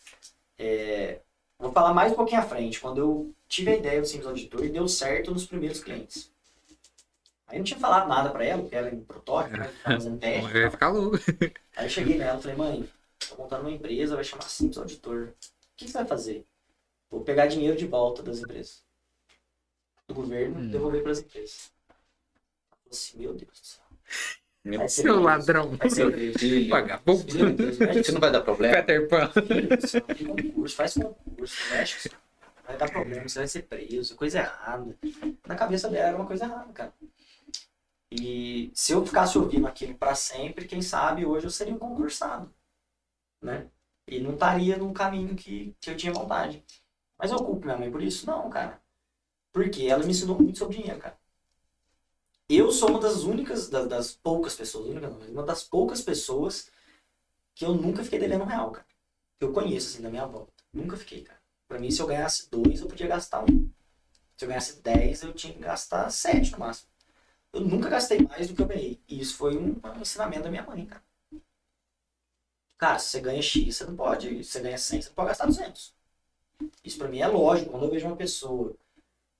[0.57, 1.19] É,
[1.57, 2.79] Vou falar mais um pouquinho à frente.
[2.79, 6.31] Quando eu tive a ideia do Simples Auditor e deu certo nos primeiros clientes.
[7.47, 9.69] Aí eu não tinha falado nada pra ela, porque era em protótipo, né?
[9.83, 10.53] Tava fazendo teste.
[10.53, 11.17] Vai ficar louco.
[11.75, 12.89] Aí eu cheguei nela e falei, mãe,
[13.27, 15.29] tô montando uma empresa, vai chamar Simples Auditor.
[15.29, 15.33] O
[15.75, 16.45] que você vai fazer?
[17.11, 18.81] Vou pegar dinheiro de volta das empresas.
[20.07, 20.69] Do governo, Hum.
[20.71, 21.71] devolver pras empresas.
[22.89, 23.85] Assim, meu Deus do céu.
[24.63, 25.75] Meu Vai Seu ladrão.
[25.77, 27.25] Vai ser filho, Vagabundo.
[27.99, 28.75] Isso não vai dar problema?
[28.75, 29.31] Peter Pan.
[29.83, 32.09] Isso, tem concurso, faz concurso, mexe.
[32.65, 34.95] Vai dar problema, você vai ser preso, coisa errada.
[35.47, 36.93] Na cabeça dela era uma coisa errada, cara.
[38.11, 42.53] E se eu ficasse ouvindo aquilo pra sempre, quem sabe hoje eu seria um concursado,
[43.41, 43.67] né?
[44.07, 46.63] E não estaria num caminho que, que eu tinha vontade.
[47.17, 48.25] Mas eu culpo minha mãe por isso?
[48.25, 48.81] Não, cara.
[49.51, 51.17] Porque ela me ensinou muito sobre dinheiro, cara.
[52.49, 56.69] Eu sou uma das únicas, das, das poucas pessoas, única não, uma das poucas pessoas
[57.53, 58.89] que eu nunca fiquei devendo um real, cara
[59.39, 60.51] que eu conheço, assim, da minha volta.
[60.73, 61.39] Nunca fiquei, cara.
[61.67, 63.69] Pra mim, se eu ganhasse dois, eu podia gastar um.
[64.35, 66.89] Se eu ganhasse dez, eu tinha que gastar sete no máximo.
[67.53, 69.01] Eu nunca gastei mais do que eu ganhei.
[69.07, 71.03] E isso foi um, um ensinamento da minha mãe, cara.
[72.77, 74.43] Cara, se você ganha X, você não pode.
[74.43, 75.93] Se você ganha 100, você não pode gastar 200.
[76.83, 77.71] Isso pra mim é lógico.
[77.71, 78.75] Quando eu vejo uma pessoa,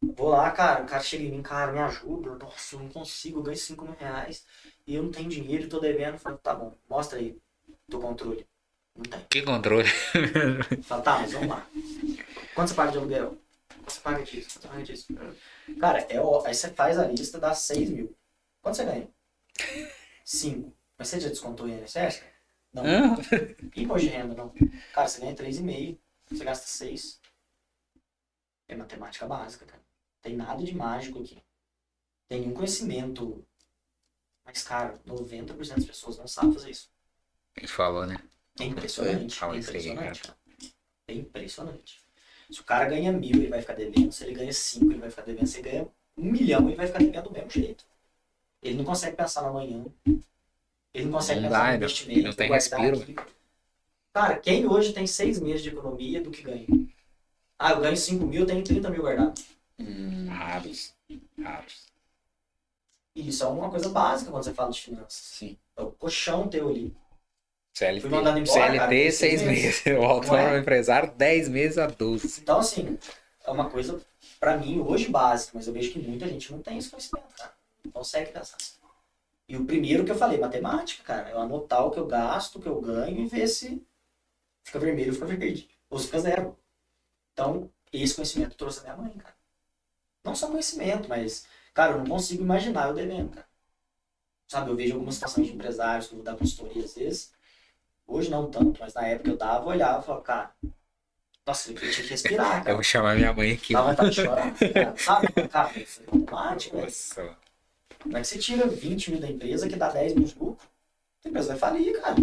[0.02, 2.36] vou lá, cara, o cara chega em mim, cara, me ajuda.
[2.36, 4.46] Nossa, eu não consigo, eu ganho 5 mil reais.
[4.88, 6.14] E eu não tenho dinheiro, tô devendo.
[6.16, 7.38] Eu falo, tá bom, mostra aí
[7.90, 8.46] teu controle.
[8.96, 9.20] Não tem.
[9.30, 9.88] Que controle.
[10.84, 11.66] Fala, tá, mas vamos lá.
[12.56, 13.38] Quanto você paga de aluguel?
[13.78, 14.50] Quanto você paga disso?
[14.50, 15.08] Quanto você paga disso?
[15.80, 18.16] Cara, é, ó- aí você faz a lista, dá 6 mil.
[18.62, 19.08] Quanto você ganha?
[20.24, 20.74] 5.
[20.98, 22.24] Mas você já descontou o INSS?
[22.74, 22.84] Não.
[22.86, 23.16] Hã?
[23.76, 24.54] Imposto de renda, não.
[24.94, 26.00] Cara, você ganha 3,5.
[26.30, 27.20] Você gasta 6.
[28.68, 29.82] É matemática básica, cara.
[30.22, 31.38] Tem nada de mágico aqui.
[32.28, 33.46] Tem nenhum conhecimento.
[34.46, 36.90] Mas, cara, 90% das pessoas não sabem fazer isso.
[37.56, 38.18] Ele falou, né?
[38.60, 39.36] É impressionante.
[39.36, 40.34] Fala é aí, impressionante.
[41.08, 42.02] É impressionante.
[42.50, 44.12] Se o cara ganha mil, ele vai ficar devendo.
[44.12, 45.48] Se ele ganha cinco, ele vai ficar devendo.
[45.48, 45.88] Se ele ganha
[46.18, 47.86] um milhão, ele vai ficar devendo do mesmo jeito.
[48.62, 49.86] Ele não consegue pensar no amanhã.
[50.94, 52.22] Ele não consegue Não pensar dá, no ele investimento.
[52.24, 53.02] não tem respiro.
[53.02, 53.16] aqui.
[54.14, 56.68] Cara, quem hoje tem seis meses de economia do que ganha?
[57.58, 59.40] Ah, eu ganho 5 mil, eu tenho 30 mil guardado.
[59.80, 60.94] Hum, Raros.
[61.42, 61.88] Raros.
[63.16, 65.14] E isso é uma coisa básica quando você fala de finanças.
[65.14, 65.58] sim.
[65.76, 66.96] É o colchão teu ali.
[67.74, 68.02] CLT.
[68.02, 69.84] Fui mandado embora, CLT, cara, seis seis meses.
[69.98, 72.42] O autônomo empresário, 10 meses a 12.
[72.42, 72.98] Então, assim,
[73.46, 74.02] é uma coisa,
[74.40, 77.54] pra mim, hoje básica, mas eu vejo que muita gente não tem esse conhecimento, cara.
[77.86, 78.74] Não consegue pensar assim.
[79.48, 82.58] E o primeiro que eu falei, matemática, cara, é eu anotar o que eu gasto,
[82.58, 83.82] o que eu ganho e ver se
[84.64, 85.70] fica vermelho ou fica verde.
[85.90, 86.58] Ou se fica zero.
[87.34, 89.39] Então, esse conhecimento trouxe a minha mãe, cara.
[90.24, 93.48] Não só conhecimento, mas, cara, eu não consigo imaginar eu devendo, cara.
[94.48, 97.32] Sabe, eu vejo algumas situações de empresários que eu vou dar consultoria às vezes.
[98.08, 100.56] Hoje não tanto, mas na época eu dava, eu olhava e falava, cara,
[101.46, 102.74] nossa, eu tinha que respirar, Eu cara.
[102.76, 103.74] vou chamar minha mãe aqui.
[103.74, 104.98] Dá vontade de chorar, cara.
[104.98, 106.86] Sabe, cara, isso é matemática, velho.
[106.86, 107.38] Nossa.
[108.02, 110.68] Como é que você tira 20 mil da empresa que dá 10 mil de lucro?
[111.26, 112.16] A empresa vai falir, cara.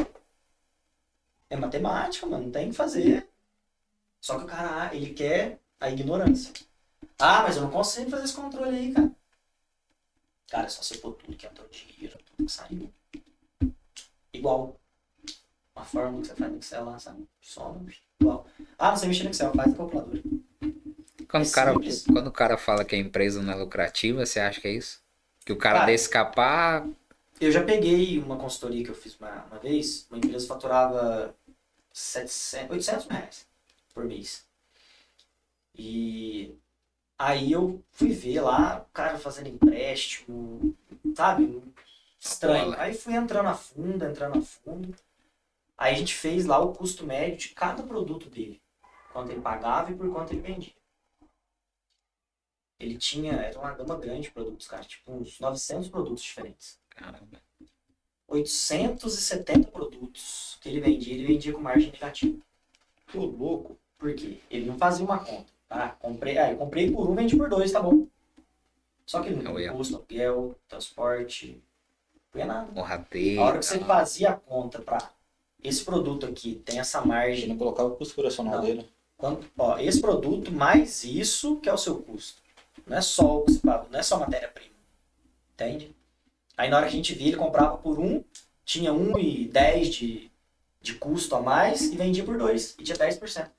[1.51, 3.29] É matemática, mano, não tem o que fazer.
[4.21, 6.53] Só que o cara, ele quer a ignorância.
[7.19, 9.11] Ah, mas eu não consigo fazer esse controle aí, cara.
[10.49, 12.93] Cara, é só você pôr tudo que entrou dinheiro, tudo que saiu.
[14.33, 14.79] Igual.
[15.75, 17.29] Uma fórmula que você faz no Excel lá, sabe?
[17.41, 17.77] Só
[18.21, 18.47] igual.
[18.79, 20.23] Ah, não sei mexer no Excel, faz na calculadora.
[21.29, 22.05] Quando, É o cara, simples.
[22.07, 25.03] quando o cara fala que a empresa não é lucrativa, você acha que é isso?
[25.45, 26.87] Que o cara Cara, escapar.
[27.41, 31.35] Eu já peguei uma consultoria que eu fiz uma, uma vez, uma empresa faturava
[31.93, 33.47] 700, 800 mil reais
[33.93, 34.47] por mês.
[35.75, 36.55] E
[37.19, 40.77] aí eu fui ver lá, o cara fazendo empréstimo,
[41.15, 41.63] sabe?
[42.19, 42.75] Estranho.
[42.79, 44.95] Aí fui entrando a fundo, entrando a fundo.
[45.77, 48.61] Aí a gente fez lá o custo médio de cada produto dele.
[49.13, 50.75] Quanto ele pagava e por quanto ele vendia.
[52.79, 54.85] Ele tinha, era uma gama grande de produtos, cara.
[54.85, 56.79] Tipo uns 900 produtos diferentes.
[56.91, 57.41] Caramba.
[58.29, 62.39] 870 produtos que ele vendia, ele vendia com margem negativa.
[63.13, 63.79] Tô louco.
[63.97, 64.41] Por quê?
[64.51, 65.56] Ele não fazia uma conta.
[65.69, 68.07] Ah, comprei, ah, eu comprei por um, vendi por dois, tá bom.
[69.05, 71.63] Só que ele não tinha custo, aluguel, transporte,
[72.15, 72.73] não tinha nada.
[72.73, 73.41] Morrateiro.
[73.41, 74.99] A hora que você fazia a conta pra
[75.63, 78.63] esse produto aqui tem essa Ele margem, não colocava o custo operacional Não.
[78.65, 78.89] dele.
[79.17, 82.43] quanto, ó, esse produto mais isso que é o seu custo.
[82.87, 84.75] Não é só o que você paga, não é só matéria-prima.
[85.55, 85.95] Entende?
[86.57, 88.23] Aí na hora que a gente via, ele comprava por um,
[88.65, 90.31] tinha 1,10 de,
[90.81, 93.51] de custo a mais e vendia por dois e tinha 10%.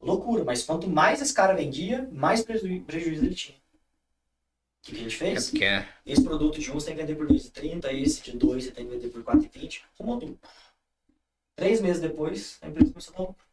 [0.00, 3.58] Loucura, mas quanto mais esse cara vendia, mais preju- prejuízo ele tinha.
[3.58, 5.50] O que, que a gente É fez?
[5.50, 8.64] porque é- Esse produto de um você tem que vender por 2,30, esse de dois
[8.64, 9.84] você tem que vender por 4,20.
[9.98, 10.38] Arrumou tudo.
[11.54, 13.44] Três meses depois, a empresa começou a dar lucro.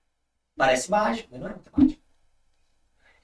[0.56, 2.02] Parece mágico, mas não é matemática.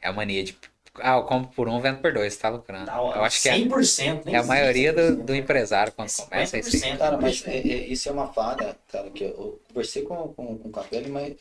[0.01, 0.57] é a mania de.
[0.99, 2.85] Ah, eu compro por um, vendo por dois, tá lucrando.
[2.85, 5.25] Tá, Eu acho que é, 100%, nem é a existe maioria do, 100%.
[5.25, 6.69] do empresário quando É começa isso.
[6.69, 7.67] 50%, Cara, mas por é- isso.
[7.71, 11.35] é- isso é uma falha, cara, que eu conversei com, com, com o Capelli, mas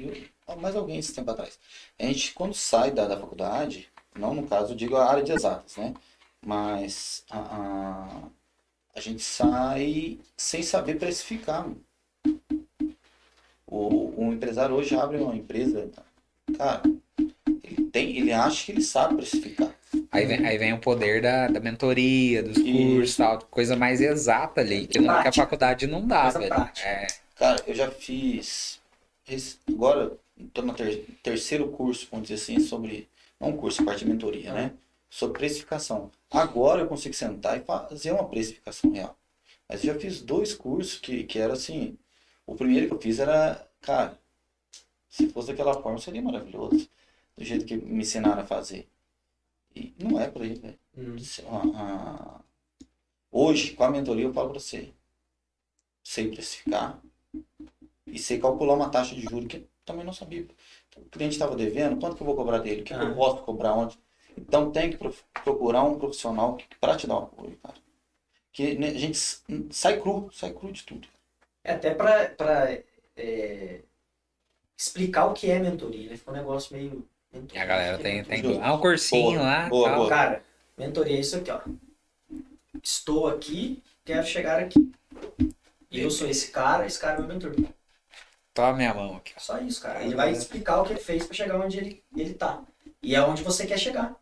[0.00, 1.58] eu- mais alguém esse tempo atrás.
[1.98, 5.32] A gente, quando sai da, da faculdade, não no caso, eu digo a área de
[5.32, 5.94] exatas, né?
[6.44, 8.22] Mas a, a,
[8.96, 11.62] a gente sai sem saber precificar.
[11.64, 11.80] mano.
[13.66, 15.90] O, o empresário hoje abre uma empresa,
[16.56, 16.82] cara,
[17.90, 19.74] tem, ele acha que ele sabe precificar.
[20.10, 22.66] Aí vem, aí vem o poder da, da mentoria, dos Isso.
[22.66, 26.54] cursos tal, coisa mais exata ali, que, não, que a faculdade não dá, velho.
[26.84, 27.06] É,
[27.36, 28.80] Cara, eu já fiz.
[29.68, 33.08] Agora, estou no ter- terceiro curso, vamos dizer assim, sobre.
[33.40, 34.72] Não um curso, parte de mentoria, né?
[35.08, 36.10] Sobre precificação.
[36.30, 39.16] Agora eu consigo sentar e fazer uma precificação real.
[39.68, 41.96] Mas eu já fiz dois cursos que, que era assim.
[42.46, 44.18] O primeiro que eu fiz era, cara,
[45.08, 46.88] se fosse daquela forma seria maravilhoso.
[47.38, 48.88] Do jeito que me ensinaram a fazer.
[49.76, 50.78] E não é por aí, velho.
[50.96, 51.16] Hum.
[51.48, 52.40] Ah, ah,
[53.30, 54.92] Hoje, com a mentoria, eu falo pra você.
[56.02, 57.00] Sei precificar
[58.06, 60.46] e sei calcular uma taxa de juros que eu também não sabia.
[60.96, 62.82] O cliente estava devendo, quanto que eu vou cobrar dele?
[62.82, 63.04] O que, que Ah.
[63.04, 63.98] eu posso cobrar onde?
[64.36, 67.76] Então tem que pro- procurar um profissional para te dar o apoio, cara.
[68.52, 69.18] Que né, a gente
[69.72, 71.08] sai cru, sai cru de tudo.
[71.64, 72.72] É até pra, pra
[73.16, 73.82] é,
[74.78, 76.16] explicar o que é mentoria, né?
[76.16, 77.08] Ficou um negócio meio.
[77.32, 80.08] E mentoria, a galera tem, tem ah, um cursinho Boa, lá, boa, boa.
[80.08, 80.44] Cara,
[80.76, 81.60] mentoria é isso aqui, ó.
[82.82, 84.92] Estou aqui, quero chegar aqui.
[85.90, 87.54] E eu sou esse cara, esse cara é meu mentor.
[88.54, 89.40] Toma minha mão aqui, ó.
[89.40, 90.02] Só isso, cara.
[90.02, 92.62] Ele vai explicar o que ele fez pra chegar onde ele, ele tá.
[93.02, 94.16] E é onde você quer chegar.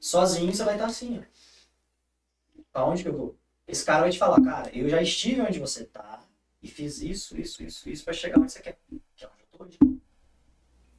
[0.00, 2.60] Sozinho você vai estar assim, ó.
[2.72, 3.38] Pra onde que eu vou?
[3.66, 6.22] Esse cara vai te falar, cara, eu já estive onde você tá
[6.62, 8.78] e fiz isso, isso, isso, isso pra chegar onde você quer.
[9.16, 9.78] Que é onde eu tô hoje.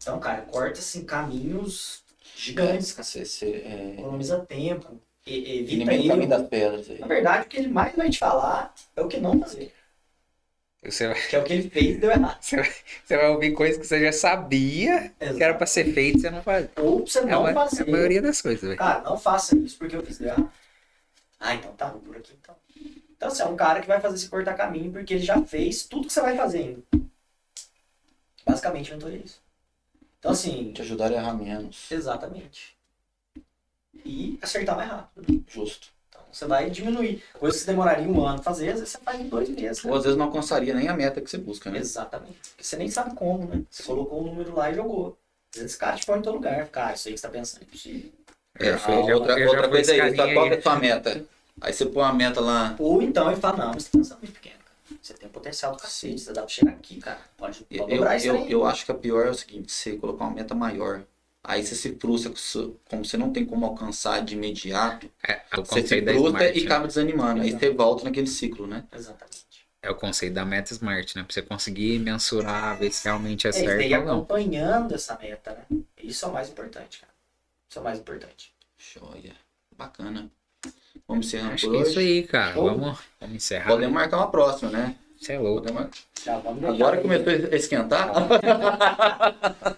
[0.05, 2.03] Então, cara, corta assim caminhos
[2.37, 3.03] gigantes, cara.
[3.03, 6.99] Você, você, é, Economiza tempo, e- evita do caminho das pedras aí.
[6.99, 9.73] Na verdade, o que ele mais vai te falar é o que não fazer.
[10.83, 12.37] Você vai, Que é o que ele fez e deu errado.
[12.39, 16.29] você vai ouvir coisas que você já sabia que era pra ser feito e você
[16.29, 16.69] não faz.
[16.77, 17.81] Ou você É, não uma- fazer.
[17.81, 18.77] é a maioria das coisas, velho.
[18.77, 20.51] Cara, não faça isso porque eu fiz deu errado.
[21.39, 22.55] Ah, então tá, vou por aqui então.
[23.17, 25.83] Então você é um cara que vai fazer esse cortar caminho porque ele já fez
[25.85, 26.83] tudo que você vai fazer ainda.
[28.45, 29.44] Basicamente, é isso.
[30.25, 31.85] Então assim, Te ajudar a errar menos.
[31.91, 32.75] exatamente.
[34.03, 35.43] E acertar mais rápido.
[35.47, 35.89] Justo.
[36.09, 37.23] Então você vai diminuir.
[37.39, 39.83] Coisa que você demoraria um ano a fazer, às vezes você faz em dois meses.
[39.83, 39.91] né?
[39.91, 41.77] Ou às vezes não alcançaria nem a meta que você busca, né?
[41.77, 42.39] Exatamente.
[42.49, 43.61] Porque você nem sabe como, né?
[43.69, 45.15] Você colocou um número lá e jogou.
[45.53, 46.67] Às vezes esse cara te põe em todo lugar.
[46.69, 48.11] Cara, isso aí que você tá pensando é impossível.
[48.57, 48.71] É,
[49.13, 50.13] outra, outra coisa qual aí.
[50.15, 51.23] que é a sua meta?
[51.61, 54.33] Aí você põe uma meta lá, Ou então ele fala, não, você tá pensando muito
[54.33, 54.64] pequeno.
[55.01, 57.19] Você tem um potencial do cacete, você dá pra chegar aqui, cara.
[57.37, 58.51] Pode, pode eu, dobrar isso eu, aí.
[58.51, 61.03] eu acho que a pior é o seguinte, você colocar uma meta maior,
[61.43, 65.41] aí você se frustra, com isso- como você não tem como alcançar de imediato, É,
[65.59, 66.65] o você se frustra e né?
[66.65, 68.83] acaba desanimando, aí você volta naquele ciclo, né?
[68.91, 69.65] Exatamente.
[69.81, 71.23] É o conceito da meta Smart, né?
[71.23, 74.19] Pra você conseguir mensurar, ver se realmente é É, e certo daí ou não.
[74.19, 75.65] acompanhando essa meta, né?
[75.97, 77.13] Isso é o mais importante, cara.
[77.69, 78.53] Isso é o mais importante.
[78.77, 79.35] Joia.
[79.77, 80.31] Bacana.
[81.07, 81.89] Vamos encerrando Acho por que é hoje.
[81.91, 82.53] isso aí, cara.
[82.53, 82.63] Show.
[82.65, 83.69] Vamos, vamos encerrar.
[83.71, 84.95] Podemos marcar uma próxima, né?
[85.19, 85.61] Você é louco.
[85.61, 85.89] Podemos mar-
[86.25, 86.35] Já
[86.69, 87.01] Agora aí.
[87.01, 88.11] começou a esquentar?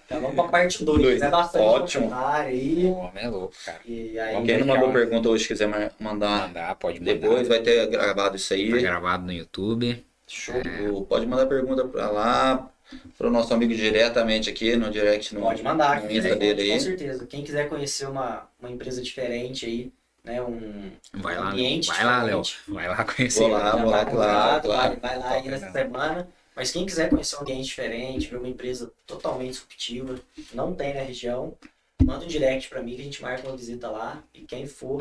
[0.09, 1.19] Já vamos pra parte 2, Dois.
[1.19, 1.29] né?
[1.29, 2.09] Bastante Ótimo.
[2.13, 2.85] aí.
[2.85, 3.79] O homem é louco, cara.
[3.85, 7.13] E aí, Quem não mandou pergunta hoje quiser ma- mandar Mandar, pode mandar.
[7.13, 8.71] depois, vai ter gravado isso aí.
[8.71, 10.03] Tá gravado no YouTube.
[10.25, 10.55] show.
[10.93, 12.69] O- Pode mandar pergunta pra lá,
[13.17, 16.01] pro nosso amigo diretamente aqui no direct no, Pode mandar.
[16.03, 16.79] no Insta quiser, dele com aí.
[16.81, 17.25] certeza.
[17.27, 19.91] Quem quiser conhecer uma, uma empresa diferente aí,
[20.27, 21.51] né, um Vai lá, Léo.
[21.53, 22.41] ambiente Vai lá, Léo.
[22.67, 23.39] Vai lá conhecer.
[23.39, 23.75] Vou lá.
[23.75, 24.99] Vou tá claro, claro.
[24.99, 26.27] Vai, vai lá aí nessa semana.
[26.55, 30.19] Mas quem quiser conhecer um ambiente diferente, ver uma empresa totalmente disruptiva,
[30.53, 31.53] não tem na região,
[32.03, 34.23] manda um direct pra mim que a gente marca uma visita lá.
[34.33, 34.99] E quem for,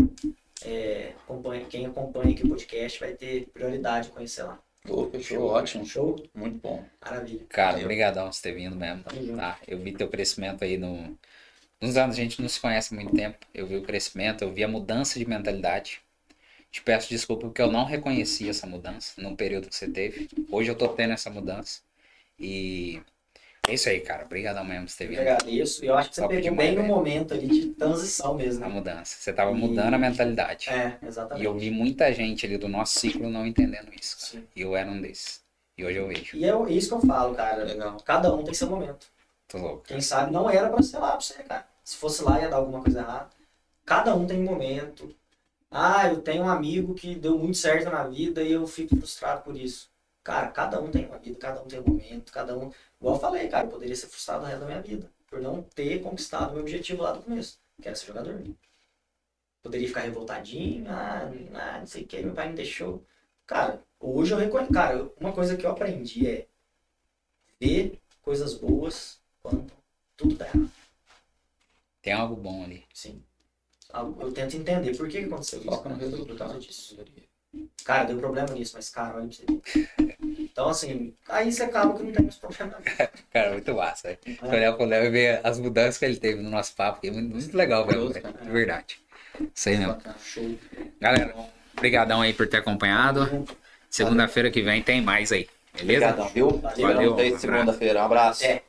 [0.62, 4.58] é, acompanha, quem acompanha aqui o podcast vai ter prioridade conhecer lá.
[4.86, 5.84] Ô, fechou, ótimo.
[5.84, 6.22] Show?
[6.34, 6.84] Muito bom.
[7.02, 7.46] Maravilha.
[7.48, 9.02] Cara, obrigadão por ter vindo mesmo.
[9.12, 9.36] Junto.
[9.36, 9.58] Tá?
[9.66, 11.18] Eu vi teu crescimento aí no...
[11.80, 13.38] nos anos, a gente não se conhece há muito tempo.
[13.54, 16.00] Eu vi o crescimento, eu vi a mudança de mentalidade.
[16.70, 20.28] Te peço desculpa porque eu não reconheci essa mudança no período que você teve.
[20.50, 21.80] Hoje eu tô tendo essa mudança.
[22.38, 23.00] E
[23.68, 24.24] é isso aí, cara.
[24.24, 25.20] Obrigadão mesmo por ter vindo.
[25.20, 25.84] agradeço.
[25.84, 28.64] Eu acho que você Top pegou bem no momento ali de transição mesmo.
[28.64, 28.74] A né?
[28.74, 29.16] mudança.
[29.18, 30.70] Você tava E- mudando a mentalidade.
[30.70, 31.44] É, E exatamente.
[31.46, 34.38] eu vi muita gente ali do nosso ciclo não entendendo isso.
[34.54, 35.40] E eu era um desses.
[35.78, 36.36] E hoje eu vejo.
[36.36, 37.64] E é isso que eu falo, cara.
[37.64, 37.96] Legal.
[38.04, 39.06] Cada um tem seu momento.
[39.48, 39.84] Tô louco.
[39.84, 41.66] Quem sabe não era pra ser lá pra você, cara.
[41.84, 43.30] Se fosse lá ia dar alguma coisa errada.
[43.84, 45.14] Cada um tem um momento.
[45.70, 49.42] Ah, eu tenho um amigo que deu muito certo na vida e eu fico frustrado
[49.42, 49.90] por isso.
[50.24, 52.72] Cara, cada um tem uma vida, cada um tem um momento, cada um.
[53.00, 55.10] Igual eu falei, cara, eu poderia ser frustrado o resto da minha vida.
[55.28, 58.42] Por não ter conquistado o meu objetivo lá do começo, que era ser jogador.
[59.62, 63.04] Poderia ficar revoltadinho, ah, ah, não sei o que, meu pai me deixou.
[63.46, 64.72] Cara, hoje eu reconheço.
[64.72, 66.48] Cara, uma coisa que eu aprendi é
[67.60, 69.66] ver coisas boas quando
[70.16, 70.70] tudo dá errado.
[72.02, 72.84] Tem algo bom ali.
[72.94, 73.22] Sim.
[73.92, 75.68] Algo- Eu tento entender por que, que aconteceu isso.
[75.68, 76.10] Foca no cara.
[76.10, 76.38] Por resultado.
[76.50, 76.98] causa disso.
[77.84, 80.16] Cara, deu problema nisso, mas cara, olha pra você ver.
[80.38, 82.76] Então, assim, aí você acaba que não tem mais problema.
[83.32, 84.10] Cara, muito massa.
[84.10, 84.18] É.
[84.42, 87.00] Olhar pro Léo e ver as mudanças que ele teve no nosso papo.
[87.00, 88.10] que é muito, muito legal, velho.
[88.12, 88.32] Cara.
[88.32, 88.98] De verdade.
[89.54, 89.94] Isso aí mesmo.
[89.94, 90.16] Bacana.
[90.18, 90.58] Show.
[91.00, 91.34] Galera,
[91.76, 93.46] obrigadão aí por ter acompanhado.
[93.90, 95.48] Segunda-feira que vem tem mais aí.
[95.74, 96.06] Beleza?
[96.08, 96.50] Obrigadão, viu?
[96.58, 97.14] Valeu.
[97.14, 97.38] Valeu.
[97.38, 98.00] Segunda-feira.
[98.00, 98.44] Um abraço.
[98.44, 98.62] É.